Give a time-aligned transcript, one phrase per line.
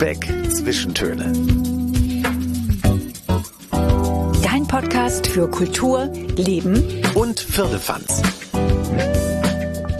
[0.00, 1.30] Lübeck Zwischentöne.
[4.42, 6.06] Dein Podcast für Kultur,
[6.36, 8.22] Leben Und Firlefanz.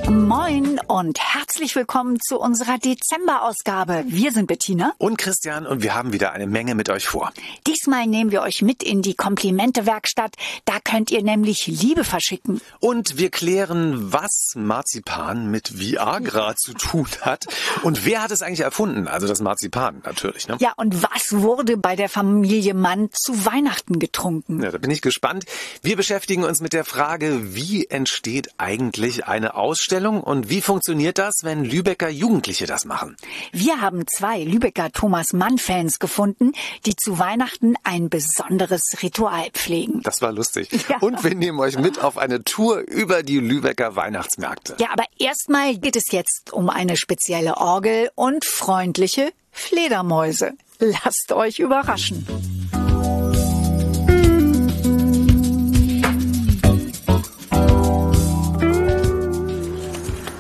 [0.09, 4.05] Moin und herzlich willkommen zu unserer Dezemberausgabe.
[4.07, 4.95] Wir sind Bettina.
[4.97, 7.33] Und Christian und wir haben wieder eine Menge mit euch vor.
[7.67, 10.37] Diesmal nehmen wir euch mit in die Komplimente-Werkstatt.
[10.65, 12.63] Da könnt ihr nämlich Liebe verschicken.
[12.79, 17.47] Und wir klären, was Marzipan mit Viagra zu tun hat.
[17.83, 19.07] Und wer hat es eigentlich erfunden?
[19.07, 20.49] Also das Marzipan natürlich.
[20.49, 20.57] Ne?
[20.61, 24.63] Ja, und was wurde bei der Familie Mann zu Weihnachten getrunken?
[24.63, 25.45] Ja, da bin ich gespannt.
[25.83, 31.41] Wir beschäftigen uns mit der Frage, wie entsteht eigentlich eine Ausstellung und wie funktioniert das,
[31.43, 33.17] wenn Lübecker Jugendliche das machen?
[33.53, 36.53] Wir haben zwei Lübecker Thomas Mann-Fans gefunden,
[36.87, 40.03] die zu Weihnachten ein besonderes Ritual pflegen.
[40.03, 40.69] Das war lustig.
[40.89, 40.99] Ja.
[41.01, 44.77] Und wir nehmen euch mit auf eine Tour über die Lübecker Weihnachtsmärkte.
[44.79, 50.53] Ja, aber erstmal geht es jetzt um eine spezielle Orgel und freundliche Fledermäuse.
[50.79, 52.27] Lasst euch überraschen.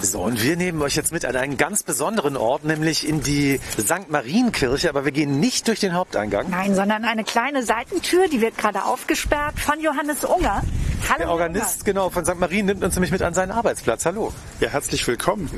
[0.02, 3.60] So, und wir nehmen euch jetzt mit an einen ganz besonderen Ort, nämlich in die
[3.78, 4.08] St.
[4.08, 6.48] Marienkirche, aber wir gehen nicht durch den Haupteingang.
[6.50, 10.62] Nein, sondern eine kleine Seitentür, die wird gerade aufgesperrt von Johannes Unger.
[11.08, 12.38] Hallo, Der Organist, genau, von St.
[12.38, 14.06] Marien nimmt uns nämlich mit an seinen Arbeitsplatz.
[14.06, 14.32] Hallo.
[14.60, 15.50] Ja, herzlich willkommen.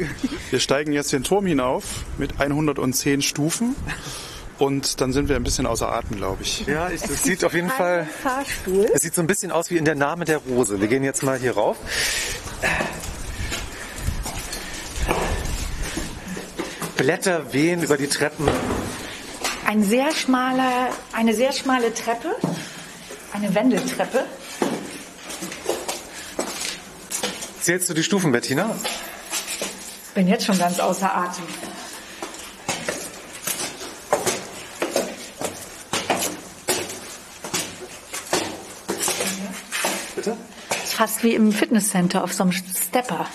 [0.50, 3.76] Wir steigen jetzt den Turm hinauf mit 110 Stufen
[4.58, 6.66] und dann sind wir ein bisschen außer Atem, glaube ich.
[6.66, 7.70] Ja, ich, das sieht auf jeden.
[7.70, 8.90] Fall, Fahrstuhl.
[8.92, 10.80] es sieht so ein bisschen aus wie in der Name der Rose.
[10.80, 11.76] Wir gehen jetzt mal hier rauf.
[17.02, 18.48] Blätter wehen über die Treppen.
[19.66, 22.36] Ein sehr schmaler, eine sehr schmale Treppe,
[23.32, 24.24] eine Wendeltreppe.
[27.60, 28.70] Zählst du die Stufen, Bettina?
[30.14, 31.42] Bin jetzt schon ganz außer Atem.
[40.14, 40.36] Bitte?
[40.84, 43.26] Fast wie im Fitnesscenter auf so einem Stepper.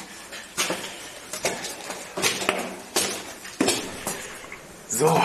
[4.97, 5.22] So,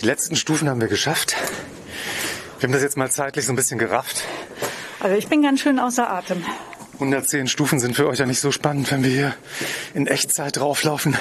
[0.00, 1.36] die letzten Stufen haben wir geschafft.
[2.58, 4.24] Wir haben das jetzt mal zeitlich so ein bisschen gerafft.
[4.98, 6.44] Also ich bin ganz schön außer Atem.
[6.94, 9.34] 110 Stufen sind für euch ja nicht so spannend, wenn wir hier
[9.94, 11.16] in Echtzeit drauflaufen.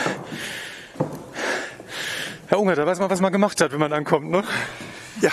[2.48, 4.44] Herr Unger, da weiß man, was man gemacht hat, wenn man ankommt, ne?
[5.22, 5.32] Ja,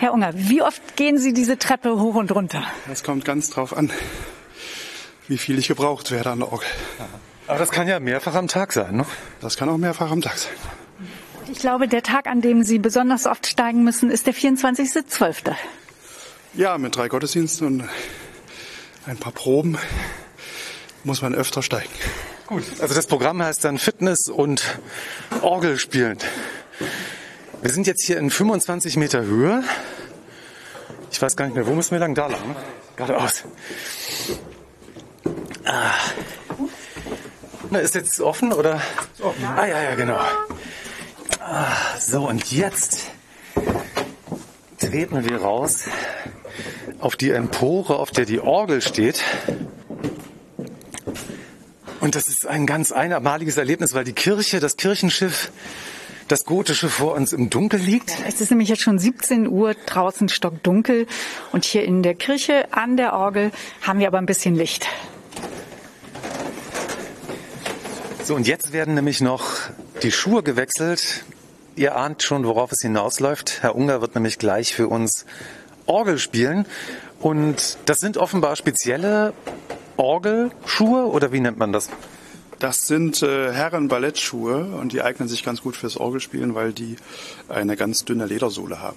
[0.00, 2.62] Herr Unger, wie oft gehen Sie diese Treppe hoch und runter?
[2.86, 3.90] das kommt ganz drauf an,
[5.28, 6.68] wie viel ich gebraucht werde an der Orgel.
[7.46, 9.06] Aber das kann ja mehrfach am Tag sein, ne?
[9.40, 10.52] Das kann auch mehrfach am Tag sein.
[11.48, 15.54] Ich glaube, der Tag, an dem Sie besonders oft steigen müssen, ist der 24.12.
[16.54, 17.88] Ja, mit drei Gottesdiensten und
[19.06, 19.78] ein paar Proben
[21.04, 21.90] muss man öfter steigen.
[22.46, 22.64] Gut.
[22.80, 24.78] Also das Programm heißt dann Fitness und
[25.42, 26.18] Orgel spielen.
[27.62, 29.62] Wir sind jetzt hier in 25 Meter Höhe.
[31.12, 32.14] Ich weiß gar nicht mehr, wo müssen wir lang?
[32.14, 32.56] Da lang, ne?
[32.96, 33.44] Geradeaus.
[35.64, 35.92] Ah.
[37.70, 38.80] Na, ist jetzt offen oder?
[39.56, 40.18] Ah ja, ja, genau.
[41.40, 43.10] Ah, so, und jetzt
[44.78, 45.84] treten wir raus
[47.00, 49.22] auf die Empore, auf der die Orgel steht.
[52.00, 55.50] Und das ist ein ganz einmaliges Erlebnis, weil die Kirche, das Kirchenschiff,
[56.28, 58.12] das gotische vor uns im Dunkel liegt.
[58.26, 61.06] Es ist nämlich jetzt schon 17 Uhr, draußen stockdunkel
[61.52, 63.50] und hier in der Kirche an der Orgel
[63.82, 64.86] haben wir aber ein bisschen Licht.
[68.26, 69.44] So, und jetzt werden nämlich noch
[70.02, 71.24] die Schuhe gewechselt.
[71.76, 73.62] Ihr ahnt schon, worauf es hinausläuft.
[73.62, 75.26] Herr Unger wird nämlich gleich für uns
[75.86, 76.66] Orgel spielen.
[77.20, 79.32] Und das sind offenbar spezielle
[79.96, 81.88] Orgelschuhe oder wie nennt man das?
[82.58, 86.96] Das sind äh, Herren-Ballettschuhe und die eignen sich ganz gut fürs Orgelspielen, weil die
[87.48, 88.96] eine ganz dünne Ledersohle haben.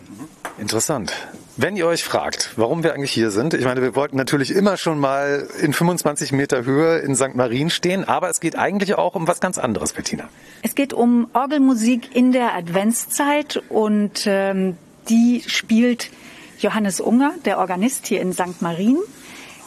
[0.57, 1.11] Interessant.
[1.57, 4.77] Wenn ihr euch fragt, warum wir eigentlich hier sind, ich meine, wir wollten natürlich immer
[4.77, 7.35] schon mal in 25 Meter Höhe in St.
[7.35, 10.29] Marien stehen, aber es geht eigentlich auch um was ganz anderes, Bettina.
[10.61, 14.77] Es geht um Orgelmusik in der Adventszeit und ähm,
[15.09, 16.11] die spielt
[16.59, 18.61] Johannes Unger, der Organist hier in St.
[18.61, 18.97] Marien.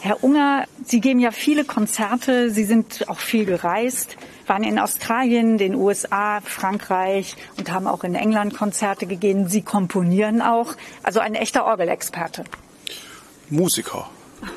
[0.05, 4.17] Herr Unger, Sie geben ja viele Konzerte, Sie sind auch viel gereist,
[4.49, 9.47] waren in Australien, den USA, Frankreich und haben auch in England Konzerte gegeben.
[9.47, 12.43] Sie komponieren auch, also ein echter Orgelexperte.
[13.49, 14.11] Musiker.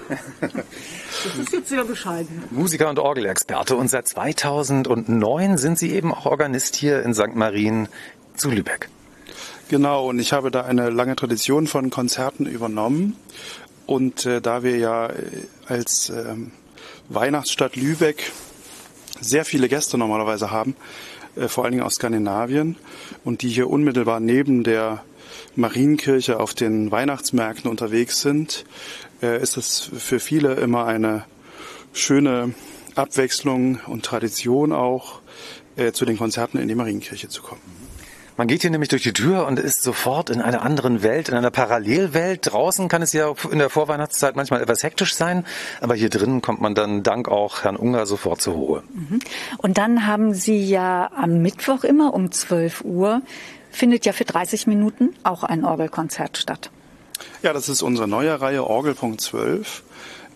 [0.09, 2.43] Das ist jetzt sehr bescheiden.
[2.49, 7.35] Musiker und Orgelexperte und seit 2009 sind Sie eben auch Organist hier in St.
[7.35, 7.87] Marien
[8.35, 8.89] zu Lübeck.
[9.67, 13.15] Genau, und ich habe da eine lange Tradition von Konzerten übernommen.
[13.85, 15.13] Und äh, da wir ja äh,
[15.67, 16.51] als ähm,
[17.09, 18.31] Weihnachtsstadt Lübeck
[19.19, 20.75] sehr viele Gäste normalerweise haben,
[21.35, 22.77] äh, vor allen Dingen aus Skandinavien
[23.23, 25.03] und die hier unmittelbar neben der
[25.55, 28.65] Marienkirche auf den Weihnachtsmärkten unterwegs sind,
[29.21, 31.25] äh, ist es für viele immer eine
[31.93, 32.53] schöne
[32.95, 35.21] Abwechslung und Tradition auch,
[35.75, 37.84] äh, zu den Konzerten in die Marienkirche zu kommen.
[38.37, 41.35] Man geht hier nämlich durch die Tür und ist sofort in einer anderen Welt, in
[41.35, 42.51] einer Parallelwelt.
[42.51, 45.45] Draußen kann es ja in der Vorweihnachtszeit manchmal etwas hektisch sein,
[45.79, 48.83] aber hier drinnen kommt man dann dank auch Herrn Unger sofort zur Ruhe.
[48.93, 49.19] Mhm.
[49.57, 53.21] Und dann haben Sie ja am Mittwoch immer um 12 Uhr,
[53.71, 56.71] findet ja für 30 Minuten auch ein Orgelkonzert statt.
[57.41, 59.83] Ja, das ist unsere neue Reihe Orgelpunkt 12.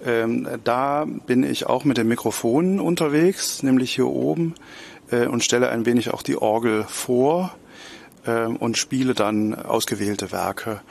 [0.05, 4.55] Ähm, da bin ich auch mit dem Mikrofon unterwegs, nämlich hier oben,
[5.11, 7.68] äh, und stelle ein wenig auch die Orgel vor äh,
[8.25, 10.81] und spiele dann ausgewählte Werke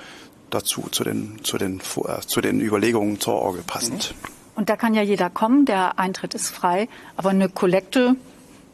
[0.50, 1.80] dazu, zu den, zu den,
[2.26, 4.14] zu den Überlegungen zur Orgel passend.
[4.54, 8.16] Und da kann ja jeder kommen, der Eintritt ist frei, aber eine Kollekte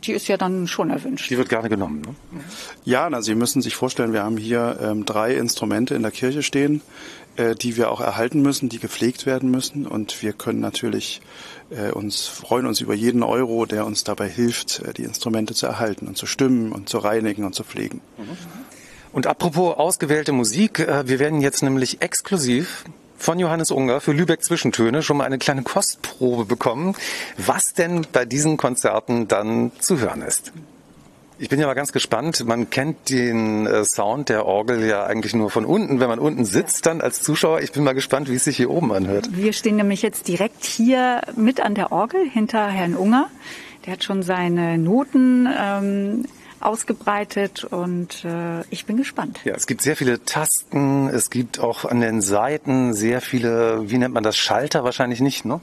[0.06, 1.30] die ist ja dann schon erwünscht.
[1.30, 2.02] Die wird gerne genommen.
[2.02, 2.14] Ne?
[2.84, 6.42] Ja, na, Sie müssen sich vorstellen, wir haben hier ähm, drei Instrumente in der Kirche
[6.42, 6.82] stehen,
[7.36, 9.86] äh, die wir auch erhalten müssen, die gepflegt werden müssen.
[9.86, 11.20] Und wir können natürlich
[11.70, 15.66] äh, uns freuen uns über jeden Euro, der uns dabei hilft, äh, die Instrumente zu
[15.66, 18.00] erhalten und zu stimmen und zu reinigen und zu pflegen.
[19.12, 22.84] Und apropos ausgewählte Musik, äh, wir werden jetzt nämlich exklusiv
[23.16, 26.94] von Johannes Unger für Lübeck Zwischentöne schon mal eine kleine Kostprobe bekommen,
[27.38, 30.52] was denn bei diesen Konzerten dann zu hören ist.
[31.44, 32.42] Ich bin ja mal ganz gespannt.
[32.46, 36.46] Man kennt den äh, Sound der Orgel ja eigentlich nur von unten, wenn man unten
[36.46, 37.60] sitzt, dann als Zuschauer.
[37.60, 39.28] Ich bin mal gespannt, wie es sich hier oben anhört.
[39.30, 43.28] Wir stehen nämlich jetzt direkt hier mit an der Orgel hinter Herrn Unger.
[43.84, 46.24] Der hat schon seine Noten ähm,
[46.60, 49.40] ausgebreitet und äh, ich bin gespannt.
[49.44, 53.98] Ja, es gibt sehr viele Tasten, es gibt auch an den Seiten sehr viele, wie
[53.98, 55.60] nennt man das, Schalter wahrscheinlich nicht, ne?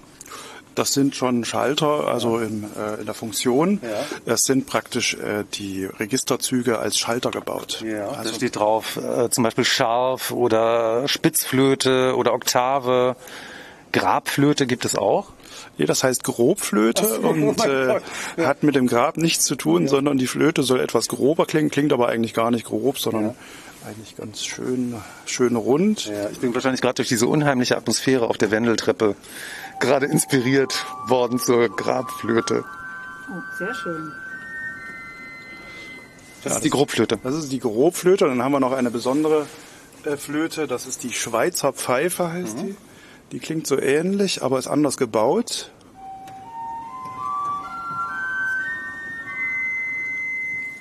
[0.75, 3.79] Das sind schon Schalter, also in, äh, in der Funktion.
[3.83, 4.05] Ja.
[4.25, 7.83] Das sind praktisch äh, die Registerzüge als Schalter gebaut.
[7.85, 13.15] Ja, also da steht drauf äh, zum Beispiel Scharf oder Spitzflöte oder Oktave.
[13.91, 15.27] Grabflöte gibt es auch.
[15.77, 17.99] Nee, das heißt Grobflöte so, und oh äh,
[18.37, 18.45] ja.
[18.45, 19.87] hat mit dem Grab nichts zu tun, ja.
[19.89, 23.35] sondern die Flöte soll etwas grober klingen, klingt aber eigentlich gar nicht grob, sondern ja.
[23.87, 24.95] eigentlich ganz schön,
[25.25, 26.05] schön rund.
[26.05, 29.15] Ja, ich bin wahrscheinlich gerade durch diese unheimliche Atmosphäre auf der Wendeltreppe
[29.81, 32.63] gerade inspiriert worden zur Grabflöte.
[33.29, 34.13] Oh, sehr schön.
[36.43, 37.19] Das ist die Grobflöte.
[37.21, 38.25] Das ist die Grobflöte.
[38.25, 39.45] Dann haben wir noch eine besondere
[40.05, 40.67] äh, Flöte.
[40.67, 42.67] Das ist die Schweizer Pfeife, heißt mhm.
[42.67, 42.75] die.
[43.33, 45.71] Die klingt so ähnlich, aber ist anders gebaut.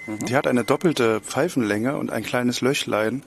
[0.06, 0.26] Mhm.
[0.26, 3.22] Die hat eine doppelte Pfeifenlänge und ein kleines Löchlein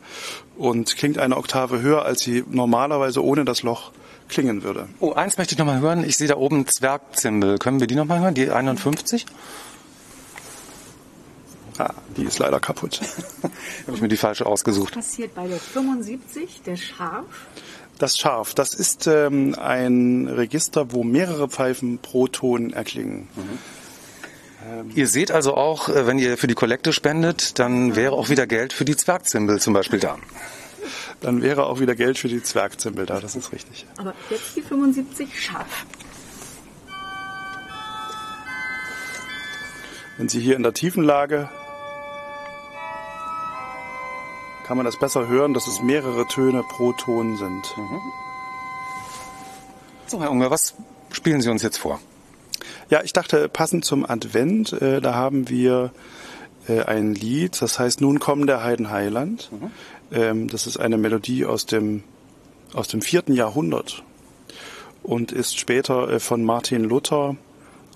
[0.57, 3.91] und klingt eine Oktave höher, als sie normalerweise ohne das Loch
[4.29, 4.87] klingen würde.
[4.99, 6.03] Oh, eins möchte ich nochmal hören.
[6.03, 7.57] Ich sehe da oben Zwergzimbel.
[7.57, 8.33] Können wir die nochmal hören?
[8.33, 9.25] Die 51?
[11.77, 13.01] Ah, die ist leider kaputt.
[13.87, 14.95] Habe ich mir die falsche ausgesucht.
[14.95, 17.25] Was passiert bei der 75, der Scharf?
[17.97, 23.27] Das Scharf, das ist ähm, ein Register, wo mehrere Pfeifen pro Ton erklingen.
[23.35, 23.59] Mhm.
[24.71, 28.29] Ähm, ihr seht also auch, äh, wenn ihr für die Kollekte spendet, dann wäre auch
[28.29, 30.17] wieder Geld für die Zwergzimbel zum Beispiel da.
[31.23, 33.85] Dann wäre auch wieder Geld für die Zwergzimbel da, das ist richtig.
[33.97, 35.85] Aber jetzt die 75 scharf.
[40.17, 41.49] Wenn Sie hier in der tiefen Lage
[44.65, 47.77] kann man das besser hören, dass es mehrere Töne pro Ton sind.
[47.77, 48.01] Mhm.
[50.07, 50.74] So, Herr Unger, was
[51.12, 52.00] spielen Sie uns jetzt vor?
[52.89, 55.91] Ja, ich dachte, passend zum Advent, äh, da haben wir
[56.67, 59.50] äh, ein Lied, das heißt Nun kommen der Heiden Heiland.
[59.51, 59.71] Mhm.
[60.13, 62.03] Ähm, das ist eine Melodie aus dem,
[62.74, 64.03] aus dem vierten Jahrhundert
[65.01, 67.36] und ist später äh, von Martin Luther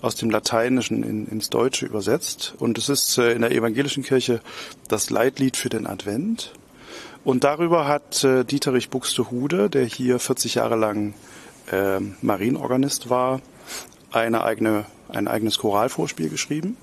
[0.02, 2.54] aus dem Lateinischen in, ins Deutsche übersetzt.
[2.58, 4.40] Und es ist äh, in der evangelischen Kirche
[4.88, 6.52] das Leitlied für den Advent.
[7.24, 11.14] Und darüber hat äh, Dieterich Buxtehude, der hier 40 Jahre lang
[11.70, 13.40] äh, Marienorganist war,
[14.10, 16.76] eine eigene, ein eigenes Choralvorspiel geschrieben.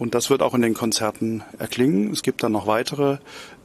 [0.00, 2.10] Und das wird auch in den Konzerten erklingen.
[2.10, 3.18] Es gibt dann noch weitere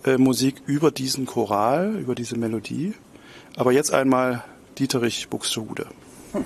[0.04, 2.94] äh, Musik über diesen Choral, über diese Melodie.
[3.56, 4.44] Aber jetzt einmal
[4.77, 5.88] Dieterich Buxtehude.
[6.34, 6.44] Hm.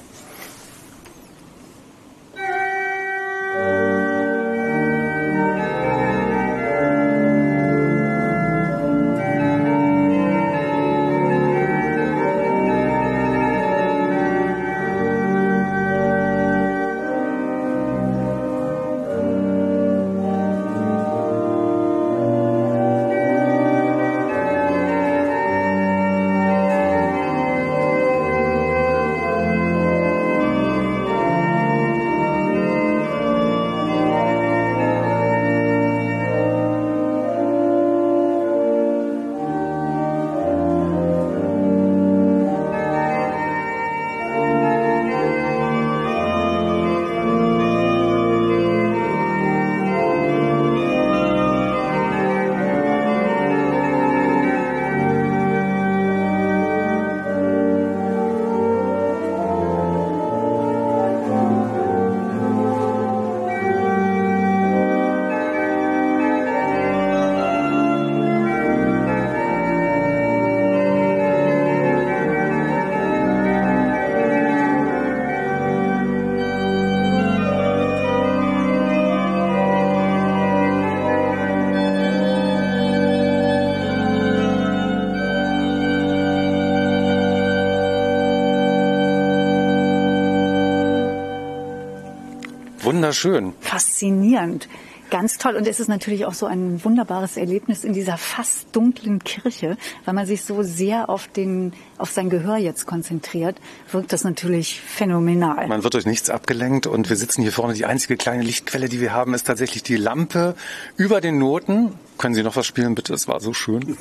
[93.09, 93.53] Wunderschön.
[93.61, 94.69] Faszinierend.
[95.09, 95.55] Ganz toll.
[95.55, 99.75] Und es ist natürlich auch so ein wunderbares Erlebnis in dieser fast dunklen Kirche,
[100.05, 103.57] weil man sich so sehr auf den, auf sein Gehör jetzt konzentriert,
[103.91, 105.67] wirkt das natürlich phänomenal.
[105.67, 107.73] Man wird durch nichts abgelenkt und wir sitzen hier vorne.
[107.73, 110.53] Die einzige kleine Lichtquelle, die wir haben, ist tatsächlich die Lampe
[110.95, 111.93] über den Noten.
[112.19, 113.15] Können Sie noch was spielen, bitte?
[113.15, 113.97] Es war so schön.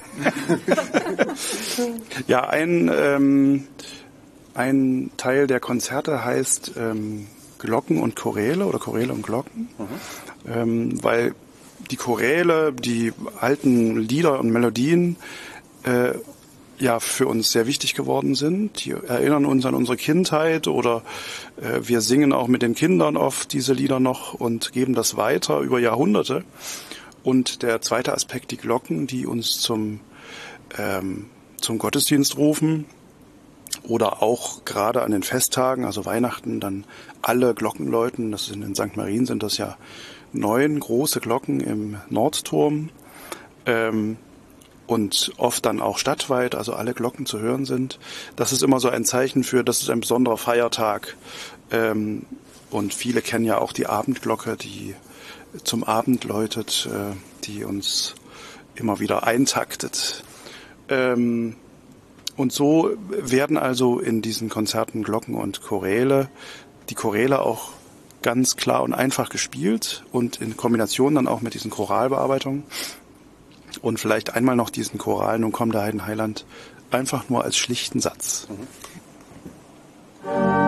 [2.26, 3.66] ja, ein, ähm,
[4.52, 9.68] ein Teil der Konzerte heißt ähm, Glocken und Choräle oder Choräle und Glocken.
[9.78, 11.34] Mhm ähm, weil
[11.90, 15.16] die Choräle, die alten Lieder und Melodien
[15.84, 16.12] äh,
[16.78, 18.84] ja für uns sehr wichtig geworden sind.
[18.84, 21.02] Die erinnern uns an unsere Kindheit oder
[21.60, 25.60] äh, wir singen auch mit den Kindern oft diese Lieder noch und geben das weiter
[25.60, 26.44] über Jahrhunderte.
[27.22, 30.00] Und der zweite Aspekt, die Glocken, die uns zum,
[30.78, 31.26] ähm,
[31.60, 32.86] zum Gottesdienst rufen
[33.82, 36.84] oder auch gerade an den Festtagen, also Weihnachten, dann
[37.22, 38.32] alle Glocken läuten.
[38.32, 38.96] Das sind in St.
[38.96, 39.76] Marien sind das ja
[40.32, 42.90] neun große Glocken im Nordturm
[43.66, 44.16] ähm,
[44.86, 47.98] und oft dann auch stadtweit, also alle Glocken zu hören sind.
[48.36, 51.16] Das ist immer so ein Zeichen für, das ist ein besonderer Feiertag.
[51.70, 52.24] Ähm,
[52.70, 54.94] und viele kennen ja auch die Abendglocke, die
[55.64, 58.14] zum Abend läutet, äh, die uns
[58.74, 60.22] immer wieder eintaktet.
[60.88, 61.56] Ähm,
[62.36, 66.28] und so werden also in diesen Konzerten Glocken und Choräle,
[66.90, 67.70] die Choräle auch
[68.22, 72.64] ganz klar und einfach gespielt und in Kombination dann auch mit diesen Choralbearbeitungen.
[73.82, 76.44] Und vielleicht einmal noch diesen Choral, nun kommt der Heidenheiland,
[76.90, 78.48] einfach nur als schlichten Satz.
[80.24, 80.67] Mhm.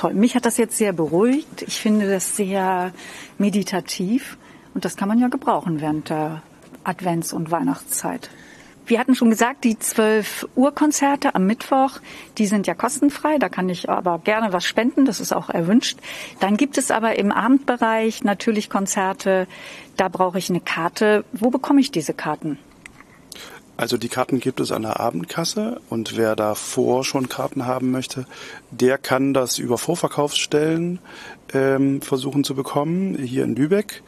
[0.00, 0.14] Toll.
[0.14, 1.62] Mich hat das jetzt sehr beruhigt.
[1.62, 2.92] Ich finde das sehr
[3.38, 4.38] meditativ
[4.72, 6.42] und das kann man ja gebrauchen während der
[6.84, 8.30] Advents- und Weihnachtszeit.
[8.86, 12.00] Wir hatten schon gesagt, die 12 Uhr Konzerte am Mittwoch,
[12.38, 13.38] die sind ja kostenfrei.
[13.38, 15.04] Da kann ich aber gerne was spenden.
[15.04, 15.98] Das ist auch erwünscht.
[16.40, 19.46] Dann gibt es aber im Abendbereich natürlich Konzerte.
[19.96, 21.24] Da brauche ich eine Karte.
[21.32, 22.58] Wo bekomme ich diese Karten?
[23.80, 28.26] Also die Karten gibt es an der Abendkasse und wer davor schon Karten haben möchte,
[28.70, 30.98] der kann das über Vorverkaufsstellen
[31.54, 34.02] ähm, versuchen zu bekommen, hier in Lübeck.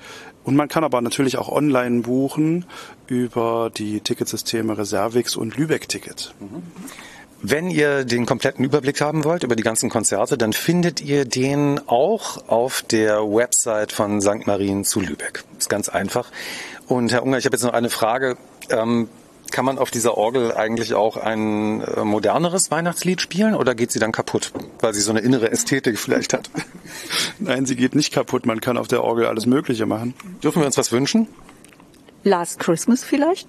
[0.44, 2.66] Und man kann aber natürlich auch online buchen
[3.06, 6.34] über die Ticketsysteme Reservix und Lübeck Ticket.
[7.40, 11.80] Wenn ihr den kompletten Überblick haben wollt über die ganzen Konzerte, dann findet ihr den
[11.86, 14.46] auch auf der Website von St.
[14.46, 15.44] Marien zu Lübeck.
[15.58, 16.30] Ist ganz einfach.
[16.88, 18.36] Und Herr Unger, ich habe jetzt noch eine Frage.
[18.68, 19.08] Ähm,
[19.52, 23.98] kann man auf dieser Orgel eigentlich auch ein äh, moderneres Weihnachtslied spielen oder geht sie
[24.00, 26.50] dann kaputt, weil sie so eine innere Ästhetik vielleicht hat?
[27.38, 28.46] Nein, sie geht nicht kaputt.
[28.46, 30.14] Man kann auf der Orgel alles Mögliche machen.
[30.42, 31.28] Dürfen wir uns was wünschen?
[32.24, 33.48] Last Christmas vielleicht?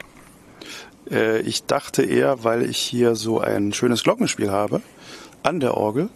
[1.10, 4.82] Äh, ich dachte eher, weil ich hier so ein schönes Glockenspiel habe
[5.42, 6.10] an der Orgel.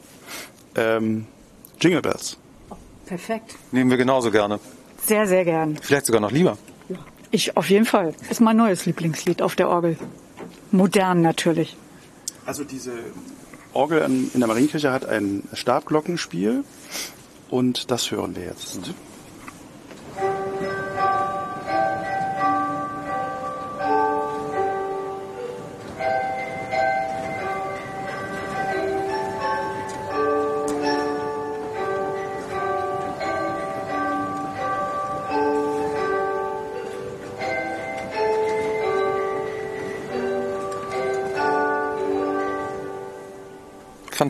[0.75, 1.25] Ähm,
[1.79, 2.37] Jingle Bells.
[3.05, 3.55] perfekt.
[3.71, 4.59] Nehmen wir genauso gerne.
[5.01, 5.77] Sehr, sehr gern.
[5.81, 6.57] Vielleicht sogar noch lieber.
[7.31, 8.13] Ich auf jeden Fall.
[8.29, 9.97] Ist mein neues Lieblingslied auf der Orgel.
[10.71, 11.75] Modern natürlich.
[12.45, 12.93] Also diese
[13.73, 16.63] Orgel in der Marienkirche hat ein Stabglockenspiel
[17.49, 18.87] und das hören wir jetzt.
[18.87, 18.93] Mhm.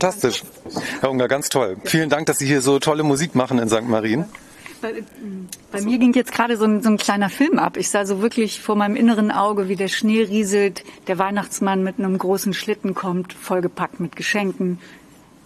[0.00, 0.44] Fantastisch.
[1.00, 1.76] Herr Unger, ganz toll.
[1.82, 3.88] Vielen Dank, dass Sie hier so tolle Musik machen in St.
[3.88, 4.26] Marien.
[4.80, 5.02] Bei,
[5.72, 7.76] bei mir ging jetzt gerade so ein, so ein, kleiner Film ab.
[7.76, 11.98] Ich sah so wirklich vor meinem inneren Auge, wie der Schnee rieselt, der Weihnachtsmann mit
[11.98, 14.78] einem großen Schlitten kommt, vollgepackt mit Geschenken.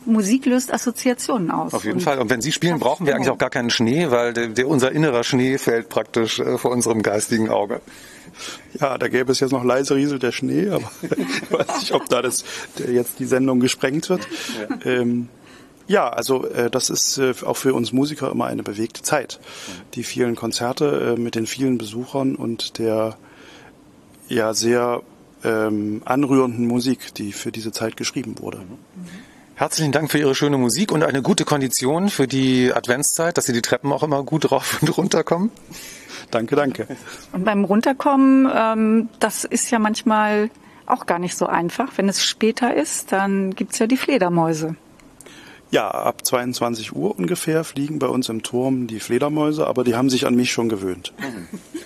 [0.05, 1.75] Musik löst Assoziationen aus.
[1.75, 2.19] Auf jeden und Fall.
[2.19, 4.93] Und wenn Sie spielen, brauchen wir eigentlich auch gar keinen Schnee, weil der, der, unser
[4.93, 7.81] innerer Schnee fällt praktisch äh, vor unserem geistigen Auge.
[8.81, 12.09] Ja, da gäbe es jetzt noch leise rieselt der Schnee, aber ich weiß nicht, ob
[12.09, 12.45] da das
[12.77, 14.27] jetzt die Sendung gesprengt wird.
[14.85, 15.29] Ja, ähm,
[15.87, 19.41] ja also äh, das ist äh, auch für uns Musiker immer eine bewegte Zeit.
[19.95, 23.17] Die vielen Konzerte äh, mit den vielen Besuchern und der
[24.29, 25.03] ja sehr
[25.45, 28.63] ähm, anrührenden Musik, die für diese Zeit geschrieben wurde.
[29.55, 33.53] Herzlichen Dank für Ihre schöne Musik und eine gute Kondition für die Adventszeit, dass Sie
[33.53, 35.51] die Treppen auch immer gut rauf und runter kommen.
[36.31, 36.87] Danke, danke.
[37.33, 40.51] Und beim Runterkommen, ähm, das ist ja manchmal
[40.87, 41.93] auch gar nicht so einfach.
[41.97, 44.77] Wenn es später ist, dann gibt's ja die Fledermäuse.
[45.71, 50.11] Ja, ab 22 Uhr ungefähr fliegen bei uns im Turm die Fledermäuse, aber die haben
[50.11, 51.15] sich an mich schon gewöhnt.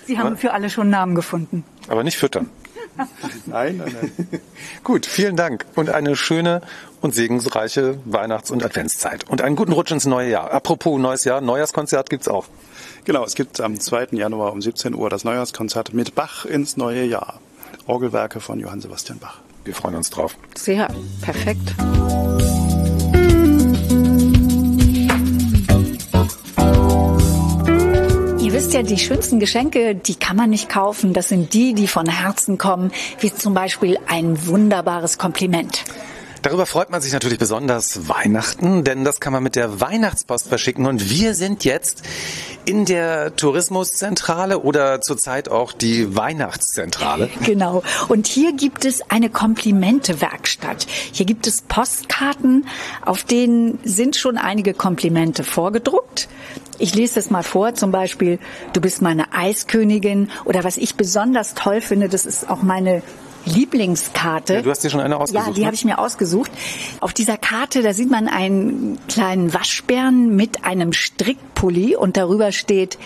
[0.05, 1.63] Sie haben für alle schon Namen gefunden.
[1.87, 2.49] Aber nicht füttern.
[3.45, 4.41] Nein, nein, nein.
[4.83, 6.61] Gut, vielen Dank und eine schöne
[7.01, 10.51] und segensreiche Weihnachts- und Adventszeit und einen guten Rutsch ins neue Jahr.
[10.51, 12.47] Apropos neues Jahr, Neujahrskonzert gibt's auch.
[13.05, 14.09] Genau, es gibt am 2.
[14.11, 17.39] Januar um 17 Uhr das Neujahrskonzert mit Bach ins neue Jahr.
[17.85, 19.39] Orgelwerke von Johann Sebastian Bach.
[19.63, 20.35] Wir freuen uns drauf.
[20.55, 20.87] Sehr
[21.21, 21.75] perfekt.
[28.57, 31.13] Wisst ja, die schönsten Geschenke, die kann man nicht kaufen.
[31.13, 35.83] Das sind die, die von Herzen kommen, wie zum Beispiel ein wunderbares Kompliment.
[36.47, 40.85] Darüber freut man sich natürlich besonders Weihnachten, denn das kann man mit der Weihnachtspost verschicken.
[40.85, 42.03] Und wir sind jetzt
[42.63, 47.29] in der Tourismuszentrale oder zurzeit auch die Weihnachtszentrale.
[47.43, 47.83] Genau.
[48.07, 50.87] Und hier gibt es eine Komplimente-Werkstatt.
[51.11, 52.65] Hier gibt es Postkarten,
[53.01, 56.29] auf denen sind schon einige Komplimente vorgedruckt.
[56.79, 58.39] Ich lese das mal vor, zum Beispiel,
[58.71, 63.01] du bist meine Eiskönigin oder was ich besonders toll finde, das ist auch meine
[63.47, 64.55] Lieblingskarte.
[64.55, 65.47] Ja, du hast dir schon eine ausgesucht.
[65.47, 65.65] Ja, die ne?
[65.65, 66.51] habe ich mir ausgesucht.
[66.99, 72.97] Auf dieser Karte, da sieht man einen kleinen Waschbären mit einem Strickpulli und darüber steht,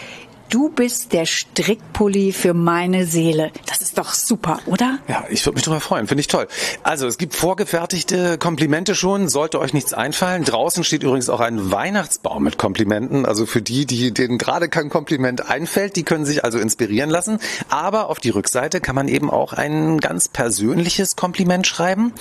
[0.51, 3.51] du bist der Strickpulli für meine Seele.
[3.65, 4.99] Das ist doch super, oder?
[5.07, 6.47] Ja, ich würde mich darüber freuen, finde ich toll.
[6.83, 10.43] Also es gibt vorgefertigte Komplimente schon, sollte euch nichts einfallen.
[10.43, 13.25] Draußen steht übrigens auch ein Weihnachtsbaum mit Komplimenten.
[13.25, 17.39] Also für die, die denen gerade kein Kompliment einfällt, die können sich also inspirieren lassen.
[17.69, 22.13] Aber auf die Rückseite kann man eben auch ein ganz persönliches Kompliment schreiben.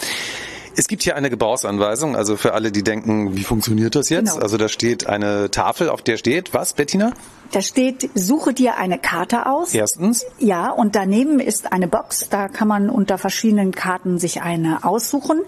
[0.77, 4.33] Es gibt hier eine Gebrauchsanweisung, also für alle, die denken, wie funktioniert das jetzt?
[4.33, 4.43] Genau.
[4.43, 7.13] Also da steht eine Tafel, auf der steht, was, Bettina?
[7.53, 9.75] Da steht, suche dir eine Karte aus.
[9.75, 10.25] Erstens.
[10.39, 15.41] Ja, und daneben ist eine Box, da kann man unter verschiedenen Karten sich eine aussuchen.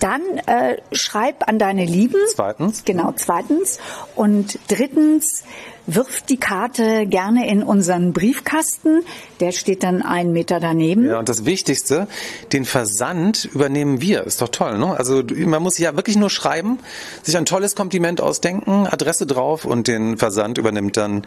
[0.00, 2.18] Dann äh, schreib an deine Lieben.
[2.34, 2.84] Zweitens.
[2.84, 3.78] Genau, zweitens.
[4.16, 5.44] Und drittens,
[5.86, 9.02] wirf die Karte gerne in unseren Briefkasten.
[9.40, 11.06] Der steht dann einen Meter daneben.
[11.06, 12.08] Ja, und das Wichtigste,
[12.52, 14.24] den Versand übernehmen wir.
[14.24, 14.96] Ist doch toll, ne?
[14.98, 16.78] Also man muss ja wirklich nur schreiben,
[17.22, 21.26] sich ein tolles Kompliment ausdenken, Adresse drauf und den Versand übernimmt dann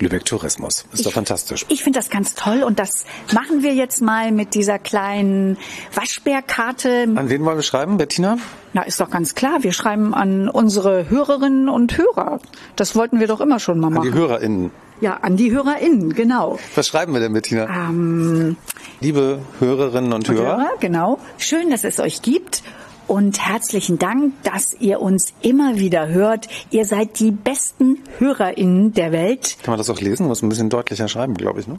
[0.00, 0.84] Lübeck Tourismus.
[0.92, 1.66] Ist doch fantastisch.
[1.68, 5.56] Ich finde das ganz toll und das machen wir jetzt mal mit dieser kleinen
[5.94, 7.08] Waschbärkarte.
[7.14, 8.38] An wen wollen wir schreiben, Bettina?
[8.72, 9.62] Na, ist doch ganz klar.
[9.62, 12.40] Wir schreiben an unsere Hörerinnen und Hörer.
[12.76, 14.14] Das wollten wir doch immer schon mal An die machen.
[14.14, 14.70] HörerInnen.
[15.00, 16.58] Ja, an die HörerInnen, genau.
[16.74, 17.66] Was schreiben wir denn, Bettina?
[17.88, 18.56] Ähm,
[19.00, 21.20] Liebe Hörerinnen und Hörer, Hörer, genau.
[21.38, 22.62] Schön, dass es euch gibt.
[23.08, 26.46] Und herzlichen Dank, dass ihr uns immer wieder hört.
[26.70, 29.56] Ihr seid die besten HörerInnen der Welt.
[29.62, 30.26] kann man das auch lesen?
[30.26, 31.76] Muss ein bisschen deutlicher schreiben, glaube ich, ne?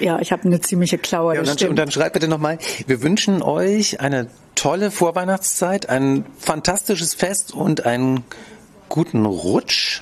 [0.00, 1.34] Ja, ich habe eine ziemliche Klaue.
[1.34, 6.24] Ja, und, dann, und dann schreibt bitte nochmal, wir wünschen euch eine tolle Vorweihnachtszeit, ein
[6.38, 8.24] fantastisches Fest und einen
[8.88, 10.00] guten Rutsch.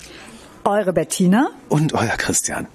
[0.64, 1.50] Eure Bettina.
[1.68, 2.68] Und euer Christian.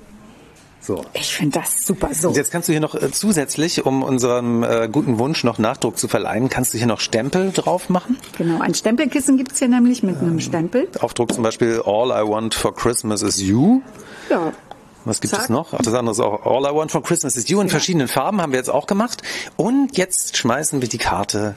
[0.92, 1.06] So.
[1.14, 2.28] Ich finde das super so.
[2.28, 5.98] Und jetzt kannst du hier noch äh, zusätzlich, um unserem äh, guten Wunsch noch Nachdruck
[5.98, 8.18] zu verleihen, kannst du hier noch Stempel drauf machen.
[8.38, 10.90] Genau, ein Stempelkissen gibt's hier nämlich mit einem Stempel.
[11.00, 13.82] Aufdruck zum Beispiel All I Want for Christmas is You.
[14.30, 14.52] Ja.
[15.06, 15.44] Was gibt Zack.
[15.44, 15.74] es noch?
[15.74, 18.42] Ach, das andere ist auch All I Want for Christmas is You in verschiedenen Farben
[18.42, 19.24] haben wir jetzt auch gemacht.
[19.56, 21.56] Und jetzt schmeißen wir die Karte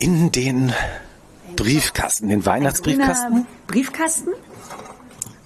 [0.00, 0.72] in den
[1.54, 3.30] Briefkasten, den Weihnachtsbriefkasten.
[3.30, 4.30] Grüner Briefkasten.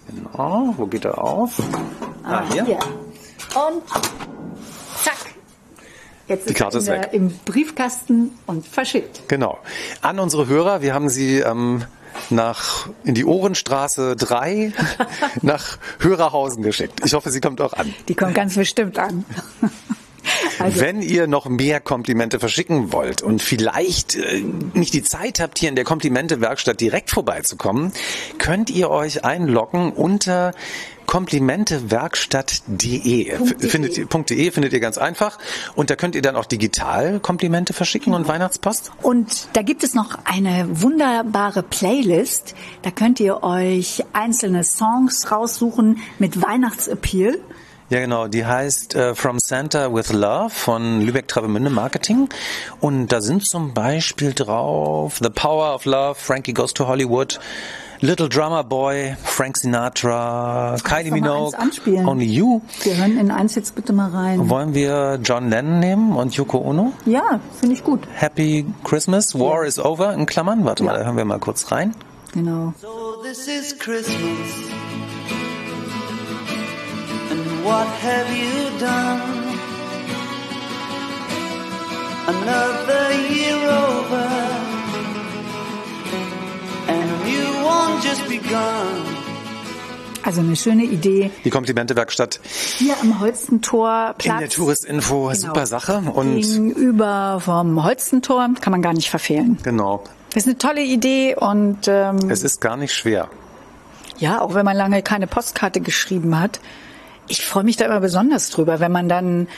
[0.09, 1.61] Genau, wo geht er auf?
[2.29, 2.64] Ah, hier.
[2.67, 3.83] Und
[5.03, 5.17] zack.
[6.29, 7.09] Jetzt Die ist Karte er ist weg.
[7.12, 9.23] im Briefkasten und verschickt.
[9.29, 9.59] Genau.
[10.03, 11.85] An unsere Hörer, wir haben sie ähm,
[12.29, 14.73] nach in die Ohrenstraße 3
[15.43, 17.01] nach Hörerhausen geschickt.
[17.05, 17.95] Ich hoffe, sie kommt auch an.
[18.09, 19.25] Die kommt ganz bestimmt an.
[20.61, 24.42] Also, Wenn ihr noch mehr Komplimente verschicken wollt und vielleicht äh,
[24.74, 27.92] nicht die Zeit habt, hier in der Komplimente-Werkstatt direkt vorbeizukommen,
[28.38, 30.52] könnt ihr euch einloggen unter
[31.07, 33.38] komplimentewerkstatt.de.
[33.38, 33.68] De.
[33.68, 35.38] Findet, ihr- .de findet ihr ganz einfach.
[35.74, 38.90] Und da könnt ihr dann auch digital Komplimente verschicken und Weihnachtspost.
[39.02, 42.54] und da gibt es noch eine wunderbare Playlist.
[42.83, 47.38] Da könnt ihr euch einzelne Songs raussuchen mit Weihnachtsappeal.
[47.90, 48.29] Ja, genau.
[48.29, 52.29] Die heißt äh, From Santa with Love von Lübeck Travemünde Marketing.
[52.81, 57.40] Und da sind zum Beispiel drauf The Power of Love, Frankie Goes to Hollywood,
[58.01, 61.57] Little Drummer Boy, Frank Sinatra, Kylie Minogue,
[62.05, 62.61] Only You.
[62.83, 64.51] Wir hören in eins jetzt bitte mal rein.
[64.51, 66.92] Wollen wir John Lennon nehmen und Yoko Ono?
[67.07, 68.01] Ja, finde ich gut.
[68.14, 69.68] Happy Christmas, War ja.
[69.68, 70.64] is over in Klammern.
[70.66, 70.90] Warte ja.
[70.92, 71.94] mal, da hören wir mal kurz rein.
[72.35, 72.74] Genau.
[72.81, 74.18] So this is Christmas.
[77.68, 79.59] And what have you done?
[82.26, 84.28] Another year over.
[90.24, 91.31] Also eine schöne Idee.
[91.44, 92.40] Die Komplimentewerkstatt.
[92.76, 94.35] Hier am Holstentor Platz.
[94.35, 95.35] In der Touristinfo, genau.
[95.35, 96.02] super Sache.
[96.12, 99.57] Und Gegenüber vom Holstentor kann man gar nicht verfehlen.
[99.62, 100.04] Genau.
[100.35, 103.31] Das ist eine tolle Idee und ähm, es ist gar nicht schwer.
[104.18, 106.61] Ja, auch wenn man lange keine Postkarte geschrieben hat.
[107.29, 109.49] Ich freue mich da immer besonders drüber, wenn man dann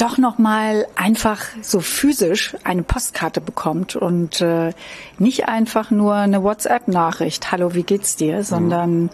[0.00, 4.72] doch noch mal einfach so physisch eine Postkarte bekommt und äh,
[5.18, 9.10] nicht einfach nur eine WhatsApp-Nachricht, hallo, wie geht's dir, sondern mhm.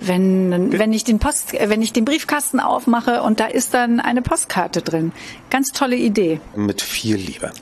[0.00, 4.20] wenn wenn ich den Post wenn ich den Briefkasten aufmache und da ist dann eine
[4.20, 5.12] Postkarte drin.
[5.48, 6.40] Ganz tolle Idee.
[6.54, 7.52] Mit viel Liebe.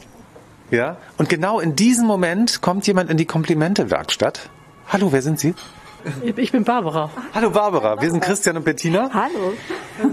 [0.70, 4.50] Ja, und genau in diesem Moment kommt jemand in die Komplimente-Werkstatt.
[4.88, 5.54] Hallo, wer sind Sie?
[6.36, 7.10] Ich bin Barbara.
[7.34, 9.10] Hallo Barbara, wir sind Christian und Bettina.
[9.12, 9.52] Hallo.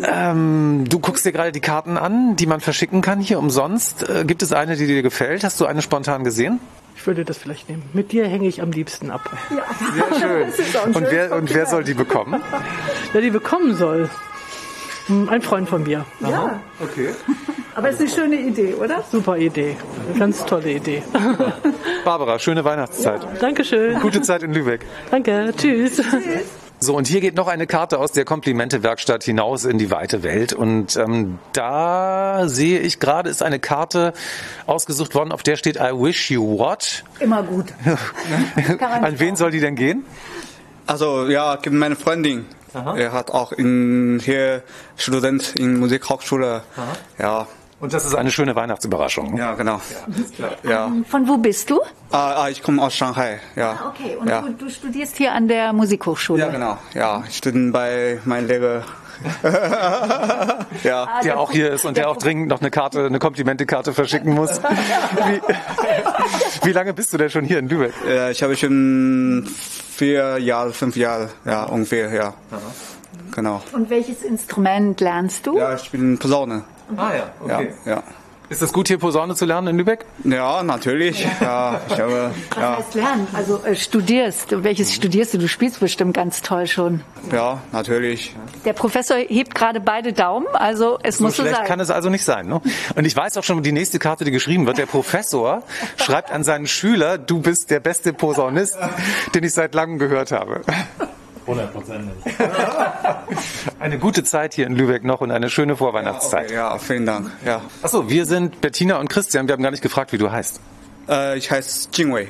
[0.03, 4.07] Ähm, du guckst dir gerade die Karten an, die man verschicken kann hier umsonst.
[4.09, 5.43] Äh, gibt es eine, die dir gefällt?
[5.43, 6.59] Hast du eine spontan gesehen?
[6.95, 7.83] Ich würde das vielleicht nehmen.
[7.93, 9.29] Mit dir hänge ich am liebsten ab.
[9.55, 9.63] Ja.
[10.17, 10.93] Sehr schön.
[10.95, 12.41] Und wer, und wer soll die bekommen?
[13.11, 14.09] Wer die bekommen soll?
[15.07, 16.05] Hm, ein Freund von mir.
[16.19, 16.59] Ja.
[16.81, 17.09] Okay.
[17.75, 19.03] Aber es ist eine schöne Idee, oder?
[19.11, 19.75] Super Idee.
[20.17, 21.03] Ganz tolle Idee.
[22.05, 23.21] Barbara, schöne Weihnachtszeit.
[23.21, 23.99] Ja, Dankeschön.
[23.99, 24.85] Gute Zeit in Lübeck.
[25.11, 25.53] Danke.
[25.57, 25.97] Tschüss.
[25.97, 26.45] Tschüss.
[26.79, 30.53] So, und hier geht noch eine Karte aus der Komplimente-Werkstatt hinaus in die weite Welt.
[30.53, 34.13] Und ähm, da sehe ich gerade, ist eine Karte
[34.67, 37.03] ausgesucht worden, auf der steht I wish you what?
[37.19, 37.67] Immer gut.
[38.79, 40.05] An wen soll die denn gehen?
[40.85, 42.45] Also ja, meine Freundin.
[42.75, 42.97] Aha.
[42.97, 44.63] Er hat auch in, hier
[44.97, 46.63] Student in Musikhochschule.
[46.75, 46.83] Aha.
[47.17, 47.47] Ja.
[47.79, 49.37] Und das ist eine schöne Weihnachtsüberraschung.
[49.37, 49.81] Ja, genau.
[50.63, 50.69] Ja.
[50.69, 50.91] ja.
[51.07, 51.81] Von wo bist du?
[52.11, 53.39] Ah, ah ich komme aus Shanghai.
[53.55, 53.71] Ja.
[53.71, 54.15] Ah, okay.
[54.15, 54.41] Und ja.
[54.41, 56.39] du, du, studierst hier an der Musikhochschule?
[56.39, 56.77] Ja, genau.
[56.93, 58.83] Ja, ich studiere bei meinem Lehrer
[60.83, 61.03] ja.
[61.03, 63.93] Ah, der auch hier ist und der, der auch dringend noch eine Karte, eine Komplimentekarte
[63.93, 64.61] verschicken muss.
[64.61, 65.41] Wie,
[66.67, 67.93] wie, lange bist du denn schon hier in Lübeck?
[68.07, 72.33] Ja, ich habe schon vier Jahre, fünf Jahre, ja, ungefähr, ja.
[72.51, 72.59] Aha.
[73.33, 73.61] Genau.
[73.73, 75.57] Und welches Instrument lernst du?
[75.57, 76.63] Ja, ich bin Posaune.
[76.95, 77.73] Ah ja, okay.
[77.85, 78.03] Ja, ja.
[78.47, 80.05] Ist es gut, hier Posaune zu lernen in Lübeck?
[80.23, 81.25] Ja, natürlich.
[81.41, 82.77] Ja, ich habe, Was ja.
[82.77, 83.27] heißt lernen?
[83.33, 84.63] Also äh, studierst.
[84.63, 85.39] Welches studierst du?
[85.39, 87.01] Du spielst bestimmt ganz toll schon.
[87.31, 88.35] Ja, natürlich.
[88.63, 91.65] Der Professor hebt gerade beide Daumen, also es so muss so schlecht sein.
[91.65, 92.47] kann es also nicht sein.
[92.47, 92.61] Ne?
[92.95, 95.63] Und ich weiß auch schon, die nächste Karte, die geschrieben wird, der Professor
[95.97, 98.77] schreibt an seinen Schüler, du bist der beste Posaunist,
[99.33, 100.61] den ich seit langem gehört habe.
[101.47, 102.15] Hundertprozentig.
[103.79, 106.51] eine gute Zeit hier in Lübeck noch und eine schöne Vorweihnachtszeit.
[106.51, 107.31] Ja, okay, ja vielen Dank.
[107.45, 107.61] Ja.
[107.81, 109.47] Achso, wir sind Bettina und Christian.
[109.47, 110.59] Wir haben gar nicht gefragt, wie du heißt.
[111.07, 112.29] Äh, ich heiße Jingwei.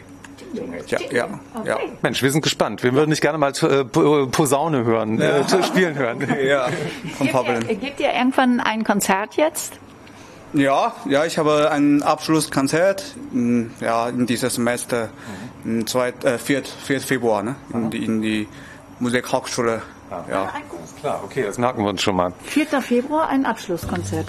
[0.87, 1.79] Ja, ja, ja.
[2.01, 2.83] Mensch, wir sind gespannt.
[2.83, 6.25] Wir würden nicht gerne mal äh, Posaune hören, äh, spielen hören.
[6.45, 6.69] Ja,
[7.17, 9.79] von Gebt ihr, gebt ihr irgendwann ein Konzert jetzt?
[10.53, 15.09] Ja, ja, ich habe ein Abschlusskonzert in, ja, in diesem Semester,
[15.63, 15.85] mhm.
[15.87, 16.13] 4.
[16.23, 17.01] Äh, 4.
[17.01, 17.55] Februar, ne?
[17.73, 18.47] in, die, in die
[18.99, 19.81] Musikhochschule.
[20.09, 20.25] Ja.
[20.29, 20.41] ja.
[20.43, 22.33] Alles klar, okay, das merken wir uns schon mal.
[22.43, 22.81] 4.
[22.81, 24.27] Februar ein Abschlusskonzert.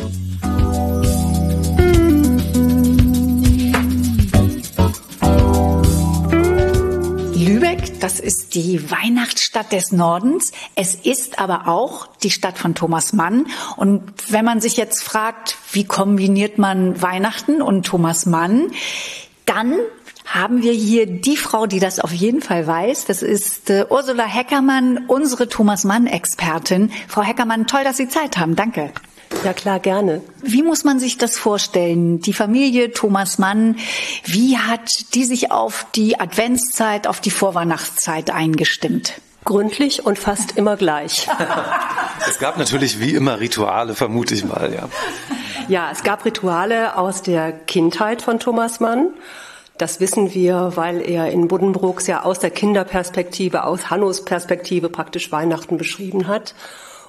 [7.34, 10.52] Lübeck, das ist die Weihnachtsstadt des Nordens.
[10.74, 13.46] Es ist aber auch die Stadt von Thomas Mann.
[13.76, 18.72] Und wenn man sich jetzt fragt, wie kombiniert man Weihnachten und Thomas Mann,
[19.44, 19.76] dann
[20.26, 23.06] haben wir hier die Frau, die das auf jeden Fall weiß.
[23.06, 26.90] Das ist äh, Ursula Heckermann, unsere Thomas Mann-Expertin.
[27.08, 28.56] Frau Heckermann, toll, dass Sie Zeit haben.
[28.56, 28.92] Danke.
[29.44, 30.22] Ja klar, gerne.
[30.42, 32.20] Wie muss man sich das vorstellen?
[32.20, 33.76] Die Familie Thomas Mann,
[34.24, 39.14] wie hat die sich auf die Adventszeit, auf die Vorweihnachtszeit eingestimmt?
[39.44, 41.28] Gründlich und fast immer gleich.
[42.28, 44.88] es gab natürlich wie immer Rituale, vermute ich mal, ja.
[45.68, 49.10] Ja, es gab Rituale aus der Kindheit von Thomas Mann.
[49.78, 55.30] Das wissen wir, weil er in Buddenbrooks ja aus der Kinderperspektive, aus Hannos Perspektive praktisch
[55.32, 56.54] Weihnachten beschrieben hat.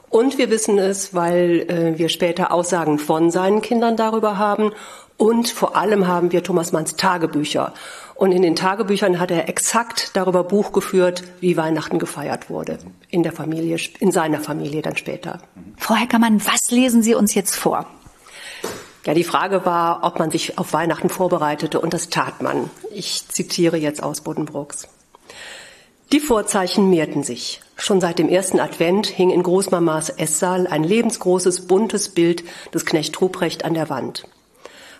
[0.10, 4.72] Und wir wissen es, weil äh, wir später Aussagen von seinen Kindern darüber haben.
[5.18, 7.74] Und vor allem haben wir Thomas Manns Tagebücher.
[8.16, 12.78] Und in den Tagebüchern hat er exakt darüber Buch geführt, wie Weihnachten gefeiert wurde.
[13.10, 15.40] In der Familie, in seiner Familie dann später.
[15.78, 17.86] Frau Heckermann, was lesen Sie uns jetzt vor?
[19.08, 22.70] Ja, die Frage war, ob man sich auf Weihnachten vorbereitete und das tat man.
[22.92, 24.90] Ich zitiere jetzt aus Buddenbrooks.
[26.12, 27.62] Die Vorzeichen mehrten sich.
[27.78, 32.44] Schon seit dem ersten Advent hing in Großmamas Esssaal ein lebensgroßes, buntes Bild
[32.74, 34.26] des Knecht Ruprecht an der Wand.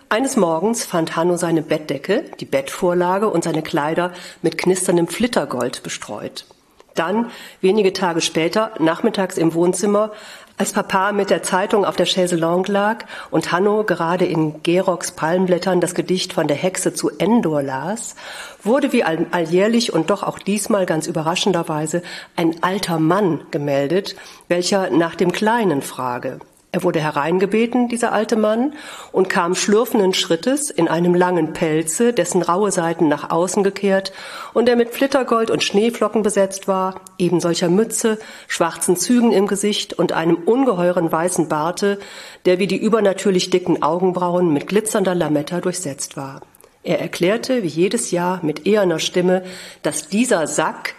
[0.08, 6.46] Eines Morgens fand Hanno seine Bettdecke, die Bettvorlage und seine Kleider mit knisterndem Flittergold bestreut.
[6.94, 10.12] Dann, wenige Tage später, nachmittags im Wohnzimmer,
[10.58, 15.80] als Papa mit der Zeitung auf der Chaiselongue lag und Hanno gerade in Geroks Palmblättern
[15.80, 18.16] das Gedicht von der Hexe zu Endor las,
[18.64, 22.02] wurde wie alljährlich und doch auch diesmal ganz überraschenderweise
[22.34, 24.16] ein alter Mann gemeldet,
[24.48, 26.40] welcher nach dem Kleinen frage.
[26.70, 28.74] Er wurde hereingebeten, dieser alte Mann,
[29.10, 34.12] und kam schlürfenden Schrittes in einem langen Pelze, dessen raue Seiten nach außen gekehrt
[34.52, 39.94] und der mit Flittergold und Schneeflocken besetzt war, eben solcher Mütze, schwarzen Zügen im Gesicht
[39.94, 41.98] und einem ungeheuren weißen Barte,
[42.44, 46.42] der wie die übernatürlich dicken Augenbrauen mit glitzernder Lametta durchsetzt war.
[46.82, 49.42] Er erklärte, wie jedes Jahr mit eherner Stimme,
[49.82, 50.94] dass dieser Sack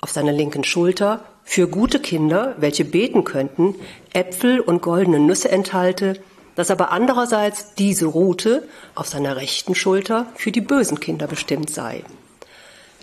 [0.00, 3.74] auf seiner linken Schulter für gute Kinder, welche beten könnten,
[4.14, 6.20] Äpfel und goldene Nüsse enthalte,
[6.54, 12.04] dass aber andererseits diese Rute auf seiner rechten Schulter für die bösen Kinder bestimmt sei.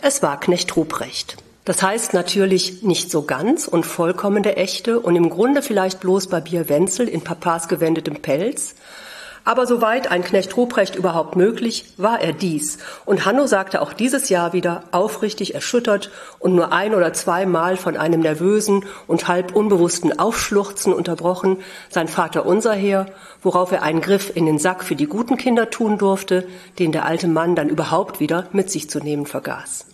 [0.01, 1.37] Es war Knecht Ruprecht.
[1.65, 6.27] Das heißt natürlich nicht so ganz und vollkommen der echte und im Grunde vielleicht bloß
[6.27, 8.75] Barbier Wenzel in Papas gewendetem Pelz,
[9.45, 12.77] aber soweit ein Knecht Ruprecht überhaupt möglich, war er dies.
[13.05, 17.97] Und Hanno sagte auch dieses Jahr wieder aufrichtig erschüttert und nur ein oder zweimal von
[17.97, 21.57] einem nervösen und halb unbewussten Aufschluchzen unterbrochen,
[21.89, 23.07] sein Vater unser her,
[23.41, 26.47] worauf er einen Griff in den Sack für die guten Kinder tun durfte,
[26.77, 29.85] den der alte Mann dann überhaupt wieder mit sich zu nehmen vergaß.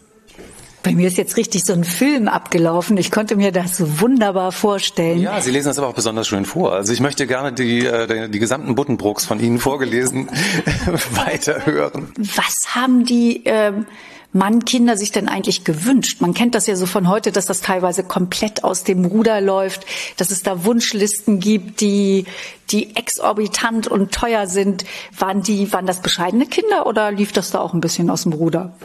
[0.85, 2.95] Bei mir ist jetzt richtig so ein Film abgelaufen.
[2.97, 5.19] Ich konnte mir das so wunderbar vorstellen.
[5.19, 6.73] Ja, Sie lesen das aber auch besonders schön vor.
[6.73, 10.29] Also ich möchte gerne die, äh, die gesamten Buttenbrooks von Ihnen vorgelesen
[11.25, 12.13] weiterhören.
[12.17, 13.87] Was haben die ähm,
[14.31, 16.21] Mann-Kinder sich denn eigentlich gewünscht?
[16.21, 19.87] Man kennt das ja so von heute, dass das teilweise komplett aus dem Ruder läuft,
[20.17, 22.25] dass es da Wunschlisten gibt, die,
[22.69, 24.85] die exorbitant und teuer sind.
[25.17, 28.33] Waren die, waren das bescheidene Kinder oder lief das da auch ein bisschen aus dem
[28.33, 28.75] Ruder?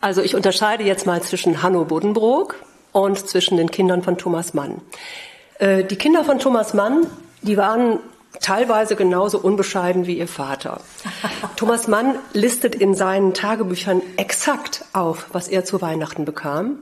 [0.00, 2.56] Also ich unterscheide jetzt mal zwischen Hanno Buddenbrook
[2.92, 4.80] und zwischen den Kindern von Thomas Mann.
[5.58, 7.06] Äh, die Kinder von Thomas Mann,
[7.42, 7.98] die waren
[8.40, 10.80] teilweise genauso unbescheiden wie ihr Vater.
[11.56, 16.78] Thomas Mann listet in seinen Tagebüchern exakt auf, was er zu Weihnachten bekam.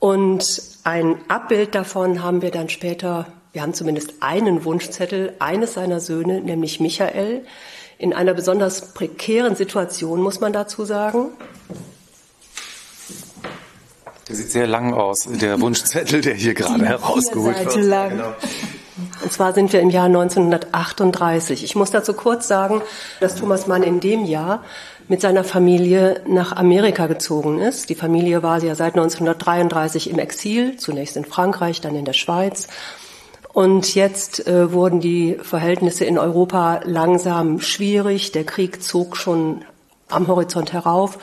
[0.00, 6.00] Und ein Abbild davon haben wir dann später, wir haben zumindest einen Wunschzettel eines seiner
[6.00, 7.46] Söhne, nämlich Michael,
[7.96, 11.28] in einer besonders prekären Situation, muss man dazu sagen.
[14.28, 17.84] Der sieht sehr lang aus, der Wunschzettel, der hier gerade herausgeholt Seite wird.
[17.86, 18.10] Lang.
[18.10, 18.34] Genau.
[19.22, 21.64] Und zwar sind wir im Jahr 1938.
[21.64, 22.80] Ich muss dazu kurz sagen,
[23.20, 24.62] dass Thomas Mann in dem Jahr
[25.08, 27.90] mit seiner Familie nach Amerika gezogen ist.
[27.90, 32.68] Die Familie war ja seit 1933 im Exil, zunächst in Frankreich, dann in der Schweiz.
[33.52, 38.32] Und jetzt äh, wurden die Verhältnisse in Europa langsam schwierig.
[38.32, 39.64] Der Krieg zog schon
[40.08, 41.18] am Horizont herauf.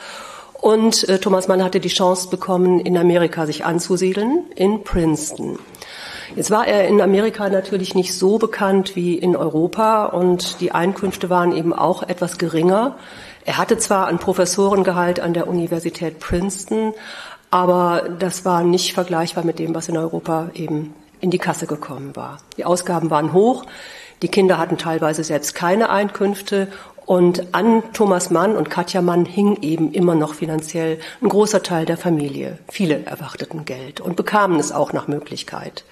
[0.62, 5.58] Und äh, Thomas Mann hatte die Chance bekommen, in Amerika sich anzusiedeln, in Princeton.
[6.36, 11.28] Jetzt war er in Amerika natürlich nicht so bekannt wie in Europa und die Einkünfte
[11.28, 12.96] waren eben auch etwas geringer.
[13.44, 16.94] Er hatte zwar ein Professorengehalt an der Universität Princeton,
[17.50, 22.14] aber das war nicht vergleichbar mit dem, was in Europa eben in die Kasse gekommen
[22.14, 22.38] war.
[22.56, 23.66] Die Ausgaben waren hoch,
[24.22, 26.68] die Kinder hatten teilweise selbst keine Einkünfte
[27.06, 31.84] und an Thomas Mann und Katja Mann hing eben immer noch finanziell ein großer Teil
[31.86, 32.58] der Familie.
[32.70, 35.84] Viele erwarteten Geld und bekamen es auch nach Möglichkeit.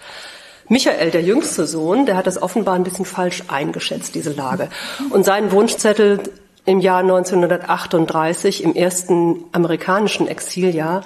[0.68, 4.68] Michael, der jüngste Sohn, der hat das offenbar ein bisschen falsch eingeschätzt, diese Lage.
[5.10, 6.20] Und seinen Wunschzettel
[6.64, 11.02] im Jahr 1938, im ersten amerikanischen Exiljahr,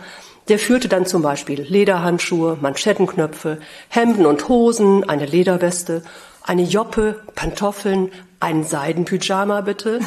[0.49, 6.03] der führte dann zum Beispiel Lederhandschuhe, Manschettenknöpfe, Hemden und Hosen, eine Lederweste,
[6.45, 10.01] eine Joppe, Pantoffeln, einen Seidenpyjama bitte,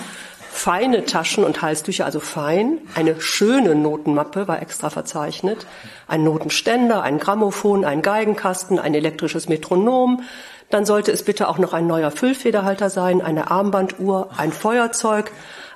[0.51, 5.65] feine Taschen und Halstücher, also fein, eine schöne Notenmappe war extra verzeichnet,
[6.07, 10.23] ein Notenständer, ein Grammophon, ein Geigenkasten, ein elektrisches Metronom,
[10.69, 15.31] dann sollte es bitte auch noch ein neuer Füllfederhalter sein, eine Armbanduhr, ein Feuerzeug,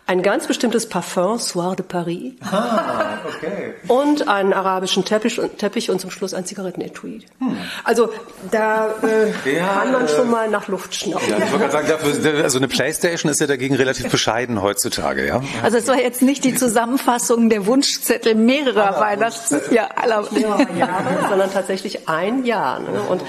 [0.07, 2.33] ein ganz bestimmtes Parfum, Soir de Paris.
[2.41, 3.75] Ah, okay.
[3.87, 7.21] Und einen arabischen Teppich und, Teppich und zum Schluss ein Zigarettenetui.
[7.39, 7.57] Hm.
[7.83, 8.09] Also
[8.51, 11.29] da äh, ja, kann man äh, schon mal nach Luft schnappen.
[11.29, 15.25] Ja, ich wollte gerade sagen, dafür, also eine Playstation ist ja dagegen relativ bescheiden heutzutage,
[15.25, 15.41] ja?
[15.63, 19.55] Also es war jetzt nicht die Zusammenfassung der Wunschzettel mehrerer Weihnachts...
[19.71, 20.27] Ja, aller
[20.77, 22.79] Jahre, sondern tatsächlich ein Jahr.
[22.79, 23.01] Ne?
[23.09, 23.21] Und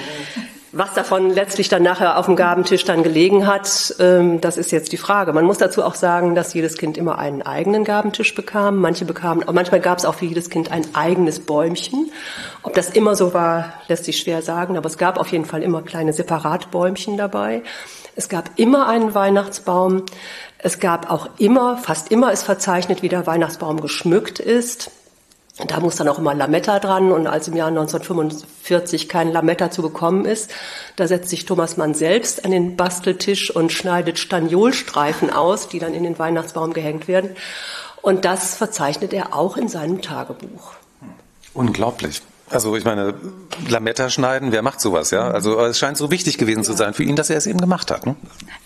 [0.72, 4.92] was davon letztlich dann nachher auf dem Gabentisch dann gelegen hat, ähm, das ist jetzt
[4.92, 5.34] die Frage.
[5.34, 8.76] Man muss dazu auch sagen, dass jedes Kind immer einen eigenen Gabentisch bekam.
[8.76, 12.10] Manche bekamen, manchmal gab es auch für jedes Kind ein eigenes Bäumchen.
[12.62, 15.62] Ob das immer so war, lässt sich schwer sagen, aber es gab auf jeden Fall
[15.62, 17.62] immer kleine Separatbäumchen dabei.
[18.16, 20.04] Es gab immer einen Weihnachtsbaum.
[20.56, 24.90] Es gab auch immer, fast immer ist verzeichnet, wie der Weihnachtsbaum geschmückt ist.
[25.68, 29.82] Da muss dann auch immer Lametta dran und als im Jahr 1945 kein Lametta zu
[29.82, 30.50] bekommen ist,
[30.96, 35.94] da setzt sich Thomas Mann selbst an den Basteltisch und schneidet Staniolstreifen aus, die dann
[35.94, 37.36] in den Weihnachtsbaum gehängt werden.
[38.00, 40.72] Und das verzeichnet er auch in seinem Tagebuch.
[41.54, 42.22] Unglaublich.
[42.52, 43.14] Also ich meine,
[43.68, 45.30] Lametta schneiden, wer macht sowas, ja?
[45.30, 47.90] Also es scheint so wichtig gewesen zu sein für ihn, dass er es eben gemacht
[47.90, 48.04] hat.
[48.04, 48.14] Ne?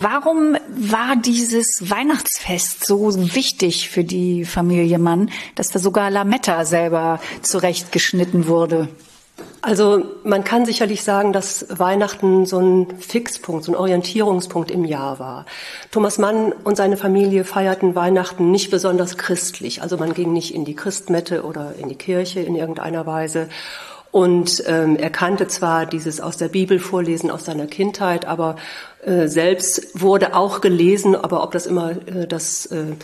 [0.01, 7.21] Warum war dieses Weihnachtsfest so wichtig für die Familie Mann, dass da sogar Lametta selber
[7.43, 8.89] zurechtgeschnitten wurde?
[9.61, 15.19] Also man kann sicherlich sagen, dass Weihnachten so ein Fixpunkt, so ein Orientierungspunkt im Jahr
[15.19, 15.45] war.
[15.91, 19.83] Thomas Mann und seine Familie feierten Weihnachten nicht besonders christlich.
[19.83, 23.49] Also man ging nicht in die Christmette oder in die Kirche in irgendeiner Weise.
[24.13, 28.57] Und ähm, er kannte zwar dieses aus der Bibel vorlesen aus seiner Kindheit, aber
[29.05, 32.95] äh, selbst wurde auch gelesen, aber ob das immer äh, das äh,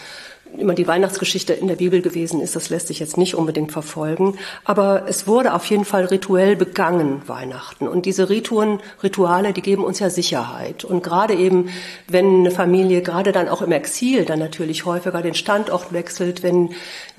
[0.58, 4.38] immer die Weihnachtsgeschichte in der Bibel gewesen ist, das lässt sich jetzt nicht unbedingt verfolgen.
[4.64, 7.88] Aber es wurde auf jeden Fall rituell begangen, Weihnachten.
[7.88, 10.84] Und diese Rituren, Rituale, die geben uns ja Sicherheit.
[10.84, 11.70] Und gerade eben,
[12.08, 16.70] wenn eine Familie, gerade dann auch im Exil, dann natürlich häufiger den Standort wechselt, wenn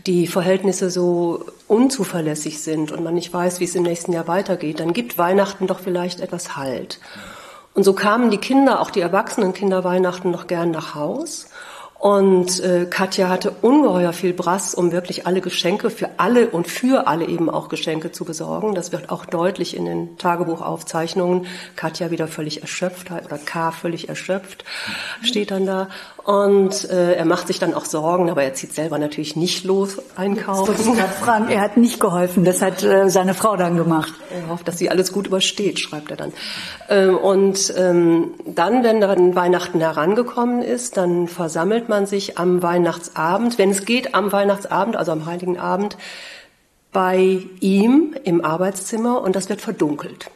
[0.05, 4.79] die Verhältnisse so unzuverlässig sind und man nicht weiß, wie es im nächsten Jahr weitergeht,
[4.79, 6.99] dann gibt Weihnachten doch vielleicht etwas Halt.
[7.73, 11.47] Und so kamen die Kinder, auch die erwachsenen Kinder Weihnachten noch gern nach Haus.
[12.03, 17.07] Und äh, Katja hatte ungeheuer viel Brass, um wirklich alle Geschenke für alle und für
[17.07, 18.75] alle eben auch Geschenke zu besorgen.
[18.75, 21.45] Das wird auch deutlich in den Tagebuchaufzeichnungen.
[21.77, 24.65] Katja wieder völlig erschöpft oder K völlig erschöpft,
[25.21, 25.87] steht dann da.
[26.23, 29.97] Und äh, er macht sich dann auch Sorgen, aber er zieht selber natürlich nicht los
[30.15, 30.73] einkaufen.
[30.73, 31.49] Das ich fragen.
[31.49, 34.13] Er hat nicht geholfen, das hat äh, seine Frau dann gemacht.
[34.33, 36.31] Er hofft, dass sie alles gut übersteht, schreibt er dann.
[36.87, 43.57] Ähm, und ähm, dann, wenn dann Weihnachten herangekommen ist, dann versammelt man sich am Weihnachtsabend,
[43.57, 45.97] wenn es geht, am Weihnachtsabend, also am Heiligen Abend,
[46.93, 50.31] bei ihm im Arbeitszimmer und das wird verdunkelt.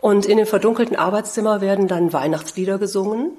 [0.00, 3.32] Und in dem verdunkelten Arbeitszimmer werden dann Weihnachtslieder gesungen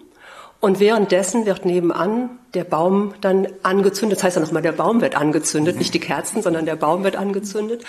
[0.59, 4.17] und währenddessen wird nebenan der Baum dann angezündet.
[4.17, 7.15] Das heißt ja nochmal, der Baum wird angezündet, nicht die Kerzen, sondern der Baum wird
[7.15, 7.83] angezündet.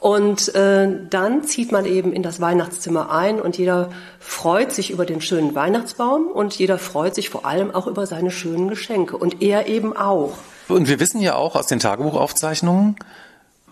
[0.00, 5.04] Und äh, dann zieht man eben in das Weihnachtszimmer ein und jeder freut sich über
[5.04, 9.42] den schönen Weihnachtsbaum und jeder freut sich vor allem auch über seine schönen Geschenke und
[9.42, 10.38] er eben auch.
[10.68, 12.96] Und wir wissen ja auch aus den Tagebuchaufzeichnungen,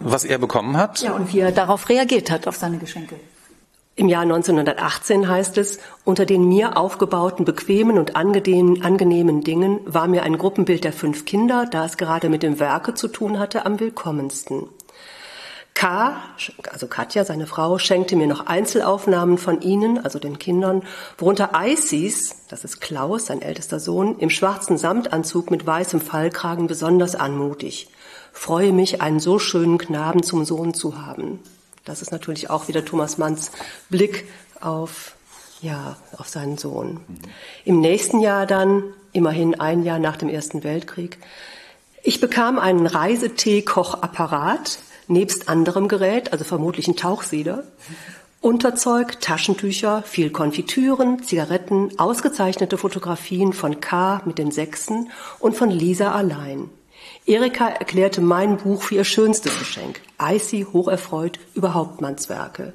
[0.01, 1.01] was er bekommen hat.
[1.01, 3.17] Ja, und wie er darauf reagiert hat, auf seine Geschenke.
[3.99, 10.23] Im Jahr 1918 heißt es, unter den mir aufgebauten bequemen und angenehmen, Dingen war mir
[10.23, 13.81] ein Gruppenbild der fünf Kinder, da es gerade mit dem Werke zu tun hatte, am
[13.81, 14.69] willkommensten.
[15.75, 16.13] K,
[16.71, 20.85] also Katja, seine Frau, schenkte mir noch Einzelaufnahmen von ihnen, also den Kindern,
[21.19, 27.17] worunter Isis, das ist Klaus, sein ältester Sohn, im schwarzen Samtanzug mit weißem Fallkragen besonders
[27.17, 27.91] anmutig.
[28.33, 31.41] Freue mich, einen so schönen Knaben zum Sohn zu haben.
[31.89, 33.51] Das ist natürlich auch wieder Thomas Manns
[33.89, 34.29] Blick
[34.61, 35.17] auf,
[35.63, 37.01] ja, auf seinen Sohn.
[37.65, 41.17] Im nächsten Jahr dann, immerhin ein Jahr nach dem Ersten Weltkrieg,
[42.03, 47.65] ich bekam einen Reisetee-Kochapparat, nebst anderem Gerät, also vermutlich ein Tauchsieder,
[48.43, 54.21] Unterzeug, Taschentücher, viel Konfitüren, Zigaretten, ausgezeichnete Fotografien von K.
[54.27, 56.69] mit den Sechsen und von Lisa allein.
[57.29, 60.01] Erika erklärte mein Buch für ihr schönstes Geschenk.
[60.21, 62.73] Icy, hocherfreut über Hauptmannswerke.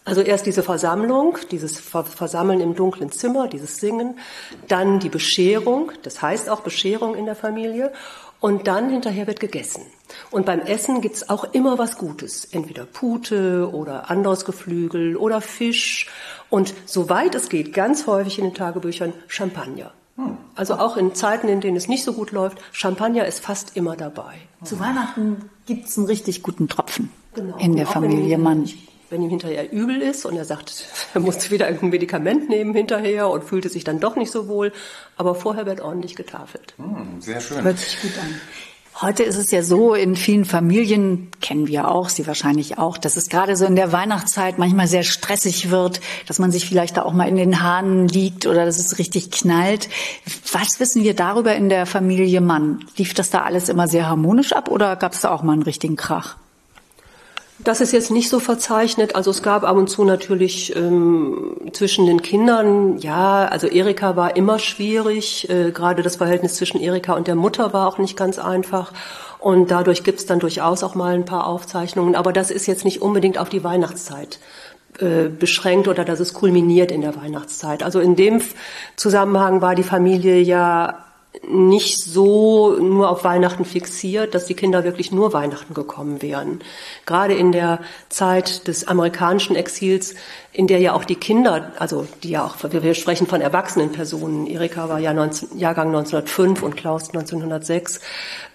[0.08, 4.18] Also erst diese Versammlung, dieses Versammeln im dunklen Zimmer, dieses Singen,
[4.66, 7.92] dann die Bescherung, das heißt auch Bescherung in der Familie,
[8.40, 9.82] und dann hinterher wird gegessen.
[10.30, 16.08] Und beim Essen gibt's auch immer was Gutes, entweder Pute oder anderes Geflügel oder Fisch
[16.50, 19.92] und soweit es geht, ganz häufig in den Tagebüchern Champagner.
[20.56, 23.96] Also auch in Zeiten, in denen es nicht so gut läuft, Champagner ist fast immer
[23.96, 24.34] dabei.
[24.64, 27.56] Zu Weihnachten gibt's einen richtig guten Tropfen genau.
[27.58, 28.68] in der Familie Mann
[29.10, 33.28] wenn ihm hinterher übel ist und er sagt, er musste wieder irgendein Medikament nehmen hinterher
[33.28, 34.72] und fühlte sich dann doch nicht so wohl.
[35.16, 36.74] Aber vorher wird ordentlich getafelt.
[36.76, 37.62] Hm, sehr schön.
[37.62, 38.34] Hört sich gut an.
[39.00, 43.16] Heute ist es ja so, in vielen Familien, kennen wir auch, Sie wahrscheinlich auch, dass
[43.16, 47.02] es gerade so in der Weihnachtszeit manchmal sehr stressig wird, dass man sich vielleicht da
[47.02, 49.88] auch mal in den Haaren liegt oder dass es richtig knallt.
[50.50, 52.84] Was wissen wir darüber in der Familie Mann?
[52.96, 55.62] Lief das da alles immer sehr harmonisch ab oder gab es da auch mal einen
[55.62, 56.36] richtigen Krach?
[57.60, 59.16] Das ist jetzt nicht so verzeichnet.
[59.16, 64.36] Also es gab ab und zu natürlich ähm, zwischen den Kindern, ja, also Erika war
[64.36, 65.50] immer schwierig.
[65.50, 68.92] Äh, gerade das Verhältnis zwischen Erika und der Mutter war auch nicht ganz einfach.
[69.40, 72.14] Und dadurch gibt es dann durchaus auch mal ein paar Aufzeichnungen.
[72.14, 74.38] Aber das ist jetzt nicht unbedingt auf die Weihnachtszeit
[75.00, 77.82] äh, beschränkt oder dass es kulminiert in der Weihnachtszeit.
[77.82, 78.40] Also in dem
[78.94, 81.04] Zusammenhang war die Familie ja
[81.46, 86.60] nicht so nur auf Weihnachten fixiert, dass die Kinder wirklich nur Weihnachten gekommen wären.
[87.06, 90.14] Gerade in der Zeit des amerikanischen Exils,
[90.52, 94.46] in der ja auch die Kinder, also die ja auch, wir sprechen von erwachsenen Personen,
[94.46, 98.00] Erika war ja 19, Jahrgang 1905 und Klaus 1906,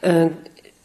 [0.01, 0.29] äh,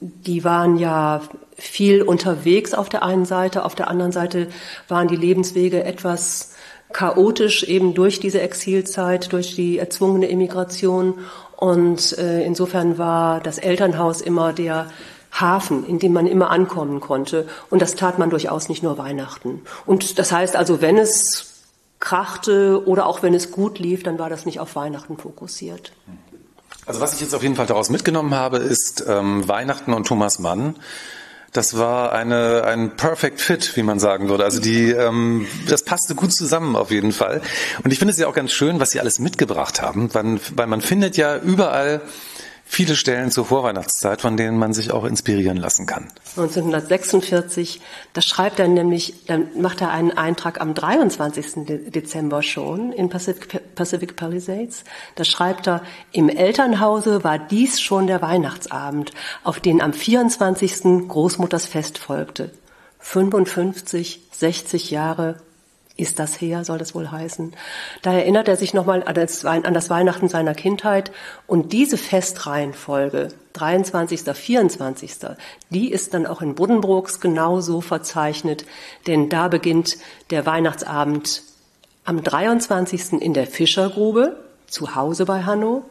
[0.01, 1.23] die waren ja
[1.57, 4.47] viel unterwegs auf der einen Seite, auf der anderen Seite
[4.87, 6.55] waren die Lebenswege etwas
[6.93, 11.15] chaotisch eben durch diese Exilzeit, durch die erzwungene Immigration
[11.59, 14.87] und äh, insofern war das Elternhaus immer der
[15.33, 17.49] Hafen, in dem man immer ankommen konnte.
[17.69, 19.63] Und das tat man durchaus nicht nur Weihnachten.
[19.85, 21.65] Und das heißt also, wenn es
[21.99, 25.91] krachte oder auch wenn es gut lief, dann war das nicht auf Weihnachten fokussiert.
[26.87, 30.39] Also was ich jetzt auf jeden Fall daraus mitgenommen habe, ist ähm, Weihnachten und Thomas
[30.39, 30.77] Mann.
[31.53, 34.45] Das war eine, ein Perfect Fit, wie man sagen würde.
[34.45, 37.41] Also die, ähm, das passte gut zusammen auf jeden Fall.
[37.83, 40.67] Und ich finde es ja auch ganz schön, was Sie alles mitgebracht haben, weil, weil
[40.67, 42.03] man findet ja überall
[42.69, 46.09] viele Stellen zur Vorweihnachtszeit, von denen man sich auch inspirieren lassen kann.
[46.37, 47.81] 1946,
[48.13, 51.91] da schreibt er nämlich, dann macht er einen Eintrag am 23.
[51.91, 54.85] Dezember schon in Pacific, Pacific Palisades.
[55.15, 59.13] Da schreibt er, im Elternhause war dies schon der Weihnachtsabend,
[59.43, 61.09] auf den am 24.
[61.09, 62.53] Großmutters Fest folgte.
[63.01, 65.37] 55, 60 Jahre
[65.99, 67.55] ist das her, soll das wohl heißen.
[68.03, 71.11] Da erinnert er sich nochmal an das, an das Weihnachten seiner Kindheit
[71.47, 75.17] und diese Festreihenfolge, 23., 24.,
[75.71, 78.65] die ist dann auch in Buddenbrooks genauso verzeichnet,
[79.09, 79.99] denn da beginnt
[80.31, 81.43] der Weihnachtsabend
[82.05, 83.15] am 23.
[83.15, 84.37] in der Fischergrube,
[84.69, 85.83] zu Hause bei Hanno,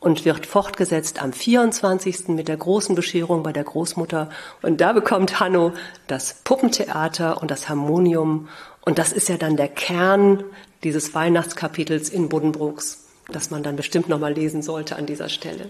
[0.00, 2.28] und wird fortgesetzt am 24.
[2.28, 4.30] mit der großen Bescherung bei der Großmutter.
[4.60, 5.72] Und da bekommt Hanno
[6.08, 8.48] das Puppentheater und das Harmonium
[8.84, 10.44] und das ist ja dann der Kern
[10.84, 15.66] dieses Weihnachtskapitels in Buddenbrooks, das man dann bestimmt noch mal lesen sollte an dieser Stelle.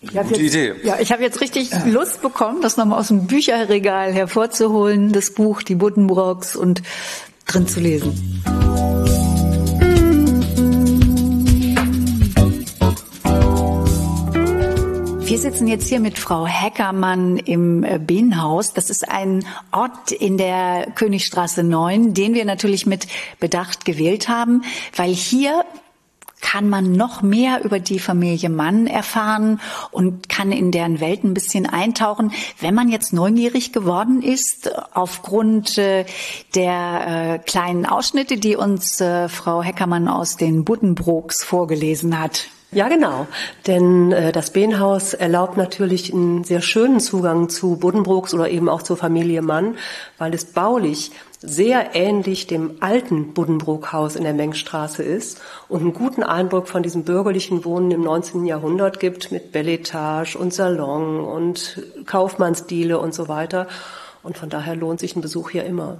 [0.00, 0.74] Ich Gute jetzt, Idee.
[0.84, 5.62] Ja, ich habe jetzt richtig Lust bekommen, das nochmal aus dem Bücherregal hervorzuholen, das Buch
[5.62, 6.82] Die Buddenbrooks und
[7.46, 8.44] drin zu lesen.
[15.28, 18.72] Wir sitzen jetzt hier mit Frau Heckermann im äh, Bienenhaus.
[18.72, 23.06] Das ist ein Ort in der Königstraße 9, den wir natürlich mit
[23.38, 24.62] Bedacht gewählt haben,
[24.96, 25.66] weil hier
[26.40, 29.60] kann man noch mehr über die Familie Mann erfahren
[29.90, 35.76] und kann in deren Welt ein bisschen eintauchen, wenn man jetzt neugierig geworden ist aufgrund
[35.76, 36.06] äh,
[36.54, 42.48] der äh, kleinen Ausschnitte, die uns Frau Heckermann aus den Buddenbrooks vorgelesen hat.
[42.70, 43.26] Ja, genau.
[43.66, 48.82] Denn äh, das Behnhaus erlaubt natürlich einen sehr schönen Zugang zu Buddenbrooks oder eben auch
[48.82, 49.76] zur Familie Mann,
[50.18, 51.10] weil es baulich
[51.40, 57.04] sehr ähnlich dem alten Buddenbrook-Haus in der Mengstraße ist und einen guten Eindruck von diesem
[57.04, 58.44] bürgerlichen Wohnen im 19.
[58.44, 63.66] Jahrhundert gibt mit Belletage und Salon und Kaufmannsdiele und so weiter.
[64.22, 65.98] Und von daher lohnt sich ein Besuch hier immer.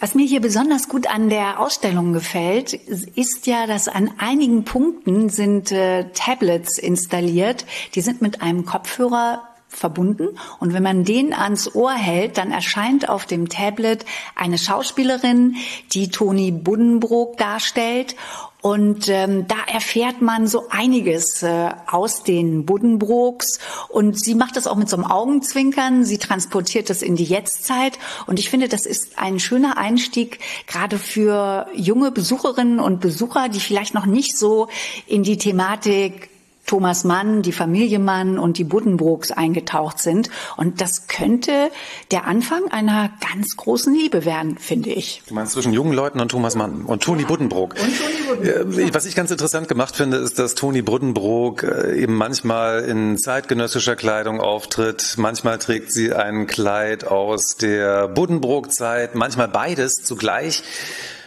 [0.00, 5.28] Was mir hier besonders gut an der Ausstellung gefällt, ist ja, dass an einigen Punkten
[5.28, 7.64] sind äh, Tablets installiert.
[7.94, 10.28] Die sind mit einem Kopfhörer verbunden.
[10.58, 14.04] Und wenn man den ans Ohr hält, dann erscheint auf dem Tablet
[14.34, 15.56] eine Schauspielerin,
[15.92, 18.16] die Toni Buddenbrook darstellt.
[18.62, 23.58] Und ähm, da erfährt man so einiges äh, aus den Buddenbrooks.
[23.88, 26.04] Und sie macht das auch mit so einem Augenzwinkern.
[26.04, 27.98] Sie transportiert das in die Jetztzeit.
[28.26, 33.60] Und ich finde, das ist ein schöner Einstieg, gerade für junge Besucherinnen und Besucher, die
[33.60, 34.68] vielleicht noch nicht so
[35.06, 36.28] in die Thematik
[36.70, 40.30] Thomas Mann, die Familie Mann und die Buddenbrooks eingetaucht sind.
[40.56, 41.72] Und das könnte
[42.12, 45.20] der Anfang einer ganz großen Liebe werden, finde ich.
[45.26, 47.26] Du meinst zwischen jungen Leuten und Thomas Mann und Toni ja.
[47.26, 47.74] Buddenbrook.
[47.74, 48.94] Und Toni Buddenbrook.
[48.94, 53.96] Was ich ganz interessant gemacht finde, ist, dass Toni Buddenbrook äh, eben manchmal in zeitgenössischer
[53.96, 55.14] Kleidung auftritt.
[55.16, 60.62] Manchmal trägt sie ein Kleid aus der Buddenbrook-Zeit, manchmal beides zugleich.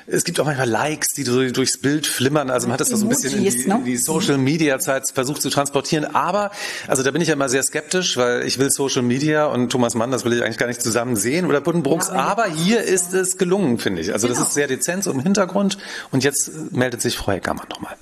[0.05, 2.49] Es gibt auch manchmal Likes, die durchs Bild flimmern.
[2.49, 3.75] Also man hat das so ein bisschen in die, ne?
[3.75, 6.05] in die Social Media Zeit versucht zu transportieren.
[6.13, 6.51] Aber,
[6.87, 9.95] also da bin ich ja immer sehr skeptisch, weil ich will Social Media und Thomas
[9.95, 12.09] Mann, das will ich eigentlich gar nicht zusammen sehen oder Buddenbrooks.
[12.09, 14.13] Ja, aber, hier ist es gelungen, finde ich.
[14.13, 14.39] Also genau.
[14.39, 15.77] das ist sehr dezent im Hintergrund.
[16.11, 17.95] Und jetzt meldet sich Frau Heckermann nochmal.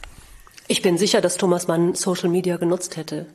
[0.68, 3.26] Ich bin sicher, dass Thomas Mann Social Media genutzt hätte.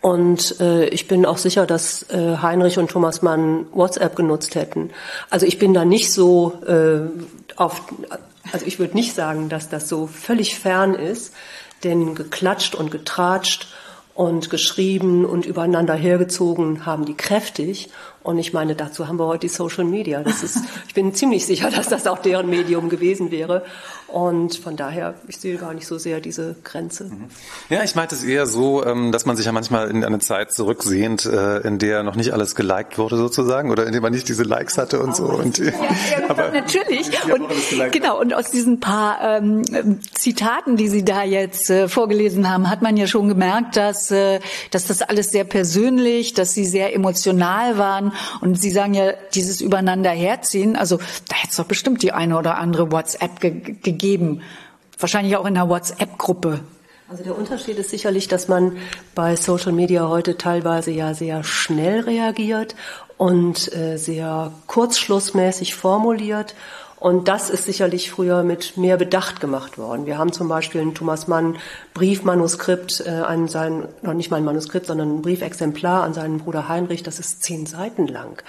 [0.00, 4.90] Und äh, ich bin auch sicher, dass äh, Heinrich und Thomas Mann WhatsApp genutzt hätten.
[5.28, 7.00] Also ich bin da nicht so äh,
[7.60, 7.82] auf,
[8.52, 11.34] also ich würde nicht sagen, dass das so völlig fern ist,
[11.84, 13.68] denn geklatscht und getratscht
[14.14, 17.90] und geschrieben und übereinander hergezogen haben die kräftig.
[18.22, 20.22] Und ich meine, dazu haben wir heute die Social Media.
[20.22, 20.58] Das ist,
[20.88, 23.64] ich bin ziemlich sicher, dass das auch deren Medium gewesen wäre.
[24.08, 27.04] Und von daher, ich sehe gar nicht so sehr diese Grenze.
[27.04, 27.26] Mhm.
[27.68, 30.52] Ja, ich meinte es eher so, ähm, dass man sich ja manchmal in eine Zeit
[30.52, 34.28] zurücksehnt, äh, in der noch nicht alles geliked wurde sozusagen oder in der man nicht
[34.28, 35.26] diese Likes hatte und so.
[35.26, 35.72] Und, ja, ja,
[36.28, 37.08] aber, natürlich.
[37.30, 39.62] Und, genau, und aus diesen paar ähm,
[40.14, 44.40] Zitaten, die Sie da jetzt äh, vorgelesen haben, hat man ja schon gemerkt, dass, äh,
[44.70, 48.09] dass das alles sehr persönlich, dass Sie sehr emotional waren.
[48.40, 50.98] Und Sie sagen ja, dieses Übereinander herziehen, also
[51.28, 54.42] da hätte es doch bestimmt die eine oder andere WhatsApp gegeben gegeben.
[54.98, 56.60] Wahrscheinlich auch in einer WhatsApp-Gruppe.
[57.08, 58.76] Also der Unterschied ist sicherlich, dass man
[59.14, 62.76] bei Social Media heute teilweise ja sehr schnell reagiert
[63.16, 66.54] und äh, sehr kurzschlussmäßig formuliert.
[67.00, 70.04] Und das ist sicherlich früher mit mehr Bedacht gemacht worden.
[70.04, 71.56] Wir haben zum Beispiel ein Thomas Mann
[71.94, 76.68] Briefmanuskript äh, an seinen, noch nicht mal ein Manuskript, sondern ein Briefexemplar an seinen Bruder
[76.68, 77.02] Heinrich.
[77.02, 78.42] Das ist zehn Seiten lang.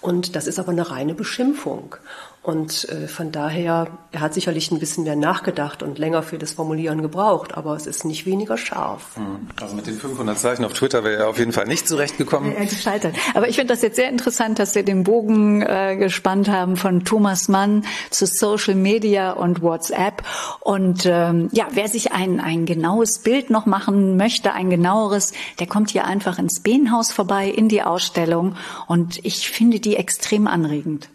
[0.00, 1.94] Und das ist aber eine reine Beschimpfung.
[2.42, 6.52] Und äh, von daher, er hat sicherlich ein bisschen mehr nachgedacht und länger für das
[6.52, 9.16] Formulieren gebraucht, aber es ist nicht weniger scharf.
[9.16, 9.48] Hm.
[9.60, 12.56] Also mit den 500 Zeichen auf Twitter wäre er auf jeden Fall nicht zurechtgekommen.
[12.56, 13.14] Er gescheitert.
[13.34, 17.04] Aber ich finde das jetzt sehr interessant, dass wir den Bogen äh, gespannt haben von
[17.04, 20.22] Thomas Mann zu Social Media und WhatsApp.
[20.60, 25.66] Und ähm, ja, wer sich ein, ein genaues Bild noch machen möchte, ein genaueres, der
[25.66, 28.56] kommt hier einfach ins Behnhaus vorbei, in die Ausstellung.
[28.86, 31.10] Und ich finde die extrem anregend.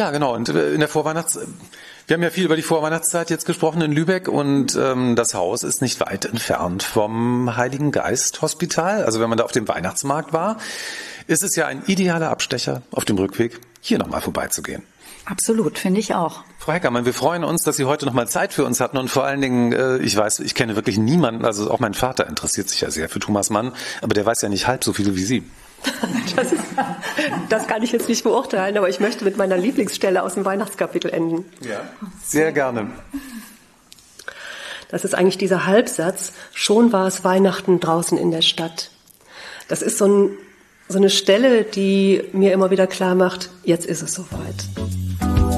[0.00, 0.34] Ja, genau.
[0.34, 1.38] Und äh, in der Vorweihnachts
[2.06, 5.62] wir haben ja viel über die Vorweihnachtszeit jetzt gesprochen in Lübeck und ähm, das Haus
[5.62, 9.04] ist nicht weit entfernt vom Heiligen Geist Hospital.
[9.04, 10.56] Also wenn man da auf dem Weihnachtsmarkt war,
[11.26, 14.82] ist es ja ein idealer Abstecher auf dem Rückweg, hier nochmal vorbeizugehen.
[15.26, 16.44] Absolut, finde ich auch.
[16.58, 19.24] Frau Heckermann, wir freuen uns, dass Sie heute nochmal Zeit für uns hatten und vor
[19.24, 22.80] allen Dingen, äh, ich weiß, ich kenne wirklich niemanden, also auch mein Vater interessiert sich
[22.80, 25.44] ja sehr für Thomas Mann, aber der weiß ja nicht halb so viel wie Sie.
[26.36, 26.62] Das, ist,
[27.48, 31.10] das, kann ich jetzt nicht beurteilen, aber ich möchte mit meiner Lieblingsstelle aus dem Weihnachtskapitel
[31.10, 31.44] enden.
[31.60, 31.82] Ja,
[32.24, 32.86] sehr gerne.
[34.88, 38.90] Das ist eigentlich dieser Halbsatz, schon war es Weihnachten draußen in der Stadt.
[39.68, 40.30] Das ist so, ein,
[40.88, 45.49] so eine Stelle, die mir immer wieder klar macht, jetzt ist es soweit.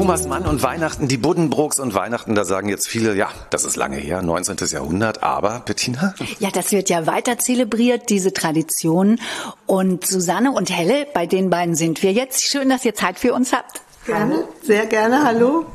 [0.00, 3.76] Thomas Mann und Weihnachten, die Buddenbrooks und Weihnachten, da sagen jetzt viele, ja, das ist
[3.76, 4.56] lange her, 19.
[4.70, 6.14] Jahrhundert, aber Bettina?
[6.38, 9.20] Ja, das wird ja weiter zelebriert, diese Tradition.
[9.66, 12.50] Und Susanne und Helle, bei den beiden sind wir jetzt.
[12.50, 13.82] Schön, dass ihr Zeit für uns habt.
[14.06, 15.66] Gerne, sehr gerne, hallo.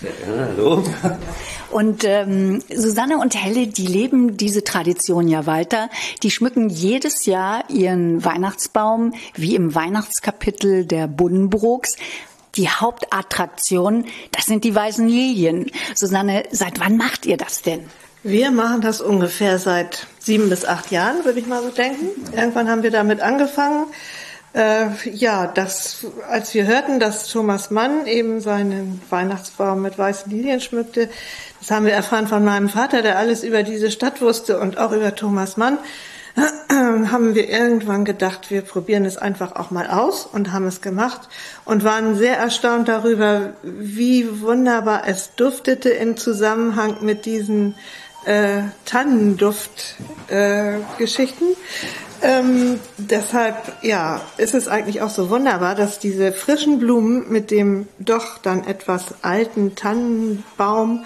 [0.00, 0.82] Sehr gerne, hallo.
[1.70, 5.90] Und ähm, Susanne und Helle, die leben diese Tradition ja weiter.
[6.22, 11.96] Die schmücken jedes Jahr ihren Weihnachtsbaum, wie im Weihnachtskapitel der Buddenbrooks
[12.54, 15.70] die Hauptattraktion, das sind die weißen Lilien.
[15.94, 17.88] Susanne, seit wann macht ihr das denn?
[18.22, 22.08] Wir machen das ungefähr seit sieben bis acht Jahren, würde ich mal so denken.
[22.36, 23.86] Irgendwann haben wir damit angefangen.
[24.54, 30.60] Äh, ja, das, als wir hörten, dass Thomas Mann eben seinen Weihnachtsbaum mit weißen Lilien
[30.60, 31.08] schmückte,
[31.60, 34.92] das haben wir erfahren von meinem Vater, der alles über diese Stadt wusste und auch
[34.92, 35.78] über Thomas Mann
[36.70, 41.28] haben wir irgendwann gedacht, wir probieren es einfach auch mal aus und haben es gemacht
[41.64, 47.76] und waren sehr erstaunt darüber, wie wunderbar es duftete im Zusammenhang mit diesen
[48.24, 51.44] äh, Tannenduft-Geschichten.
[51.44, 51.56] Äh,
[52.20, 57.86] ähm, deshalb, ja, ist es eigentlich auch so wunderbar, dass diese frischen Blumen mit dem
[57.98, 61.04] doch dann etwas alten Tannenbaum,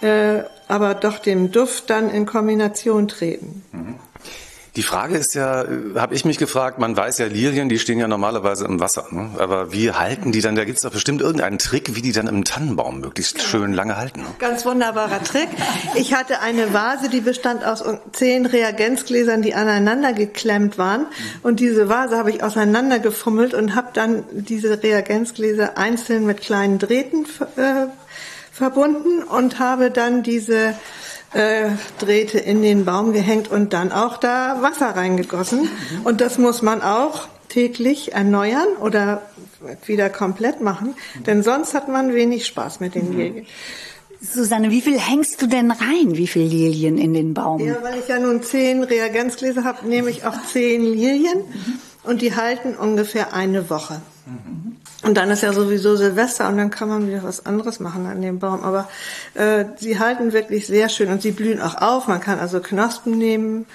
[0.00, 3.64] äh, aber doch dem Duft dann in Kombination treten.
[3.72, 3.96] Mhm.
[4.74, 5.66] Die Frage ist ja, äh,
[5.96, 9.06] habe ich mich gefragt, man weiß ja, Lilien, die stehen ja normalerweise im Wasser.
[9.10, 9.30] Ne?
[9.36, 12.26] Aber wie halten die dann, da gibt es doch bestimmt irgendeinen Trick, wie die dann
[12.26, 14.20] im Tannenbaum möglichst schön lange halten.
[14.20, 14.28] Ne?
[14.38, 15.48] Ganz wunderbarer Trick.
[15.94, 21.06] Ich hatte eine Vase, die bestand aus zehn Reagenzgläsern, die aneinander geklemmt waren.
[21.42, 27.26] Und diese Vase habe ich auseinandergefummelt und habe dann diese Reagenzgläser einzeln mit kleinen Drähten
[27.56, 27.88] äh,
[28.52, 30.74] verbunden und habe dann diese
[31.34, 35.62] äh, Drähte in den Baum gehängt und dann auch da Wasser reingegossen.
[35.62, 36.02] Mhm.
[36.04, 39.22] Und das muss man auch täglich erneuern oder
[39.86, 40.94] wieder komplett machen,
[41.26, 43.18] denn sonst hat man wenig Spaß mit den mhm.
[43.18, 43.46] Lilien.
[44.20, 46.16] Susanne, wie viel hängst du denn rein?
[46.16, 47.60] Wie viel Lilien in den Baum?
[47.60, 51.78] Ja, weil ich ja nun zehn Reagenzgläser habe, nehme ich auch zehn Lilien mhm.
[52.04, 54.00] und die halten ungefähr eine Woche.
[54.26, 54.76] Mhm.
[55.02, 58.22] Und dann ist ja sowieso Silvester und dann kann man wieder was anderes machen an
[58.22, 58.62] dem Baum.
[58.62, 58.88] Aber
[59.34, 62.06] äh, sie halten wirklich sehr schön und sie blühen auch auf.
[62.06, 63.66] Man kann also Knospen nehmen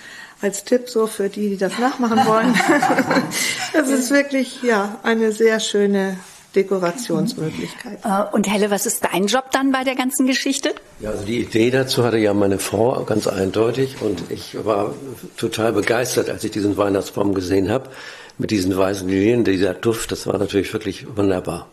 [0.42, 2.54] als Tipp so für die, die das nachmachen wollen.
[3.74, 6.18] das ist wirklich ja eine sehr schöne
[6.56, 8.00] Dekorationsmöglichkeit.
[8.06, 10.74] Äh, und Helle, was ist dein Job dann bei der ganzen Geschichte?
[11.00, 14.94] Ja, also die Idee dazu hatte ja meine Frau ganz eindeutig und ich war
[15.36, 17.90] total begeistert, als ich diesen Weihnachtsbaum gesehen habe
[18.38, 21.68] mit diesen weißen Lilien, dieser Duft, das war natürlich wirklich wunderbar.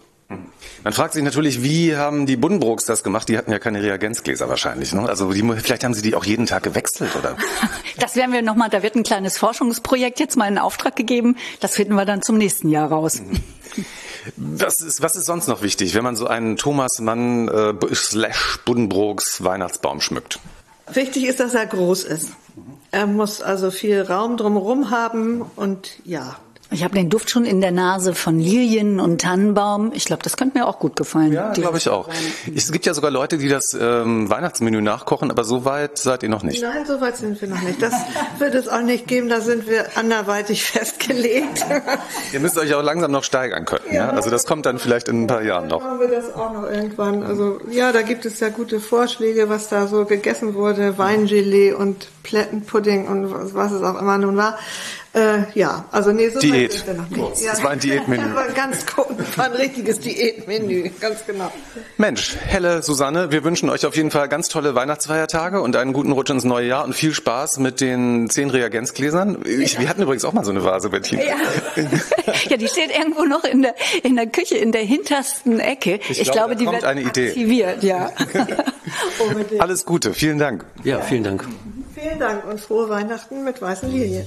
[0.83, 3.29] Man fragt sich natürlich, wie haben die Buddenbrooks das gemacht?
[3.29, 4.93] Die hatten ja keine Reagenzgläser wahrscheinlich.
[4.93, 5.09] Ne?
[5.09, 7.37] Also die, vielleicht haben sie die auch jeden Tag gewechselt, oder?
[7.97, 11.37] Das werden wir nochmal, da wird ein kleines Forschungsprojekt jetzt mal in Auftrag gegeben.
[11.61, 13.23] Das finden wir dann zum nächsten Jahr raus.
[14.37, 18.59] Was ist, was ist sonst noch wichtig, wenn man so einen Thomas Mann äh, slash
[18.65, 20.41] Buddenbrooks Weihnachtsbaum schmückt?
[20.93, 22.31] Wichtig ist, dass er groß ist.
[22.91, 26.37] Er muss also viel Raum drumherum haben und ja,
[26.75, 29.93] ich habe den Duft schon in der Nase von Lilien und Tannenbaum.
[29.95, 31.33] Ich glaube, das könnte mir auch gut gefallen.
[31.33, 32.09] Ja, glaube ich auch.
[32.55, 36.29] Es gibt ja sogar Leute, die das ähm, Weihnachtsmenü nachkochen, aber so weit seid ihr
[36.29, 36.63] noch nicht.
[36.63, 37.81] Nein, so weit sind wir noch nicht.
[37.81, 37.95] Das
[38.39, 39.29] wird es auch nicht geben.
[39.29, 41.65] Da sind wir anderweitig festgelegt.
[42.33, 43.85] ihr müsst euch auch langsam noch steigern können.
[43.89, 44.11] Ja, ja?
[44.11, 45.81] Also das kommt dann vielleicht in ein paar Jahren noch.
[45.81, 47.23] Machen wir das auch noch irgendwann.
[47.23, 50.99] Also ja, da gibt es ja gute Vorschläge, was da so gegessen wurde.
[50.99, 54.59] Weingelee und Plättenpudding und was es auch immer nun war.
[55.15, 56.85] Äh, ja, also nee, so Diät.
[56.87, 57.41] Wir noch nicht.
[57.43, 57.53] Ja.
[57.53, 58.25] Das war ein Diätmenü.
[58.35, 61.53] Das war ganz gut, war ein richtiges Diätmenü, ganz genau.
[61.99, 66.11] Mensch, Helle, Susanne, wir wünschen euch auf jeden Fall ganz tolle Weihnachtsfeiertage und einen guten
[66.11, 69.45] Rutsch ins neue Jahr und viel Spaß mit den zehn Reagenzgläsern.
[69.45, 71.23] Ich, wir hatten übrigens auch mal so eine Vase, Bettina.
[71.23, 71.37] Ja.
[72.51, 76.01] ja, die steht irgendwo noch in der, in der Küche, in der hintersten Ecke.
[76.09, 77.87] Ich, ich glaube, glaube die wird eine aktiviert, Idee.
[77.87, 78.11] ja.
[79.59, 80.65] Alles Gute, vielen Dank.
[80.83, 81.47] Ja, vielen Dank.
[81.95, 84.27] Vielen Dank und frohe Weihnachten mit weißen Lilien.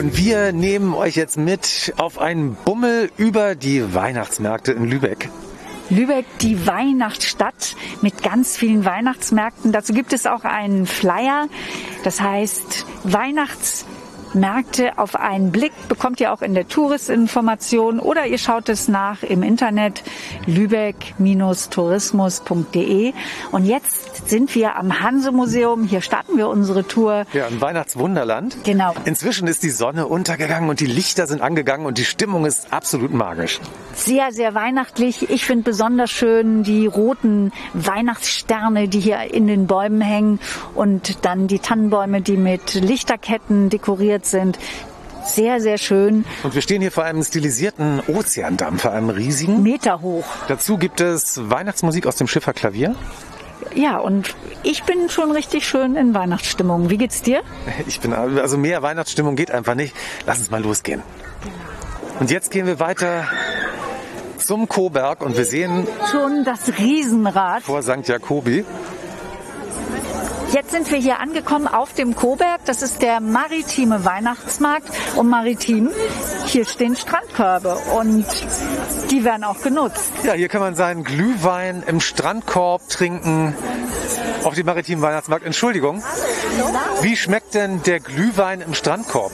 [0.00, 5.28] Und wir nehmen euch jetzt mit auf einen Bummel über die Weihnachtsmärkte in Lübeck.
[5.90, 9.72] Lübeck die Weihnachtsstadt mit ganz vielen Weihnachtsmärkten.
[9.72, 11.48] Dazu gibt es auch einen Flyer.
[12.02, 13.84] Das heißt Weihnachts
[14.32, 19.22] Märkte auf einen Blick bekommt ihr auch in der Touristinformation oder ihr schaut es nach
[19.22, 20.02] im Internet
[20.46, 23.12] lübeck-tourismus.de.
[23.50, 25.82] Und jetzt sind wir am Hanse-Museum.
[25.82, 27.24] Hier starten wir unsere Tour.
[27.32, 28.58] Ja, im Weihnachtswunderland.
[28.62, 28.94] Genau.
[29.04, 33.12] Inzwischen ist die Sonne untergegangen und die Lichter sind angegangen und die Stimmung ist absolut
[33.12, 33.60] magisch.
[33.92, 35.30] Sehr, sehr weihnachtlich.
[35.30, 40.38] Ich finde besonders schön die roten Weihnachtssterne, die hier in den Bäumen hängen
[40.76, 44.58] und dann die Tannenbäume, die mit Lichterketten dekoriert sind.
[45.26, 46.24] Sehr, sehr schön.
[46.44, 49.62] Und wir stehen hier vor einem stilisierten Ozeandampfer, einem riesigen.
[49.62, 50.24] Meter hoch.
[50.46, 52.94] Dazu gibt es Weihnachtsmusik aus dem Schifferklavier.
[53.74, 56.90] Ja, und ich bin schon richtig schön in Weihnachtsstimmung.
[56.90, 57.42] Wie geht's dir?
[57.86, 59.94] Ich bin, also mehr Weihnachtsstimmung geht einfach nicht.
[60.26, 61.02] Lass uns mal losgehen.
[62.18, 63.26] Und jetzt gehen wir weiter
[64.38, 68.06] zum Coburg und wir sehen schon das Riesenrad vor St.
[68.08, 68.64] Jakobi.
[70.52, 72.64] Jetzt sind wir hier angekommen auf dem Coberg.
[72.64, 74.88] Das ist der maritime Weihnachtsmarkt.
[75.14, 75.90] Und maritim,
[76.46, 78.26] hier stehen Strandkörbe und
[79.10, 80.12] die werden auch genutzt.
[80.24, 83.54] Ja, hier kann man seinen Glühwein im Strandkorb trinken.
[84.42, 85.46] Auf dem maritimen Weihnachtsmarkt.
[85.46, 86.02] Entschuldigung.
[87.00, 89.32] Wie schmeckt denn der Glühwein im Strandkorb?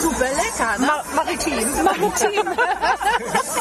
[0.00, 0.86] Super lecker, ne?
[0.86, 1.84] Mar maritim.
[1.84, 2.48] Maritim.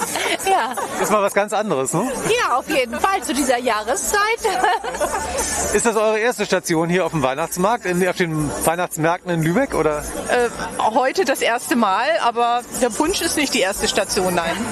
[0.60, 1.01] ja, Ja.
[1.01, 2.12] Ist mal was ganz anderes, ne?
[2.28, 4.20] Ja, auf jeden Fall zu dieser Jahreszeit.
[5.74, 9.74] Ist das eure erste Station hier auf dem Weihnachtsmarkt, in, auf den Weihnachtsmärkten in Lübeck?
[9.74, 10.03] Oder?
[10.30, 10.49] Äh,
[10.93, 14.55] heute das erste Mal, aber der Punsch ist nicht die erste Station, nein.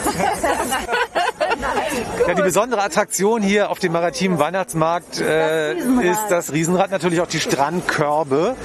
[2.28, 7.28] Ja, die besondere Attraktion hier auf dem maritimen Weihnachtsmarkt äh, ist das Riesenrad, natürlich auch
[7.28, 8.56] die Strandkörbe.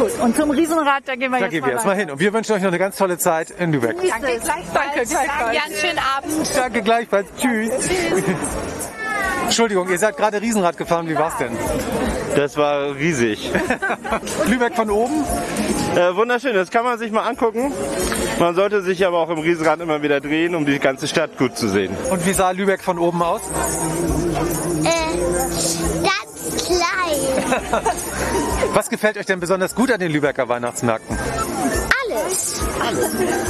[0.00, 2.10] Gut, und zum Riesenrad, da gehen wir Da jetzt gehen mal wir hin.
[2.10, 3.96] Und wir wünschen euch noch eine ganz tolle Zeit in Lübeck.
[3.98, 4.72] Danke gleichfalls.
[4.72, 5.58] Danke, gleichfalls.
[5.62, 6.56] Einen schönen Abend.
[6.56, 7.28] Danke gleichfalls.
[7.38, 7.70] Tschüss.
[9.44, 11.06] Entschuldigung, ihr seid gerade Riesenrad gefahren.
[11.06, 11.54] Wie war's denn?
[12.34, 13.50] Das war riesig.
[14.46, 15.22] Lübeck von oben?
[15.94, 17.70] Äh, wunderschön, das kann man sich mal angucken.
[18.38, 21.58] Man sollte sich aber auch im Riesenrad immer wieder drehen, um die ganze Stadt gut
[21.58, 21.94] zu sehen.
[22.10, 23.42] Und wie sah Lübeck von oben aus?
[24.82, 25.10] Äh,
[26.00, 27.82] ganz klein.
[28.72, 31.18] Was gefällt euch denn besonders gut an den Lübecker Weihnachtsmärkten?
[32.06, 32.60] Alles.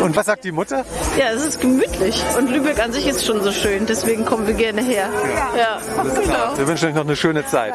[0.01, 0.85] Und was sagt die Mutter?
[1.19, 4.55] Ja, es ist gemütlich und Lübeck an sich ist schon so schön, deswegen kommen wir
[4.55, 5.09] gerne her.
[5.57, 5.81] Ja,
[6.15, 6.57] genau.
[6.57, 7.75] Wir wünschen euch noch eine schöne Zeit.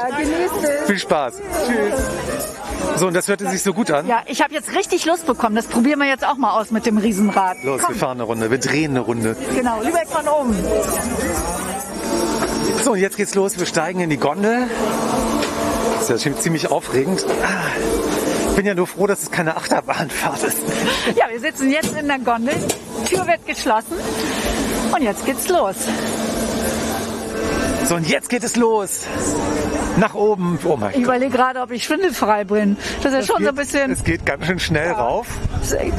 [0.85, 1.35] Viel Spaß.
[1.67, 2.99] Tschüss.
[2.99, 4.07] So, und das hörte sich so gut an.
[4.07, 5.55] Ja, ich habe jetzt richtig Lust bekommen.
[5.55, 7.57] Das probieren wir jetzt auch mal aus mit dem Riesenrad.
[7.63, 7.93] Los, Komm.
[7.93, 9.35] wir fahren eine Runde, wir drehen eine Runde.
[9.53, 10.55] Genau, Lübeck von oben.
[12.83, 13.57] So, und jetzt geht's los.
[13.57, 14.67] Wir steigen in die Gondel.
[16.07, 17.25] Das ist ja ziemlich aufregend.
[17.43, 17.63] Ah,
[18.49, 20.57] Ich bin ja nur froh, dass es keine Achterbahnfahrt ist.
[21.15, 22.53] Ja, wir sitzen jetzt in der Gondel.
[23.07, 23.93] Tür wird geschlossen.
[24.95, 25.75] Und jetzt geht's los.
[27.87, 29.01] So, und jetzt geht es los.
[29.97, 30.57] Nach oben.
[30.65, 31.03] Oh mein Ich Gott.
[31.03, 32.77] überlege gerade, ob ich schwindelfrei bin.
[33.03, 33.91] Das ist ja schon so ein bisschen.
[33.91, 35.27] Es geht ganz schön schnell rauf.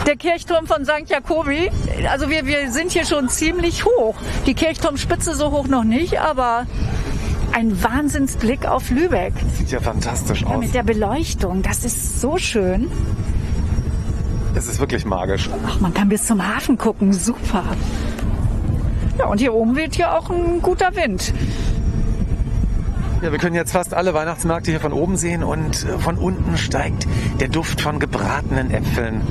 [0.07, 1.09] Der Kirchturm von St.
[1.09, 1.71] Jakobi.
[2.11, 4.15] Also wir, wir sind hier schon ziemlich hoch.
[4.47, 6.67] Die Kirchturmspitze so hoch noch nicht, aber
[7.57, 9.33] ein Wahnsinnsblick auf Lübeck.
[9.57, 10.59] Sieht ja fantastisch Ja, aus.
[10.61, 11.63] mit der Beleuchtung.
[11.63, 12.91] Das ist so schön.
[14.55, 15.49] Es ist wirklich magisch.
[15.67, 17.15] Ach, man kann bis zum Hafen gucken.
[17.15, 17.65] Super.
[19.19, 21.33] Ja, und hier oben weht hier auch ein guter Wind.
[23.23, 26.59] Ja, wir können jetzt fast alle Weihnachtsmärkte hier von oben sehen und äh, von unten
[26.59, 27.07] steigt
[27.41, 29.23] der Duft von gebratenen Äpfeln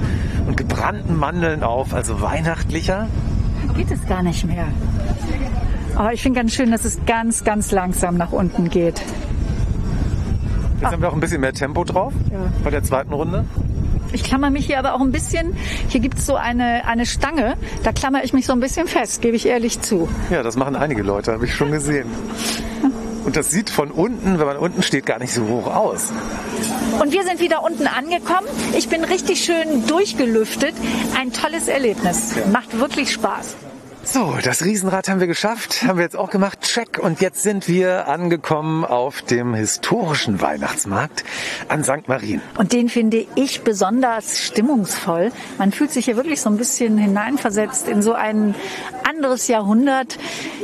[0.47, 3.07] und gebrannten Mandeln auf, also weihnachtlicher.
[3.75, 4.65] Geht es gar nicht mehr.
[5.95, 9.01] Aber ich finde ganz schön, dass es ganz, ganz langsam nach unten geht.
[10.81, 12.37] Jetzt haben wir auch ein bisschen mehr Tempo drauf Ja.
[12.63, 13.45] bei der zweiten Runde.
[14.11, 15.55] Ich klammer mich hier aber auch ein bisschen.
[15.89, 17.55] Hier gibt es so eine, eine Stange.
[17.83, 20.07] Da klammer ich mich so ein bisschen fest, gebe ich ehrlich zu.
[20.29, 22.05] Ja, das machen einige Leute, habe ich schon gesehen.
[23.25, 26.13] Und das sieht von unten, wenn man unten steht, gar nicht so hoch aus.
[27.01, 28.47] Und wir sind wieder unten angekommen.
[28.77, 30.75] Ich bin richtig schön durchgelüftet.
[31.19, 32.35] Ein tolles Erlebnis.
[32.53, 33.55] Macht wirklich Spaß.
[34.07, 36.61] So, das Riesenrad haben wir geschafft, haben wir jetzt auch gemacht.
[36.61, 36.99] Check.
[36.99, 41.23] Und jetzt sind wir angekommen auf dem historischen Weihnachtsmarkt
[41.69, 42.07] an St.
[42.07, 42.39] Marien.
[42.57, 45.31] Und den finde ich besonders stimmungsvoll.
[45.57, 48.53] Man fühlt sich hier wirklich so ein bisschen hineinversetzt in so ein
[49.03, 50.19] anderes Jahrhundert.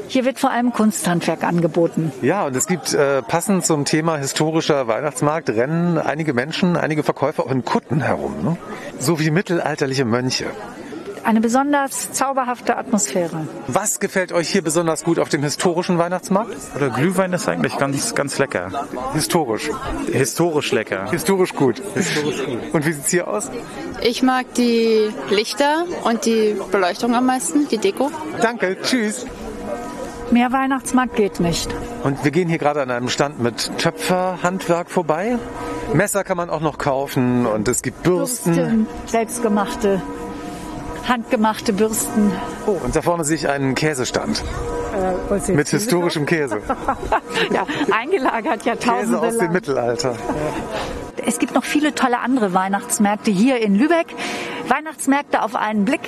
[0.08, 2.12] Hier wird vor allem Kunsthandwerk angeboten.
[2.22, 7.44] Ja, und es gibt äh, passend zum Thema historischer Weihnachtsmarkt rennen einige Menschen, einige Verkäufer
[7.44, 8.44] auch in Kutten herum.
[8.44, 8.58] Ne?
[9.00, 10.46] So wie mittelalterliche Mönche.
[11.24, 13.47] Eine besonders zauberhafte Atmosphäre.
[13.67, 16.55] Was gefällt euch hier besonders gut auf dem historischen Weihnachtsmarkt?
[16.76, 18.88] Oder Glühwein ist eigentlich ganz, ganz lecker.
[19.13, 19.69] Historisch.
[20.11, 21.09] Historisch lecker.
[21.11, 21.82] Historisch gut.
[21.93, 22.74] Historisch gut.
[22.74, 23.49] Und wie sieht's hier aus?
[24.01, 28.11] Ich mag die Lichter und die Beleuchtung am meisten, die Deko.
[28.41, 29.26] Danke, tschüss.
[30.32, 31.69] Mehr Weihnachtsmarkt geht nicht.
[32.03, 35.38] Und wir gehen hier gerade an einem Stand mit Töpferhandwerk vorbei.
[35.93, 38.55] Messer kann man auch noch kaufen und es gibt Bürsten.
[38.55, 40.01] Bürsten, selbstgemachte,
[41.08, 42.32] handgemachte Bürsten.
[42.66, 44.43] Oh, und da vorne sehe ich einen Käsestand
[44.93, 46.62] Äh, mit historischem Käse.
[47.54, 49.54] ja, eingelagert Käse Jahrtausende aus dem lang.
[49.54, 50.16] Mittelalter.
[51.26, 54.08] Es gibt noch viele tolle andere Weihnachtsmärkte hier in Lübeck.
[54.68, 56.02] Weihnachtsmärkte auf einen Blick.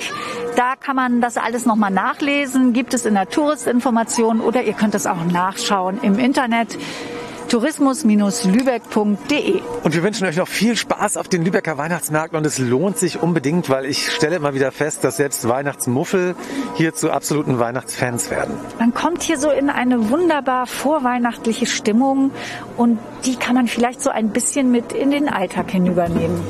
[0.56, 2.72] Da kann man das alles nochmal nachlesen.
[2.72, 6.76] Gibt es in der Touristinformation oder ihr könnt es auch nachschauen im Internet
[7.54, 9.62] tourismus-lübeck.de.
[9.84, 13.22] Und wir wünschen euch noch viel Spaß auf den Lübecker Weihnachtsmärkten und es lohnt sich
[13.22, 16.34] unbedingt, weil ich stelle immer wieder fest, dass selbst Weihnachtsmuffel
[16.74, 18.56] hier zu absoluten Weihnachtsfans werden.
[18.80, 22.32] Man kommt hier so in eine wunderbar vorweihnachtliche Stimmung
[22.76, 26.40] und die kann man vielleicht so ein bisschen mit in den Alltag hinübernehmen.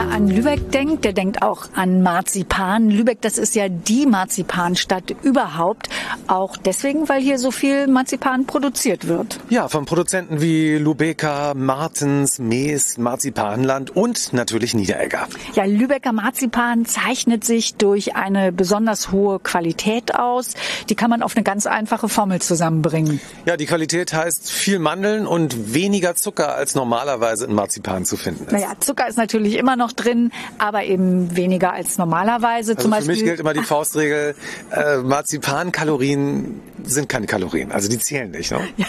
[0.00, 2.88] Wer an Lübeck denkt, der denkt auch an Marzipan.
[2.90, 5.90] Lübeck, das ist ja die Marzipanstadt überhaupt.
[6.26, 9.38] Auch deswegen, weil hier so viel Marzipan produziert wird.
[9.50, 15.28] Ja, von Produzenten wie Lubeka, Martens, Mees, Marzipanland und natürlich Niederegger.
[15.54, 20.54] Ja, Lübecker Marzipan zeichnet sich durch eine besonders hohe Qualität aus.
[20.88, 23.20] Die kann man auf eine ganz einfache Formel zusammenbringen.
[23.44, 28.44] Ja, die Qualität heißt viel Mandeln und weniger Zucker als normalerweise in Marzipan zu finden
[28.44, 28.52] ist.
[28.52, 32.72] Naja, Zucker ist natürlich immer noch drin, aber eben weniger als normalerweise.
[32.72, 34.34] Also Zum für Beispiel, mich gilt immer die Faustregel,
[34.70, 38.50] äh, Marzipankalorien sind keine Kalorien, also die zählen nicht.
[38.50, 38.60] Ne?
[38.76, 38.86] Ja,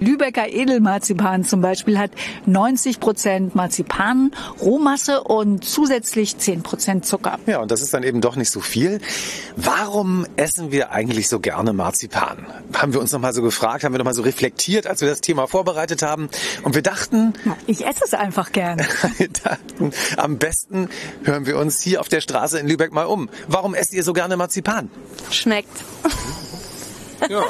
[0.00, 2.10] Lübecker Edelmarzipan zum Beispiel hat
[2.46, 7.38] 90 Prozent Marzipan, Rohmasse und zusätzlich 10 Prozent Zucker.
[7.46, 9.00] Ja, und das ist dann eben doch nicht so viel.
[9.56, 12.46] Warum essen wir eigentlich so gerne Marzipan?
[12.74, 15.08] Haben wir uns noch mal so gefragt, haben wir noch mal so reflektiert, als wir
[15.08, 16.28] das Thema vorbereitet haben.
[16.62, 17.32] Und wir dachten,
[17.66, 18.78] Ich esse es einfach gern.
[19.16, 20.88] wir dachten, am besten
[21.22, 23.30] hören wir uns hier auf der Straße in Lübeck mal um.
[23.46, 24.90] Warum esst ihr so gerne Marzipan?
[25.30, 25.84] Schmeckt.
[27.28, 27.42] Ja,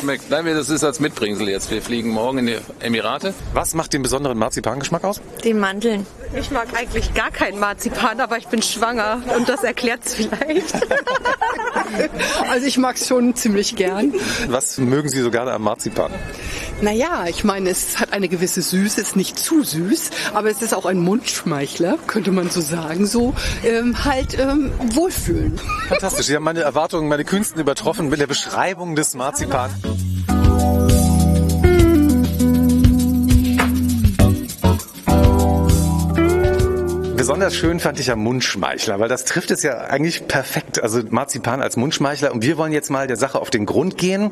[0.00, 0.30] schmeckt.
[0.30, 1.70] Nein, wir- das ist als Mitbringsel jetzt.
[1.70, 3.34] Wir fliegen morgen in die Emirate.
[3.52, 5.20] Was macht den besonderen Marzipangeschmack aus?
[5.44, 6.06] Die Mandeln.
[6.38, 10.74] Ich mag eigentlich gar keinen Marzipan, aber ich bin schwanger und das erklärt es vielleicht.
[12.50, 14.12] Also ich mag es schon ziemlich gern.
[14.48, 16.10] Was mögen Sie so gerne am Marzipan?
[16.82, 20.74] Naja, ich meine, es hat eine gewisse Süße, ist nicht zu süß, aber es ist
[20.74, 25.58] auch ein Mundschmeichler, könnte man so sagen, so ähm, halt ähm, wohlfühlen.
[25.88, 26.26] Fantastisch.
[26.26, 29.70] Sie haben meine Erwartungen, meine Künsten übertroffen mit der Beschreibung des Marzipan.
[37.16, 40.82] Besonders schön fand ich ja Mundschmeichler, weil das trifft es ja eigentlich perfekt.
[40.82, 42.30] Also Marzipan als Mundschmeichler.
[42.32, 44.30] Und wir wollen jetzt mal der Sache auf den Grund gehen.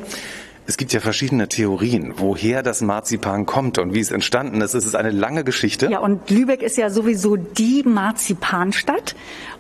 [0.67, 4.73] Es gibt ja verschiedene Theorien, woher das Marzipan kommt und wie es entstanden ist.
[4.73, 5.89] Es ist eine lange Geschichte.
[5.91, 9.15] Ja, und Lübeck ist ja sowieso die Marzipanstadt.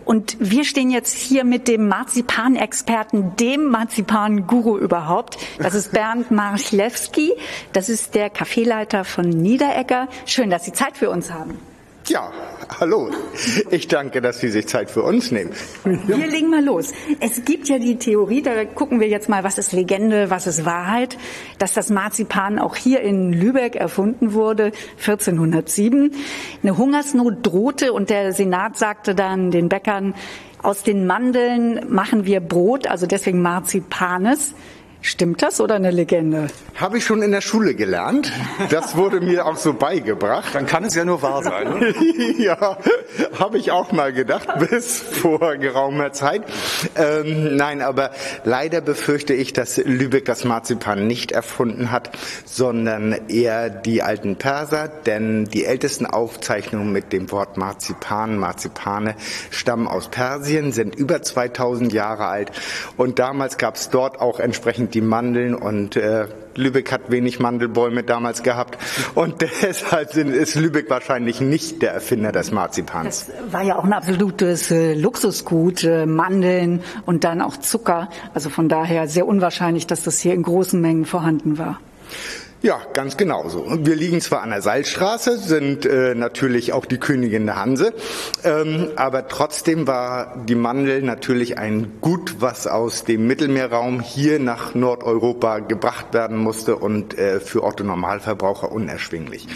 [0.06, 5.36] Und wir stehen jetzt hier mit dem Marzipanexperten, dem Marzipan-Guru überhaupt.
[5.58, 7.32] Das ist Bernd Marchlewski.
[7.74, 10.08] Das ist der Kaffeeleiter von Niederegger.
[10.24, 11.58] Schön, dass Sie Zeit für uns haben.
[12.06, 12.30] Ja,
[12.80, 13.10] hallo.
[13.70, 15.52] Ich danke, dass Sie sich Zeit für uns nehmen.
[15.84, 16.92] Wir legen mal los.
[17.20, 20.66] Es gibt ja die Theorie, da gucken wir jetzt mal, was ist Legende, was ist
[20.66, 21.16] Wahrheit,
[21.58, 26.14] dass das Marzipan auch hier in Lübeck erfunden wurde, 1407.
[26.62, 30.14] Eine Hungersnot drohte und der Senat sagte dann den Bäckern,
[30.62, 34.54] aus den Mandeln machen wir Brot, also deswegen Marzipanes.
[35.06, 36.46] Stimmt das oder eine Legende?
[36.76, 38.32] Habe ich schon in der Schule gelernt.
[38.70, 40.54] Das wurde mir auch so beigebracht.
[40.54, 41.78] Dann kann es ja nur wahr sein.
[41.78, 41.94] Ne?
[42.38, 42.78] ja,
[43.38, 46.42] habe ich auch mal gedacht, bis vor geraumer Zeit.
[46.96, 48.12] Ähm, nein, aber
[48.44, 52.10] leider befürchte ich, dass Lübeck das Marzipan nicht erfunden hat,
[52.46, 59.16] sondern eher die alten Perser, denn die ältesten Aufzeichnungen mit dem Wort Marzipan, Marzipane
[59.50, 62.52] stammen aus Persien, sind über 2000 Jahre alt
[62.96, 66.26] und damals gab es dort auch entsprechend die Mandeln und äh,
[66.56, 68.78] Lübeck hat wenig Mandelbäume damals gehabt
[69.14, 73.30] und deshalb ist Lübeck wahrscheinlich nicht der Erfinder des Marzipans.
[73.50, 78.08] War ja auch ein absolutes äh, Luxusgut, äh, Mandeln und dann auch Zucker.
[78.32, 81.80] Also von daher sehr unwahrscheinlich, dass das hier in großen Mengen vorhanden war.
[82.64, 83.60] Ja, ganz genauso.
[83.60, 87.92] Und wir liegen zwar an der Salzstraße, sind äh, natürlich auch die Königin der Hanse,
[88.42, 94.74] ähm, aber trotzdem war die Mandel natürlich ein Gut, was aus dem Mittelmeerraum hier nach
[94.74, 99.46] Nordeuropa gebracht werden musste und äh, für Otto Normalverbraucher unerschwinglich.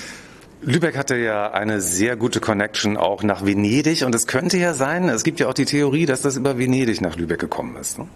[0.60, 5.08] Lübeck hatte ja eine sehr gute Connection auch nach Venedig und es könnte ja sein,
[5.08, 7.98] es gibt ja auch die Theorie, dass das über Venedig nach Lübeck gekommen ist.
[7.98, 8.06] Ne?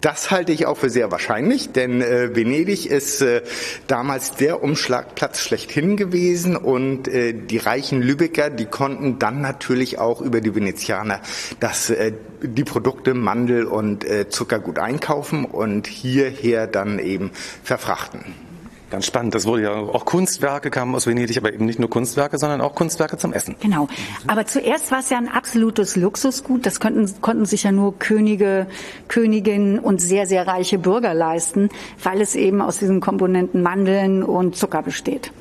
[0.00, 3.42] Das halte ich auch für sehr wahrscheinlich, denn äh, Venedig ist äh,
[3.86, 10.20] damals der Umschlagplatz schlechthin gewesen und äh, die reichen Lübecker, die konnten dann natürlich auch
[10.20, 11.20] über die Venezianer
[11.60, 12.12] das, äh,
[12.42, 17.30] die Produkte Mandel und äh, Zucker gut einkaufen und hierher dann eben
[17.62, 18.45] verfrachten.
[18.90, 19.34] Ganz spannend.
[19.34, 22.74] Das wurde ja auch Kunstwerke kamen aus Venedig, aber eben nicht nur Kunstwerke, sondern auch
[22.76, 23.56] Kunstwerke zum Essen.
[23.60, 23.88] Genau.
[24.28, 26.64] Aber zuerst war es ja ein absolutes Luxusgut.
[26.66, 28.68] Das könnten, konnten sich ja nur Könige,
[29.08, 31.68] Königinnen und sehr, sehr reiche Bürger leisten,
[32.02, 35.32] weil es eben aus diesen Komponenten Mandeln und Zucker besteht.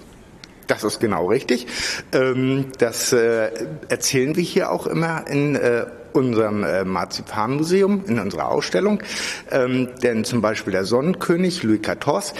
[0.65, 1.67] Das ist genau richtig.
[2.13, 3.51] Ähm, das äh,
[3.89, 5.85] erzählen wir hier auch immer in äh,
[6.15, 9.03] unserem äh, Marzipanmuseum, in unserer Ausstellung.
[9.51, 12.33] Ähm, denn zum Beispiel der Sonnenkönig Louis XIV,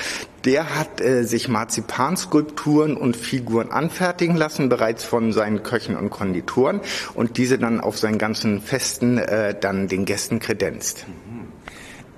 [0.45, 6.81] der hat äh, sich Marzipanskulpturen und Figuren anfertigen lassen, bereits von seinen Köchen und Konditoren
[7.13, 11.05] und diese dann auf seinen ganzen Festen äh, dann den Gästen kredenzt.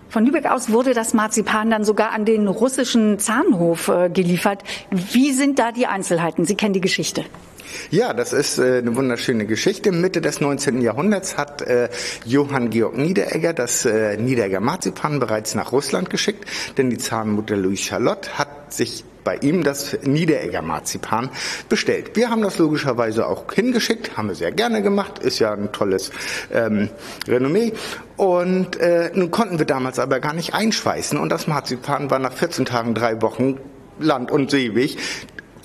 [0.10, 4.64] Von Lübeck aus wurde das Marzipan dann sogar an den russischen Zahnhof äh, geliefert.
[4.90, 6.46] Wie sind da die Einzelheiten?
[6.46, 7.26] Sie kennen die Geschichte.
[7.90, 9.92] Ja, das ist äh, eine wunderschöne Geschichte.
[9.92, 10.82] Mitte des 19.
[10.82, 11.90] Jahrhunderts hat äh,
[12.26, 16.46] Johann Georg Niederegger das äh, Niederegger Marzipan bereits nach Russland geschickt,
[16.78, 21.30] denn die Zahnmutter Louise Charlotte hat sich bei ihm das Niederegger Marzipan
[21.68, 22.12] bestellt.
[22.16, 26.12] Wir haben das logischerweise auch hingeschickt, haben wir sehr gerne gemacht, ist ja ein tolles
[26.50, 26.88] ähm,
[27.28, 27.74] Renommee.
[28.16, 32.32] Und äh, nun konnten wir damals aber gar nicht einschweißen und das Marzipan war nach
[32.32, 33.60] 14 Tagen, drei Wochen
[34.00, 34.98] Land- und Seeweg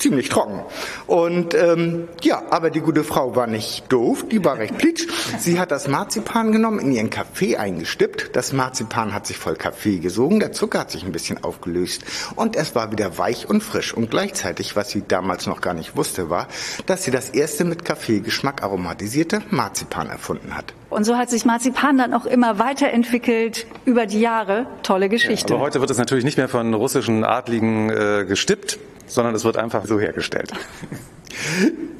[0.02, 0.60] ziemlich trocken.
[1.06, 5.06] Und ähm, ja, aber die gute Frau war nicht doof, die war recht plitsch.
[5.38, 8.34] Sie hat das Marzipan genommen, in ihren Kaffee eingestippt.
[8.34, 12.02] Das Marzipan hat sich voll Kaffee gesogen, der Zucker hat sich ein bisschen aufgelöst
[12.34, 13.94] und es war wieder weich und frisch.
[13.94, 16.48] Und gleichzeitig, was sie damals noch gar nicht wusste, war,
[16.86, 20.74] dass sie das erste mit Kaffeegeschmack aromatisierte Marzipan erfunden hat.
[20.90, 24.66] Und so hat sich Marzipan dann auch immer weiterentwickelt über die Jahre.
[24.82, 25.50] Tolle Geschichte.
[25.50, 28.78] Ja, aber heute wird es natürlich nicht mehr von russischen Adligen äh, gestippt,
[29.14, 30.52] sondern es wird einfach so hergestellt.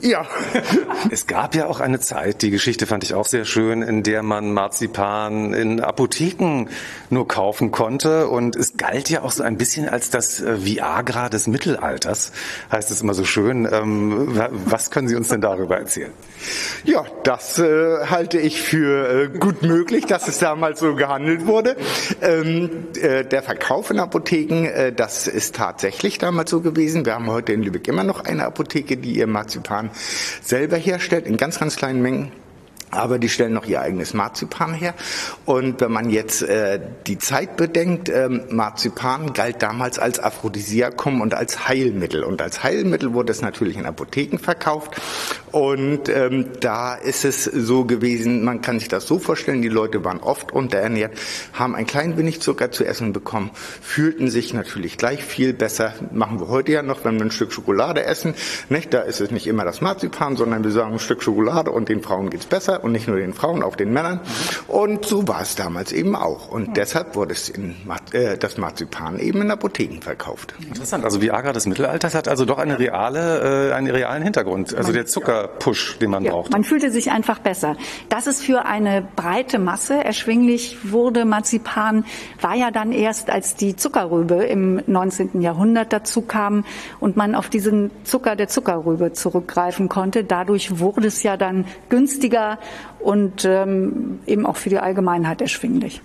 [0.01, 0.27] Ja.
[1.11, 4.23] Es gab ja auch eine Zeit, die Geschichte fand ich auch sehr schön, in der
[4.23, 6.69] man Marzipan in Apotheken
[7.11, 8.29] nur kaufen konnte.
[8.29, 12.33] Und es galt ja auch so ein bisschen als das äh, Viagra des Mittelalters,
[12.71, 13.69] heißt es immer so schön.
[13.71, 16.13] Ähm, was können Sie uns denn darüber erzählen?
[16.85, 21.77] Ja, das äh, halte ich für äh, gut möglich, dass es damals so gehandelt wurde.
[22.23, 22.71] Ähm,
[23.01, 27.05] äh, der Verkauf in Apotheken, äh, das ist tatsächlich damals so gewesen.
[27.05, 29.91] Wir haben heute in Lübeck immer noch eine Apotheke, die ihr Marzipan
[30.43, 32.33] selber herstellt, in ganz, ganz kleinen Mengen.
[32.93, 34.95] Aber die stellen noch ihr eigenes Marzipan her.
[35.47, 41.33] Und wenn man jetzt äh, die Zeit bedenkt, ähm, Marzipan galt damals als Aphrodisiakum und
[41.33, 42.23] als Heilmittel.
[42.23, 45.01] Und als Heilmittel wurde es natürlich in Apotheken verkauft.
[45.53, 50.05] Und ähm, da ist es so gewesen, man kann sich das so vorstellen, die Leute
[50.05, 51.13] waren oft unterernährt,
[51.53, 55.95] haben ein klein wenig Zucker zu essen bekommen, fühlten sich natürlich gleich viel besser.
[56.13, 58.35] Machen wir heute ja noch, wenn wir ein Stück Schokolade essen.
[58.69, 58.93] Nicht?
[58.93, 62.03] Da ist es nicht immer das Marzipan, sondern wir sagen ein Stück Schokolade und den
[62.03, 64.21] Frauen geht's besser und nicht nur den Frauen, auch den Männern.
[64.69, 66.49] Und so war es damals eben auch.
[66.49, 67.77] Und deshalb wurde es in,
[68.13, 70.55] äh, das Marzipan eben in Apotheken verkauft.
[70.67, 71.05] Interessant.
[71.05, 74.75] Also Viagra des Mittelalters hat also doch eine reale, äh, einen realen Hintergrund.
[74.75, 76.53] Also der Zuckerpush, den man ja, braucht.
[76.53, 77.77] Man fühlte sich einfach besser.
[78.09, 82.05] Dass es für eine breite Masse erschwinglich wurde, Marzipan,
[82.41, 85.41] war ja dann erst, als die Zuckerrübe im 19.
[85.41, 86.65] Jahrhundert dazu kam
[87.01, 90.25] und man auf diesen Zucker der Zuckerrübe zurückgreifen konnte.
[90.25, 92.59] Dadurch wurde es ja dann günstiger
[93.01, 96.03] und ähm, eben auch für die Allgemeinheit erschwinglich.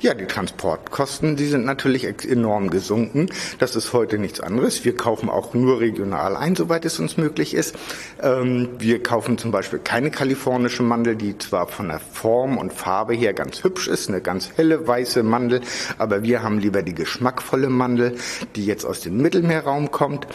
[0.00, 3.28] Ja, die Transportkosten, die sind natürlich enorm gesunken.
[3.58, 4.84] Das ist heute nichts anderes.
[4.84, 7.74] Wir kaufen auch nur regional ein, soweit es uns möglich ist.
[8.22, 13.14] Ähm, wir kaufen zum Beispiel keine kalifornische Mandel, die zwar von der Form und Farbe
[13.14, 15.60] her ganz hübsch ist, eine ganz helle weiße Mandel,
[15.98, 18.16] aber wir haben lieber die geschmackvolle Mandel,
[18.56, 20.26] die jetzt aus dem Mittelmeerraum kommt.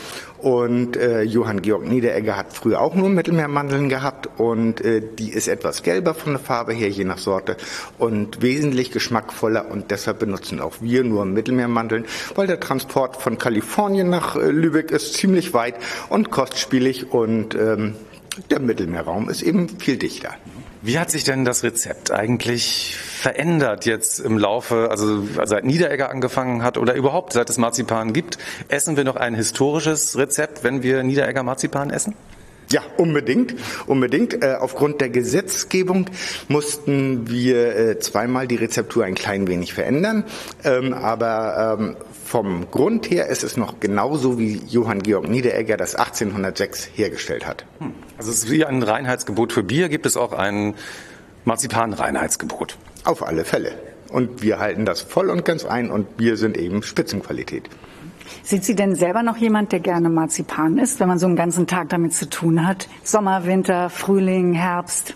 [0.42, 4.30] Und äh, Johann Georg Niederegger hat früher auch nur Mittelmeermandeln gehabt.
[4.38, 7.58] Und äh, die ist etwas gelber von der Farbe her, je nach Sorte
[7.98, 9.70] und wesentlich geschmackvoller.
[9.70, 14.92] Und deshalb benutzen auch wir nur Mittelmeermandeln, weil der Transport von Kalifornien nach äh, Lübeck
[14.92, 15.76] ist ziemlich weit
[16.10, 17.12] und kostspielig.
[17.12, 17.96] Und ähm,
[18.50, 20.36] der Mittelmeerraum ist eben viel dichter.
[20.82, 26.64] Wie hat sich denn das Rezept eigentlich verändert jetzt im Laufe, also seit Niederegger angefangen
[26.64, 28.38] hat oder überhaupt seit es Marzipan gibt?
[28.70, 32.16] Essen wir noch ein historisches Rezept, wenn wir Niederegger Marzipan essen?
[32.72, 33.56] Ja, unbedingt,
[33.88, 34.44] unbedingt.
[34.44, 36.06] Äh, aufgrund der Gesetzgebung
[36.50, 40.24] mussten wir äh, zweimal die Rezeptur ein klein wenig verändern,
[40.64, 41.96] ähm, aber ähm,
[42.26, 47.66] vom Grund her ist es noch genauso, wie Johann Georg Niederegger das 1806 hergestellt hat.
[47.80, 47.94] Hm.
[48.20, 50.76] Also es ist wie ein Reinheitsgebot für Bier, gibt es auch ein
[51.46, 52.78] Marzipan-Reinheitsgebot.
[53.04, 53.72] Auf alle Fälle.
[54.10, 57.68] Und wir halten das voll und ganz ein und Bier sind eben Spitzenqualität.
[58.44, 61.68] Sind Sie denn selber noch jemand, der gerne Marzipan isst, wenn man so einen ganzen
[61.68, 62.88] Tag damit zu tun hat?
[63.04, 65.16] Sommer, Winter, Frühling, Herbst?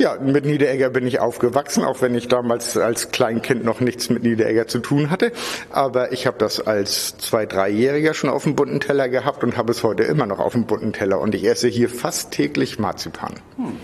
[0.00, 4.22] Ja, mit Niederegger bin ich aufgewachsen, auch wenn ich damals als Kleinkind noch nichts mit
[4.22, 5.30] Niederegger zu tun hatte.
[5.70, 9.72] Aber ich habe das als zwei, dreijähriger schon auf dem bunten Teller gehabt und habe
[9.72, 11.20] es heute immer noch auf dem bunten Teller.
[11.20, 13.34] Und ich esse hier fast täglich Marzipan.
[13.56, 13.76] Hm.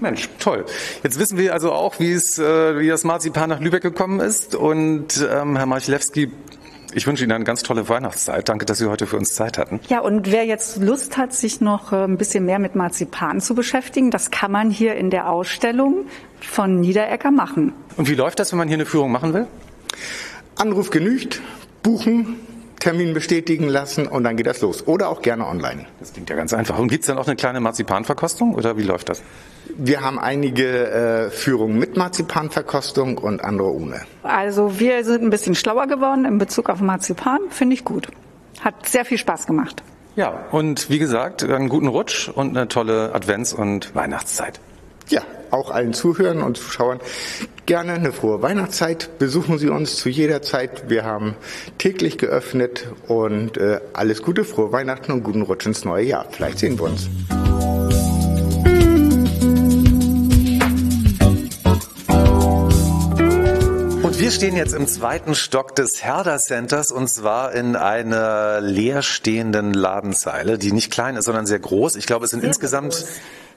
[0.00, 0.64] Mensch, toll.
[1.04, 4.56] Jetzt wissen wir also auch, wie es, äh, wie das Marzipan nach Lübeck gekommen ist.
[4.56, 6.32] Und ähm, Herr Marchlewski,
[6.96, 8.48] ich wünsche Ihnen eine ganz tolle Weihnachtszeit.
[8.48, 9.80] Danke, dass Sie heute für uns Zeit hatten.
[9.88, 13.54] Ja, und wer jetzt Lust hat, sich noch äh, ein bisschen mehr mit Marzipan zu
[13.54, 16.06] beschäftigen, das kann man hier in der Ausstellung
[16.40, 17.74] von Niederecker machen.
[17.98, 19.46] Und wie läuft das, wenn man hier eine Führung machen will?
[20.56, 21.42] Anruf genügt,
[21.82, 22.36] buchen,
[22.80, 24.86] Termin bestätigen lassen und dann geht das los.
[24.86, 25.84] Oder auch gerne online.
[26.00, 26.78] Das klingt ja ganz einfach.
[26.78, 29.22] Und gibt es dann auch eine kleine Marzipanverkostung oder wie läuft das?
[29.76, 34.02] Wir haben einige äh, Führungen mit Marzipanverkostung und andere ohne.
[34.22, 38.08] Also wir sind ein bisschen schlauer geworden in Bezug auf Marzipan, finde ich gut.
[38.60, 39.82] Hat sehr viel Spaß gemacht.
[40.14, 44.60] Ja, und wie gesagt, einen guten Rutsch und eine tolle Advents- und Weihnachtszeit.
[45.08, 47.00] Ja, auch allen Zuhörern und Zuschauern
[47.66, 49.18] gerne eine frohe Weihnachtszeit.
[49.18, 50.88] Besuchen Sie uns zu jeder Zeit.
[50.88, 51.34] Wir haben
[51.78, 56.26] täglich geöffnet und äh, alles Gute, frohe Weihnachten und guten Rutsch ins neue Jahr.
[56.30, 57.08] Vielleicht sehen wir uns.
[64.26, 70.58] Wir stehen jetzt im zweiten Stock des Herder Centers und zwar in einer leerstehenden Ladenzeile,
[70.58, 71.94] die nicht klein ist, sondern sehr groß.
[71.94, 73.06] Ich glaube, es sind Sehr insgesamt groß.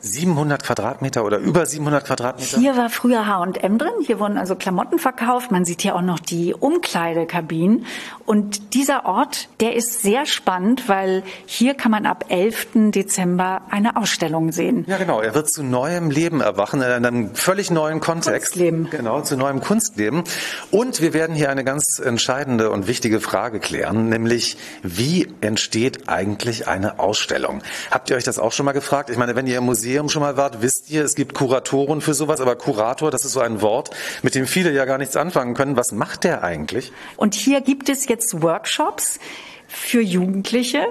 [0.02, 2.58] 700 Quadratmeter oder über 700 Quadratmeter.
[2.58, 3.92] Hier war früher H&M drin.
[4.06, 5.52] Hier wurden also Klamotten verkauft.
[5.52, 7.86] Man sieht hier auch noch die Umkleidekabinen.
[8.26, 12.92] Und dieser Ort, der ist sehr spannend, weil hier kann man ab 11.
[12.92, 14.86] Dezember eine Ausstellung sehen.
[14.88, 15.20] Ja, genau.
[15.20, 18.54] Er wird zu neuem Leben erwachen, in einem völlig neuen Kontext.
[18.54, 18.90] Kunstleben.
[18.90, 20.24] Genau, zu neuem Kunstleben.
[20.72, 26.68] Und wir werden hier eine ganz entscheidende und wichtige Frage klären, nämlich wie entsteht eigentlich
[26.68, 27.62] eine Ausstellung?
[27.92, 29.10] Habt ihr euch das auch schon mal gefragt?
[29.10, 32.14] Ich meine, wenn ihr im Museum schon mal wart, wisst ihr, es gibt Kuratoren für
[32.14, 33.90] sowas, aber Kurator, das ist so ein Wort,
[34.22, 35.76] mit dem viele ja gar nichts anfangen können.
[35.76, 36.92] Was macht der eigentlich?
[37.18, 39.20] Und hier gibt es jetzt Workshops
[39.68, 40.88] für Jugendliche.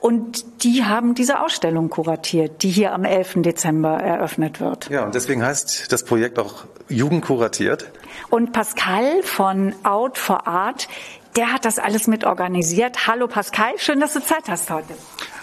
[0.00, 3.34] Und die haben diese Ausstellung kuratiert, die hier am 11.
[3.36, 4.90] Dezember eröffnet wird.
[4.90, 7.92] Ja, und deswegen heißt das Projekt auch Jugend kuratiert.
[8.28, 10.88] Und Pascal von Out for Art,
[11.36, 13.06] der hat das alles mit organisiert.
[13.06, 14.92] Hallo Pascal, schön, dass du Zeit hast heute.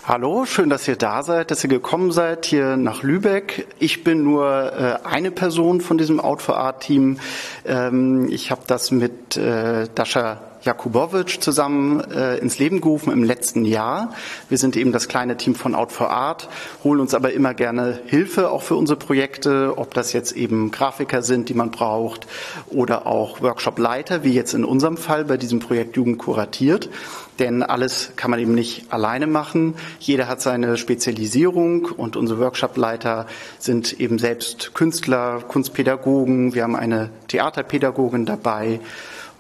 [0.10, 3.68] Hallo, schön, dass ihr da seid, dass ihr gekommen seid hier nach Lübeck.
[3.78, 7.20] Ich bin nur äh, eine Person von diesem Out for Art Team.
[7.64, 13.66] Ähm, ich habe das mit äh, Dasha Jakubowitsch zusammen äh, ins Leben gerufen im letzten
[13.66, 14.14] Jahr.
[14.50, 16.50] Wir sind eben das kleine Team von Out for Art,
[16.84, 21.22] holen uns aber immer gerne Hilfe auch für unsere Projekte, ob das jetzt eben Grafiker
[21.22, 22.28] sind, die man braucht,
[22.70, 26.90] oder auch Workshopleiter, wie jetzt in unserem Fall bei diesem Projekt Jugend kuratiert.
[27.40, 29.76] Denn alles kann man eben nicht alleine machen.
[30.00, 33.26] Jeder hat seine Spezialisierung und unsere Workshopleiter
[33.58, 36.54] sind eben selbst Künstler, Kunstpädagogen.
[36.54, 38.82] Wir haben eine Theaterpädagogin dabei.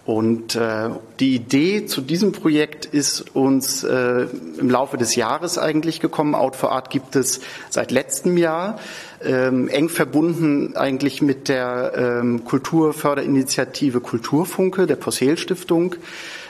[0.06, 0.90] Und äh,
[1.20, 4.26] die Idee zu diesem Projekt ist uns äh,
[4.58, 6.34] im Laufe des Jahres eigentlich gekommen.
[6.34, 8.80] Out for Art gibt es seit letztem Jahr,
[9.24, 15.96] ähm, eng verbunden eigentlich mit der ähm, Kulturförderinitiative Kulturfunke der Possehl Stiftung.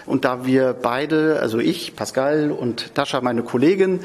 [0.09, 3.99] Und da wir beide, also ich, Pascal und Dasha, meine Kollegin,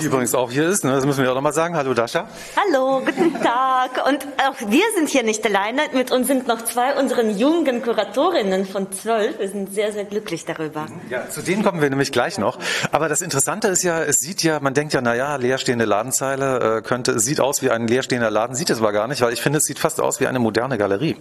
[0.00, 0.92] Die übrigens auch hier ist, ne?
[0.92, 1.74] das müssen wir auch nochmal sagen.
[1.74, 2.28] Hallo Dascha.
[2.56, 4.06] Hallo, guten Tag.
[4.06, 5.82] Und auch wir sind hier nicht alleine.
[5.94, 9.40] Mit uns sind noch zwei unseren jungen Kuratorinnen von zwölf.
[9.40, 10.86] Wir sind sehr, sehr glücklich darüber.
[11.10, 12.56] Ja, zu denen kommen wir nämlich gleich noch.
[12.92, 16.82] Aber das Interessante ist ja, es sieht ja, man denkt ja, naja, leerstehende Ladenzeile äh,
[16.82, 19.42] könnte, es sieht aus wie ein leerstehender Laden, sieht es aber gar nicht, weil ich
[19.42, 21.16] finde, es sieht fast aus wie eine moderne Galerie.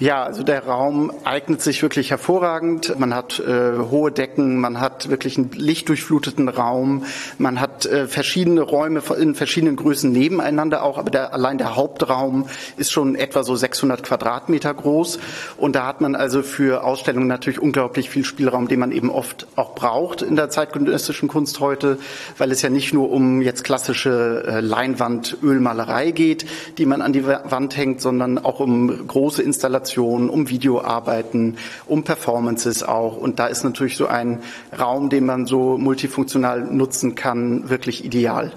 [0.00, 2.96] Ja, also der Raum eignet sich wirklich hervorragend.
[3.00, 7.02] Man hat äh, hohe Decken, man hat wirklich einen lichtdurchfluteten Raum,
[7.38, 12.48] man hat äh, verschiedene Räume in verschiedenen Größen nebeneinander auch, aber der, allein der Hauptraum
[12.76, 15.18] ist schon etwa so 600 Quadratmeter groß
[15.56, 19.48] und da hat man also für Ausstellungen natürlich unglaublich viel Spielraum, den man eben oft
[19.56, 21.98] auch braucht in der zeitgenössischen Kunst heute,
[22.36, 26.46] weil es ja nicht nur um jetzt klassische äh, Leinwand-Ölmalerei geht,
[26.78, 32.82] die man an die Wand hängt, sondern auch um große Installationen um Videoarbeiten, um Performances
[32.82, 33.16] auch.
[33.16, 34.40] Und da ist natürlich so ein
[34.78, 38.52] Raum, den man so multifunktional nutzen kann, wirklich ideal.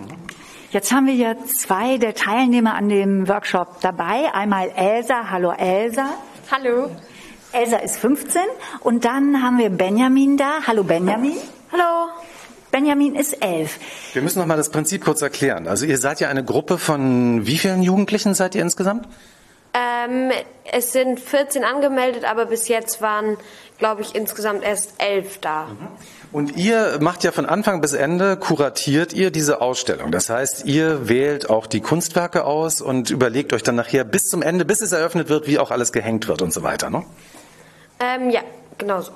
[0.72, 4.34] Jetzt haben wir ja zwei der Teilnehmer an dem Workshop dabei.
[4.34, 5.30] Einmal Elsa.
[5.30, 6.12] Hallo Elsa.
[6.50, 6.90] Hallo.
[7.52, 8.42] Elsa ist 15
[8.80, 10.60] und dann haben wir Benjamin da.
[10.66, 11.36] Hallo Benjamin.
[11.72, 12.10] Hallo.
[12.72, 13.78] Benjamin ist elf.
[14.14, 15.68] Wir müssen noch mal das Prinzip kurz erklären.
[15.68, 19.08] Also ihr seid ja eine Gruppe von wie vielen Jugendlichen seid ihr insgesamt?
[19.74, 20.32] Ähm,
[20.72, 23.38] es sind 14 angemeldet, aber bis jetzt waren,
[23.78, 25.68] glaube ich, insgesamt erst elf da.
[26.32, 30.12] Und ihr macht ja von Anfang bis Ende, kuratiert ihr diese Ausstellung.
[30.12, 34.42] Das heißt, ihr wählt auch die Kunstwerke aus und überlegt euch dann nachher bis zum
[34.42, 37.04] Ende, bis es eröffnet wird, wie auch alles gehängt wird und so weiter, ne?
[38.00, 38.42] Ähm, ja,
[38.78, 39.12] genau so.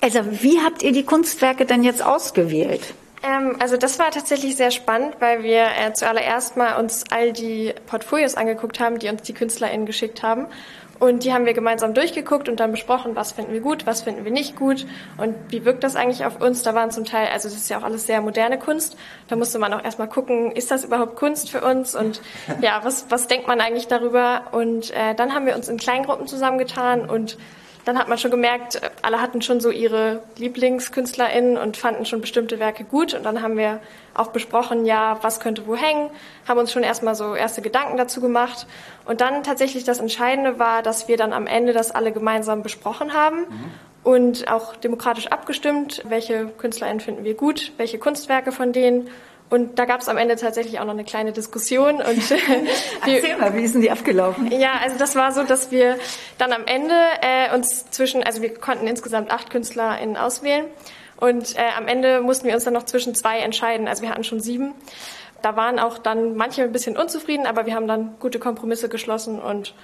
[0.00, 2.94] Also, wie habt ihr die Kunstwerke denn jetzt ausgewählt?
[3.22, 7.72] Ähm, also das war tatsächlich sehr spannend, weil wir äh, zuallererst mal uns all die
[7.86, 10.46] Portfolios angeguckt haben, die uns die KünstlerInnen geschickt haben.
[10.98, 14.24] Und die haben wir gemeinsam durchgeguckt und dann besprochen, was finden wir gut, was finden
[14.24, 14.86] wir nicht gut
[15.18, 16.62] und wie wirkt das eigentlich auf uns.
[16.62, 18.96] Da waren zum Teil, also das ist ja auch alles sehr moderne Kunst.
[19.26, 22.20] Da musste man auch erstmal gucken, ist das überhaupt Kunst für uns und
[22.60, 24.42] ja, was, was denkt man eigentlich darüber?
[24.52, 27.36] Und äh, dann haben wir uns in Kleingruppen zusammengetan und
[27.84, 32.58] dann hat man schon gemerkt, alle hatten schon so ihre LieblingskünstlerInnen und fanden schon bestimmte
[32.58, 33.14] Werke gut.
[33.14, 33.80] Und dann haben wir
[34.14, 36.10] auch besprochen, ja, was könnte wo hängen,
[36.46, 38.66] haben uns schon erstmal so erste Gedanken dazu gemacht.
[39.04, 43.12] Und dann tatsächlich das Entscheidende war, dass wir dann am Ende das alle gemeinsam besprochen
[43.12, 43.46] haben.
[44.04, 49.08] und auch demokratisch abgestimmt, welche KünstlerInnen finden wir gut, welche Kunstwerke von denen.
[49.52, 51.96] Und da gab es am Ende tatsächlich auch noch eine kleine Diskussion.
[51.96, 52.06] Und
[53.06, 54.50] Erzähl mal, wie ist denn die abgelaufen?
[54.50, 55.98] Ja, also das war so, dass wir
[56.38, 60.64] dann am Ende äh, uns zwischen, also wir konnten insgesamt acht KünstlerInnen auswählen.
[61.18, 63.88] Und äh, am Ende mussten wir uns dann noch zwischen zwei entscheiden.
[63.88, 64.72] Also wir hatten schon sieben.
[65.42, 69.38] Da waren auch dann manche ein bisschen unzufrieden, aber wir haben dann gute Kompromisse geschlossen
[69.38, 69.74] und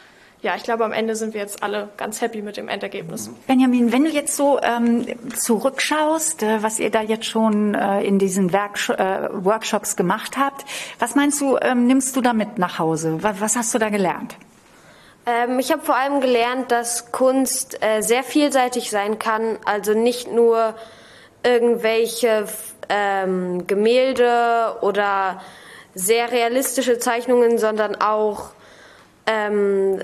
[0.41, 3.31] ja, ich glaube, am Ende sind wir jetzt alle ganz happy mit dem Endergebnis.
[3.47, 5.05] Benjamin, wenn du jetzt so ähm,
[5.37, 10.65] zurückschaust, äh, was ihr da jetzt schon äh, in diesen Werk äh, Workshops gemacht habt,
[11.01, 13.23] was meinst du, ähm, nimmst du da mit nach Hause?
[13.23, 14.37] Was, was hast du da gelernt?
[15.27, 20.33] Ähm, ich habe vor allem gelernt, dass Kunst äh, sehr vielseitig sein kann, also nicht
[20.33, 20.75] nur
[21.43, 22.47] irgendwelche
[22.89, 25.43] ähm, Gemälde oder
[25.95, 28.53] sehr realistische Zeichnungen, sondern auch
[29.29, 30.01] ähm,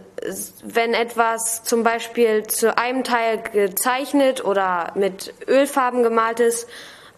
[0.62, 6.68] wenn etwas zum Beispiel zu einem Teil gezeichnet oder mit Ölfarben gemalt ist,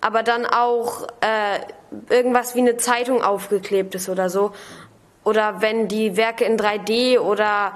[0.01, 1.59] aber dann auch äh,
[2.15, 4.53] irgendwas wie eine Zeitung aufgeklebt ist oder so.
[5.25, 7.73] Oder wenn die Werke in 3D oder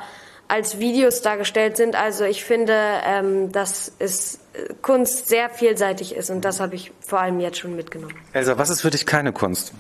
[0.46, 1.94] als Videos dargestellt sind.
[1.94, 6.92] Also ich finde, ähm, dass es äh, Kunst sehr vielseitig ist und das habe ich
[7.00, 8.14] vor allem jetzt schon mitgenommen.
[8.32, 9.72] Elsa, was ist für dich keine Kunst?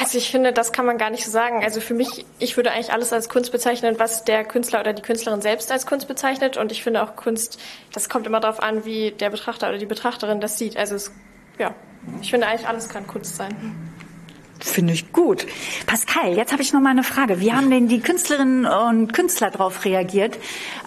[0.00, 1.64] Also ich finde, das kann man gar nicht so sagen.
[1.64, 5.02] Also für mich, ich würde eigentlich alles als Kunst bezeichnen, was der Künstler oder die
[5.02, 6.56] Künstlerin selbst als Kunst bezeichnet.
[6.56, 7.60] Und ich finde auch Kunst,
[7.92, 10.76] das kommt immer darauf an, wie der Betrachter oder die Betrachterin das sieht.
[10.76, 11.10] Also es,
[11.58, 11.74] ja,
[12.22, 13.56] ich finde eigentlich alles kann Kunst sein.
[14.60, 15.46] Finde ich gut.
[15.86, 17.40] Pascal, jetzt habe ich noch mal eine Frage.
[17.40, 20.38] Wie haben denn die Künstlerinnen und Künstler darauf reagiert,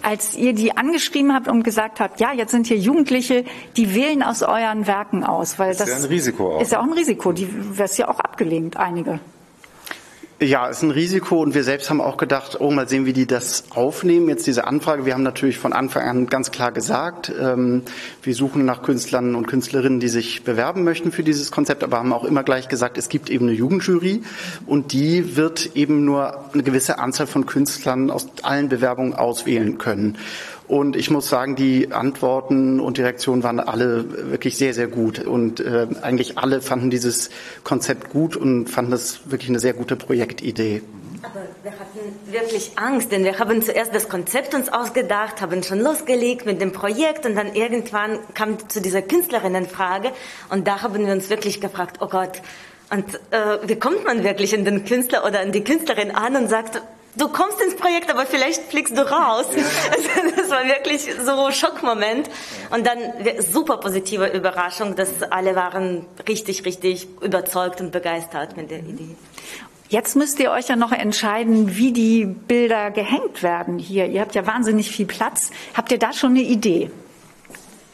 [0.01, 3.45] als ihr die angeschrieben habt und gesagt habt, ja, jetzt sind hier Jugendliche,
[3.77, 6.61] die wählen aus euren Werken aus, weil das, ist ja ein Risiko auch.
[6.61, 7.31] Ist ja auch ein Risiko.
[7.31, 9.19] Die wirst ja auch abgelehnt, einige.
[10.43, 13.27] Ja, ist ein Risiko und wir selbst haben auch gedacht, oh, mal sehen, wie die
[13.27, 15.05] das aufnehmen, jetzt diese Anfrage.
[15.05, 17.83] Wir haben natürlich von Anfang an ganz klar gesagt, ähm,
[18.23, 22.11] wir suchen nach Künstlern und Künstlerinnen, die sich bewerben möchten für dieses Konzept, aber haben
[22.11, 24.23] auch immer gleich gesagt, es gibt eben eine Jugendjury
[24.65, 30.17] und die wird eben nur eine gewisse Anzahl von Künstlern aus allen Bewerbungen auswählen können.
[30.71, 35.19] Und ich muss sagen, die Antworten und die Reaktionen waren alle wirklich sehr, sehr gut.
[35.19, 37.29] Und äh, eigentlich alle fanden dieses
[37.65, 40.81] Konzept gut und fanden es wirklich eine sehr gute Projektidee.
[41.23, 45.81] Aber wir hatten wirklich Angst, denn wir haben zuerst das Konzept uns ausgedacht, haben schon
[45.81, 50.13] losgelegt mit dem Projekt und dann irgendwann kam zu dieser Künstlerinnenfrage
[50.51, 52.41] und da haben wir uns wirklich gefragt, oh Gott,
[52.89, 56.49] und äh, wie kommt man wirklich in den Künstler oder in die Künstlerin an und
[56.49, 56.81] sagt,
[57.15, 59.45] du kommst ins Projekt, aber vielleicht fliegst du raus.
[59.91, 62.29] Also das war wirklich so ein Schockmoment.
[62.69, 62.99] Und dann
[63.39, 69.15] super positive Überraschung, dass alle waren richtig, richtig überzeugt und begeistert mit der Idee.
[69.89, 74.05] Jetzt müsst ihr euch ja noch entscheiden, wie die Bilder gehängt werden hier.
[74.05, 75.51] Ihr habt ja wahnsinnig viel Platz.
[75.73, 76.89] Habt ihr da schon eine Idee?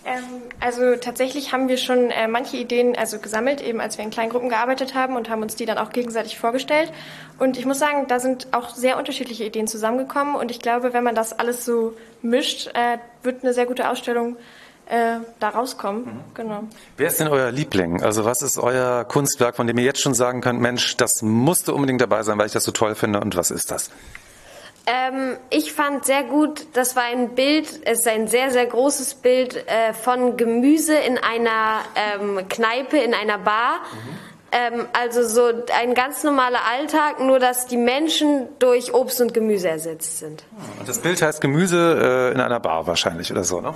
[0.07, 0.23] Ähm,
[0.61, 4.29] also tatsächlich haben wir schon äh, manche Ideen also gesammelt, eben als wir in kleinen
[4.31, 6.93] Gruppen gearbeitet haben und haben uns die dann auch gegenseitig vorgestellt.
[7.38, 10.35] Und ich muss sagen, da sind auch sehr unterschiedliche Ideen zusammengekommen.
[10.35, 14.38] Und ich glaube, wenn man das alles so mischt, äh, wird eine sehr gute Ausstellung
[14.85, 16.05] äh, da rauskommen.
[16.05, 16.19] Mhm.
[16.34, 16.63] Genau.
[16.95, 18.01] Wer ist denn euer Liebling?
[18.01, 21.73] Also was ist euer Kunstwerk, von dem ihr jetzt schon sagen könnt, Mensch, das musste
[21.73, 23.91] unbedingt dabei sein, weil ich das so toll finde und was ist das?
[24.89, 29.15] Ähm, ich fand sehr gut, das war ein Bild, es ist ein sehr, sehr großes
[29.15, 33.80] Bild äh, von Gemüse in einer ähm, Kneipe, in einer Bar.
[33.80, 34.18] Mhm.
[34.53, 39.68] Ähm, also so ein ganz normaler Alltag, nur dass die Menschen durch Obst und Gemüse
[39.68, 40.45] ersetzt sind.
[40.80, 43.73] Und das Bild heißt Gemüse äh, in einer Bar wahrscheinlich oder so, ne?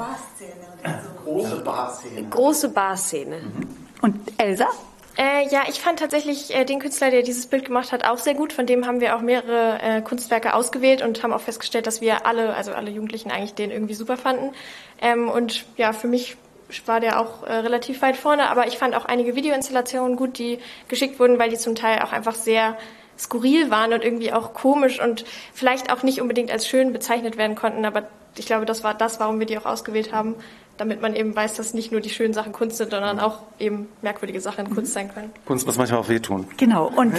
[1.26, 2.30] Große Barszene.
[2.30, 3.38] Große Barszene.
[3.38, 3.68] Mhm.
[4.02, 4.70] Und Elsa?
[5.18, 8.34] Äh, ja, ich fand tatsächlich äh, den Künstler, der dieses Bild gemacht hat, auch sehr
[8.34, 8.54] gut.
[8.54, 12.26] Von dem haben wir auch mehrere äh, Kunstwerke ausgewählt und haben auch festgestellt, dass wir
[12.26, 14.54] alle, also alle Jugendlichen eigentlich den irgendwie super fanden.
[15.02, 16.38] Ähm, und ja, für mich
[16.86, 20.60] war der auch äh, relativ weit vorne, aber ich fand auch einige Videoinstallationen gut, die
[20.88, 22.78] geschickt wurden, weil die zum Teil auch einfach sehr
[23.20, 27.56] skurril waren und irgendwie auch komisch und vielleicht auch nicht unbedingt als schön bezeichnet werden
[27.56, 28.08] konnten, aber
[28.38, 30.36] ich glaube, das war das, warum wir die auch ausgewählt haben,
[30.82, 33.88] damit man eben weiß, dass nicht nur die schönen Sachen Kunst sind, sondern auch eben
[34.02, 35.30] merkwürdige Sachen Kunst sein können.
[35.46, 36.48] Kunst muss manchmal auch wehtun.
[36.58, 36.92] Genau.
[36.96, 37.14] Und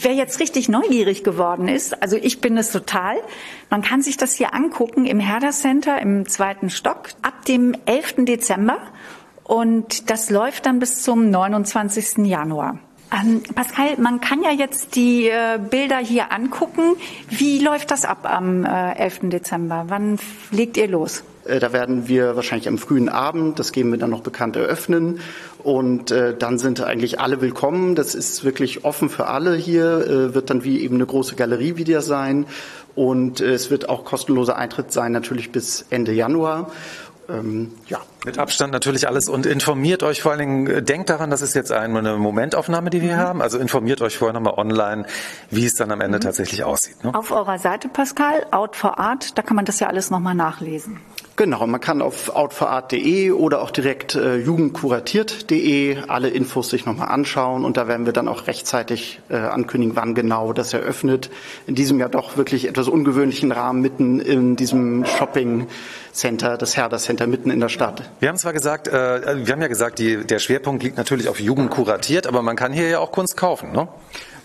[0.00, 3.16] wer jetzt richtig neugierig geworden ist, also ich bin es total,
[3.70, 8.24] man kann sich das hier angucken im Herder Center im zweiten Stock ab dem 11.
[8.24, 8.78] Dezember
[9.42, 12.18] und das läuft dann bis zum 29.
[12.18, 12.78] Januar.
[13.10, 16.94] Ähm, Pascal, man kann ja jetzt die äh, Bilder hier angucken.
[17.30, 19.30] Wie läuft das ab am äh, 11.
[19.30, 19.86] Dezember?
[19.88, 20.20] Wann
[20.52, 21.24] legt ihr los?
[21.48, 25.20] Äh, da werden wir wahrscheinlich am frühen Abend, das geben wir dann noch bekannt, eröffnen.
[25.62, 27.94] Und äh, dann sind eigentlich alle willkommen.
[27.94, 31.76] Das ist wirklich offen für alle hier, äh, wird dann wie eben eine große Galerie
[31.76, 32.46] wieder sein.
[32.94, 36.70] Und es wird auch kostenloser Eintritt sein, natürlich bis Ende Januar.
[37.30, 37.98] ähm, ja.
[38.24, 41.70] Mit Abstand natürlich alles und informiert euch vor allen Dingen, denkt daran, das ist jetzt
[41.70, 43.18] eine Momentaufnahme, die wir Mhm.
[43.18, 43.42] haben.
[43.42, 45.04] Also informiert euch vorher nochmal online,
[45.50, 47.04] wie es dann am Ende tatsächlich aussieht.
[47.04, 47.14] Ne?
[47.14, 51.00] Auf eurer Seite, Pascal, Out for Art, da kann man das ja alles nochmal nachlesen.
[51.38, 57.64] Genau, man kann auf outforart.de oder auch direkt äh, jugendkuratiert.de alle Infos sich nochmal anschauen
[57.64, 61.30] und da werden wir dann auch rechtzeitig äh, ankündigen, wann genau das eröffnet.
[61.68, 65.68] In diesem Jahr doch wirklich etwas ungewöhnlichen Rahmen mitten in diesem Shopping
[66.12, 68.02] Center, das Herder Center mitten in der Stadt.
[68.18, 71.38] Wir haben zwar gesagt, äh, wir haben ja gesagt, die, der Schwerpunkt liegt natürlich auf
[71.38, 73.86] Jugend kuratiert, aber man kann hier ja auch Kunst kaufen, ne?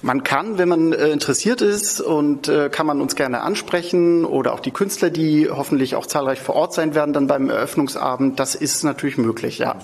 [0.04, 4.54] Man kann, wenn man äh, interessiert ist und äh, kann man uns gerne ansprechen oder
[4.54, 8.54] auch die Künstler, die hoffentlich auch zahlreich vor Ort sein werden dann beim Eröffnungsabend, das
[8.54, 9.78] ist natürlich möglich, ja.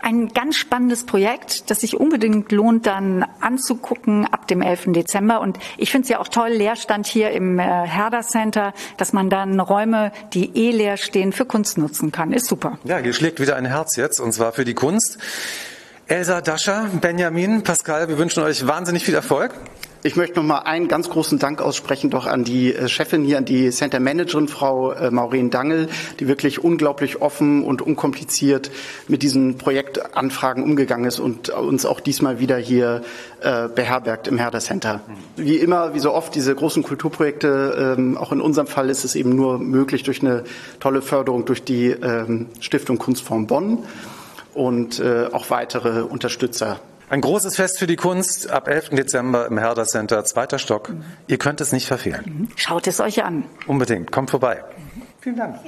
[0.00, 4.92] Ein ganz spannendes Projekt, das sich unbedingt lohnt, dann anzugucken ab dem 11.
[4.92, 5.40] Dezember.
[5.40, 9.30] Und ich finde es ja auch toll, Leerstand hier im äh, Herder Center, dass man
[9.30, 12.32] dann Räume, die eh leer stehen, für Kunst nutzen kann.
[12.32, 12.78] Ist super.
[12.84, 15.18] Ja, hier schlägt wieder ein Herz jetzt, und zwar für die Kunst.
[16.10, 19.52] Elsa, Dascha, Benjamin, Pascal, wir wünschen euch wahnsinnig viel Erfolg.
[20.02, 23.36] Ich möchte noch mal einen ganz großen Dank aussprechen doch an die äh, Chefin hier,
[23.36, 28.70] an die Center Managerin Frau äh, Maureen Dangel, die wirklich unglaublich offen und unkompliziert
[29.06, 33.02] mit diesen Projektanfragen umgegangen ist und uns auch diesmal wieder hier
[33.42, 35.02] äh, beherbergt im Herder Center.
[35.36, 39.14] Wie immer, wie so oft diese großen Kulturprojekte, ähm, auch in unserem Fall ist es
[39.14, 40.44] eben nur möglich durch eine
[40.80, 43.84] tolle Förderung durch die ähm, Stiftung Kunstform Bonn
[44.58, 46.80] und äh, auch weitere Unterstützer.
[47.10, 48.90] Ein großes Fest für die Kunst ab 11.
[48.90, 50.92] Dezember im Herder Center, zweiter Stock.
[51.26, 52.48] Ihr könnt es nicht verfehlen.
[52.56, 53.44] Schaut es euch an.
[53.66, 54.62] Unbedingt, kommt vorbei.
[55.20, 55.58] Vielen Dank.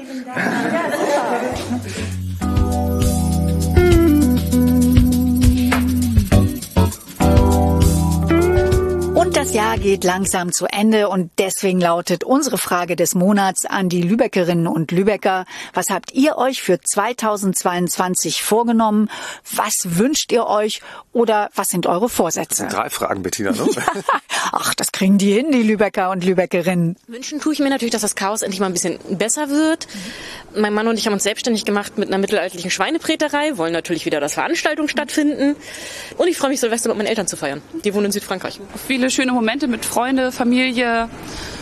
[9.31, 13.89] Und das Jahr geht langsam zu Ende und deswegen lautet unsere Frage des Monats an
[13.89, 15.45] die Lübeckerinnen und Lübecker.
[15.73, 19.09] Was habt ihr euch für 2022 vorgenommen?
[19.55, 20.81] Was wünscht ihr euch
[21.13, 22.67] oder was sind eure Vorsätze?
[22.67, 23.53] Drei Fragen, Bettina.
[23.53, 23.69] Ne?
[24.53, 26.97] Ach, das kriegen die hin, die Lübecker und Lübeckerinnen.
[27.07, 29.87] Wünschen tue ich mir natürlich, dass das Chaos endlich mal ein bisschen besser wird.
[30.57, 34.19] Mein Mann und ich haben uns selbstständig gemacht mit einer mittelalterlichen Schweinepräterei, wollen natürlich wieder,
[34.19, 35.55] dass Veranstaltungen stattfinden.
[36.17, 37.63] Und ich freue mich, Silvester mit meinen Eltern zu feiern.
[37.85, 38.59] Die wohnen in Südfrankreich.
[38.89, 41.11] Viele schöne Momente mit Freunde, Familie.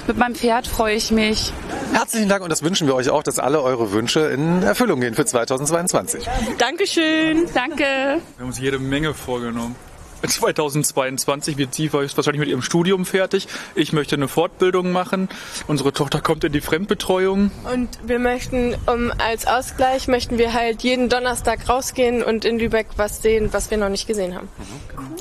[0.07, 1.53] Mit meinem Pferd freue ich mich.
[1.93, 5.15] Herzlichen Dank und das wünschen wir euch auch, dass alle eure Wünsche in Erfüllung gehen
[5.15, 6.25] für 2022.
[6.59, 7.49] Dankeschön.
[7.55, 7.83] Danke.
[7.83, 9.75] Wir haben uns jede Menge vorgenommen.
[10.27, 13.49] 2022 wird sie wahrscheinlich mit ihrem Studium fertig.
[13.75, 15.29] Ich möchte eine Fortbildung machen.
[15.67, 17.51] Unsere Tochter kommt in die Fremdbetreuung.
[17.73, 22.87] Und wir möchten, um als Ausgleich, möchten wir halt jeden Donnerstag rausgehen und in Lübeck
[22.97, 24.49] was sehen, was wir noch nicht gesehen haben.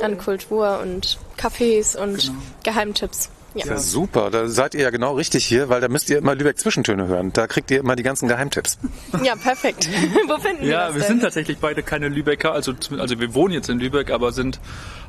[0.02, 2.32] An Kultur und Cafés und
[2.64, 3.30] Geheimtipps.
[3.66, 3.78] Ja.
[3.78, 7.08] super, da seid ihr ja genau richtig hier, weil da müsst ihr immer Lübeck Zwischentöne
[7.08, 7.32] hören.
[7.34, 8.78] Da kriegt ihr immer die ganzen Geheimtipps.
[9.24, 9.90] Ja, perfekt.
[10.28, 11.08] Wo finden wir Ja, das wir denn?
[11.10, 12.52] sind tatsächlich beide keine Lübecker.
[12.54, 14.60] Also, also wir wohnen jetzt in Lübeck, aber sind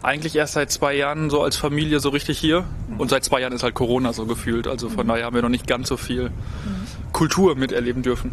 [0.03, 2.65] eigentlich erst seit zwei Jahren so als Familie so richtig hier.
[2.97, 4.67] Und seit zwei Jahren ist halt Corona so gefühlt.
[4.67, 6.31] Also von daher haben wir noch nicht ganz so viel
[7.13, 8.33] Kultur miterleben dürfen.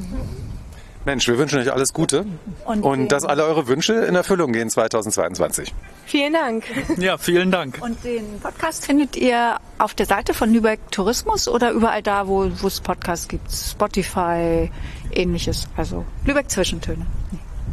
[1.05, 2.25] Mensch, wir wünschen euch alles Gute
[2.65, 5.73] Und und, dass alle eure Wünsche in Erfüllung gehen 2022.
[6.07, 6.65] Vielen Dank.
[6.97, 7.79] Ja, vielen Dank.
[7.81, 12.49] Und den Podcast findet ihr auf der Seite von Lübeck Tourismus oder überall da, wo
[12.59, 13.51] wo es Podcasts gibt?
[13.51, 14.71] Spotify,
[15.13, 15.67] ähnliches.
[15.77, 17.05] Also Lübeck Zwischentöne.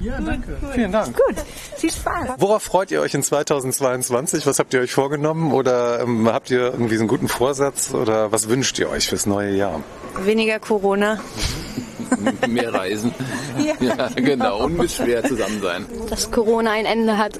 [0.01, 0.57] Ja, danke.
[0.75, 1.17] Vielen Dank.
[1.17, 1.37] Gut,
[1.77, 2.31] viel Spaß.
[2.39, 4.47] Worauf freut ihr euch in 2022?
[4.47, 5.53] Was habt ihr euch vorgenommen?
[5.53, 7.95] Oder ähm, habt ihr irgendwie so einen guten Vorsatz?
[7.95, 9.81] Oder was wünscht ihr euch fürs neue Jahr?
[10.25, 11.19] Weniger Corona.
[12.49, 13.15] Mehr Reisen.
[13.81, 14.65] Ja, genau.
[14.65, 15.87] Unbeschwert zusammen sein.
[16.09, 17.39] Dass Corona ein Ende hat.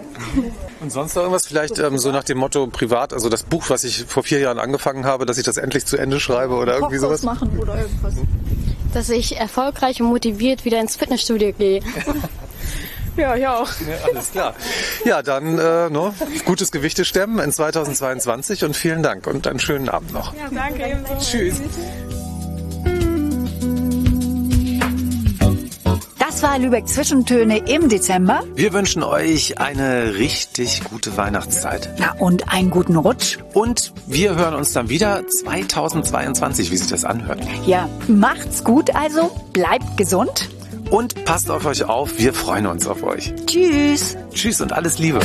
[0.81, 3.85] Und sonst noch irgendwas vielleicht ähm, so nach dem Motto privat, also das Buch, was
[3.85, 6.99] ich vor vier Jahren angefangen habe, dass ich das endlich zu Ende schreibe oder irgendwie
[6.99, 7.23] sowas?
[7.23, 8.15] machen oder irgendwas.
[8.93, 11.81] Dass ich erfolgreich und motiviert wieder ins Fitnessstudio gehe.
[13.17, 13.69] Ja, ja auch.
[13.69, 14.55] Ja, alles klar.
[15.05, 16.15] Ja, dann äh, ne,
[16.47, 20.33] gutes Gewichte stemmen in 2022 und vielen Dank und einen schönen Abend noch.
[20.35, 21.05] Ja, danke.
[21.21, 21.61] Tschüss.
[26.43, 28.43] Das war Lübeck Zwischentöne im Dezember.
[28.57, 31.89] Wir wünschen euch eine richtig gute Weihnachtszeit.
[32.01, 33.39] Na und einen guten Rutsch.
[33.55, 37.39] Und wir hören uns dann wieder 2022, wie sich das anhört.
[37.65, 40.49] Ja, macht's gut also, bleibt gesund.
[40.91, 43.33] Und passt auf euch auf, wir freuen uns auf euch.
[43.47, 44.17] Tschüss.
[44.35, 45.21] Tschüss und alles Liebe.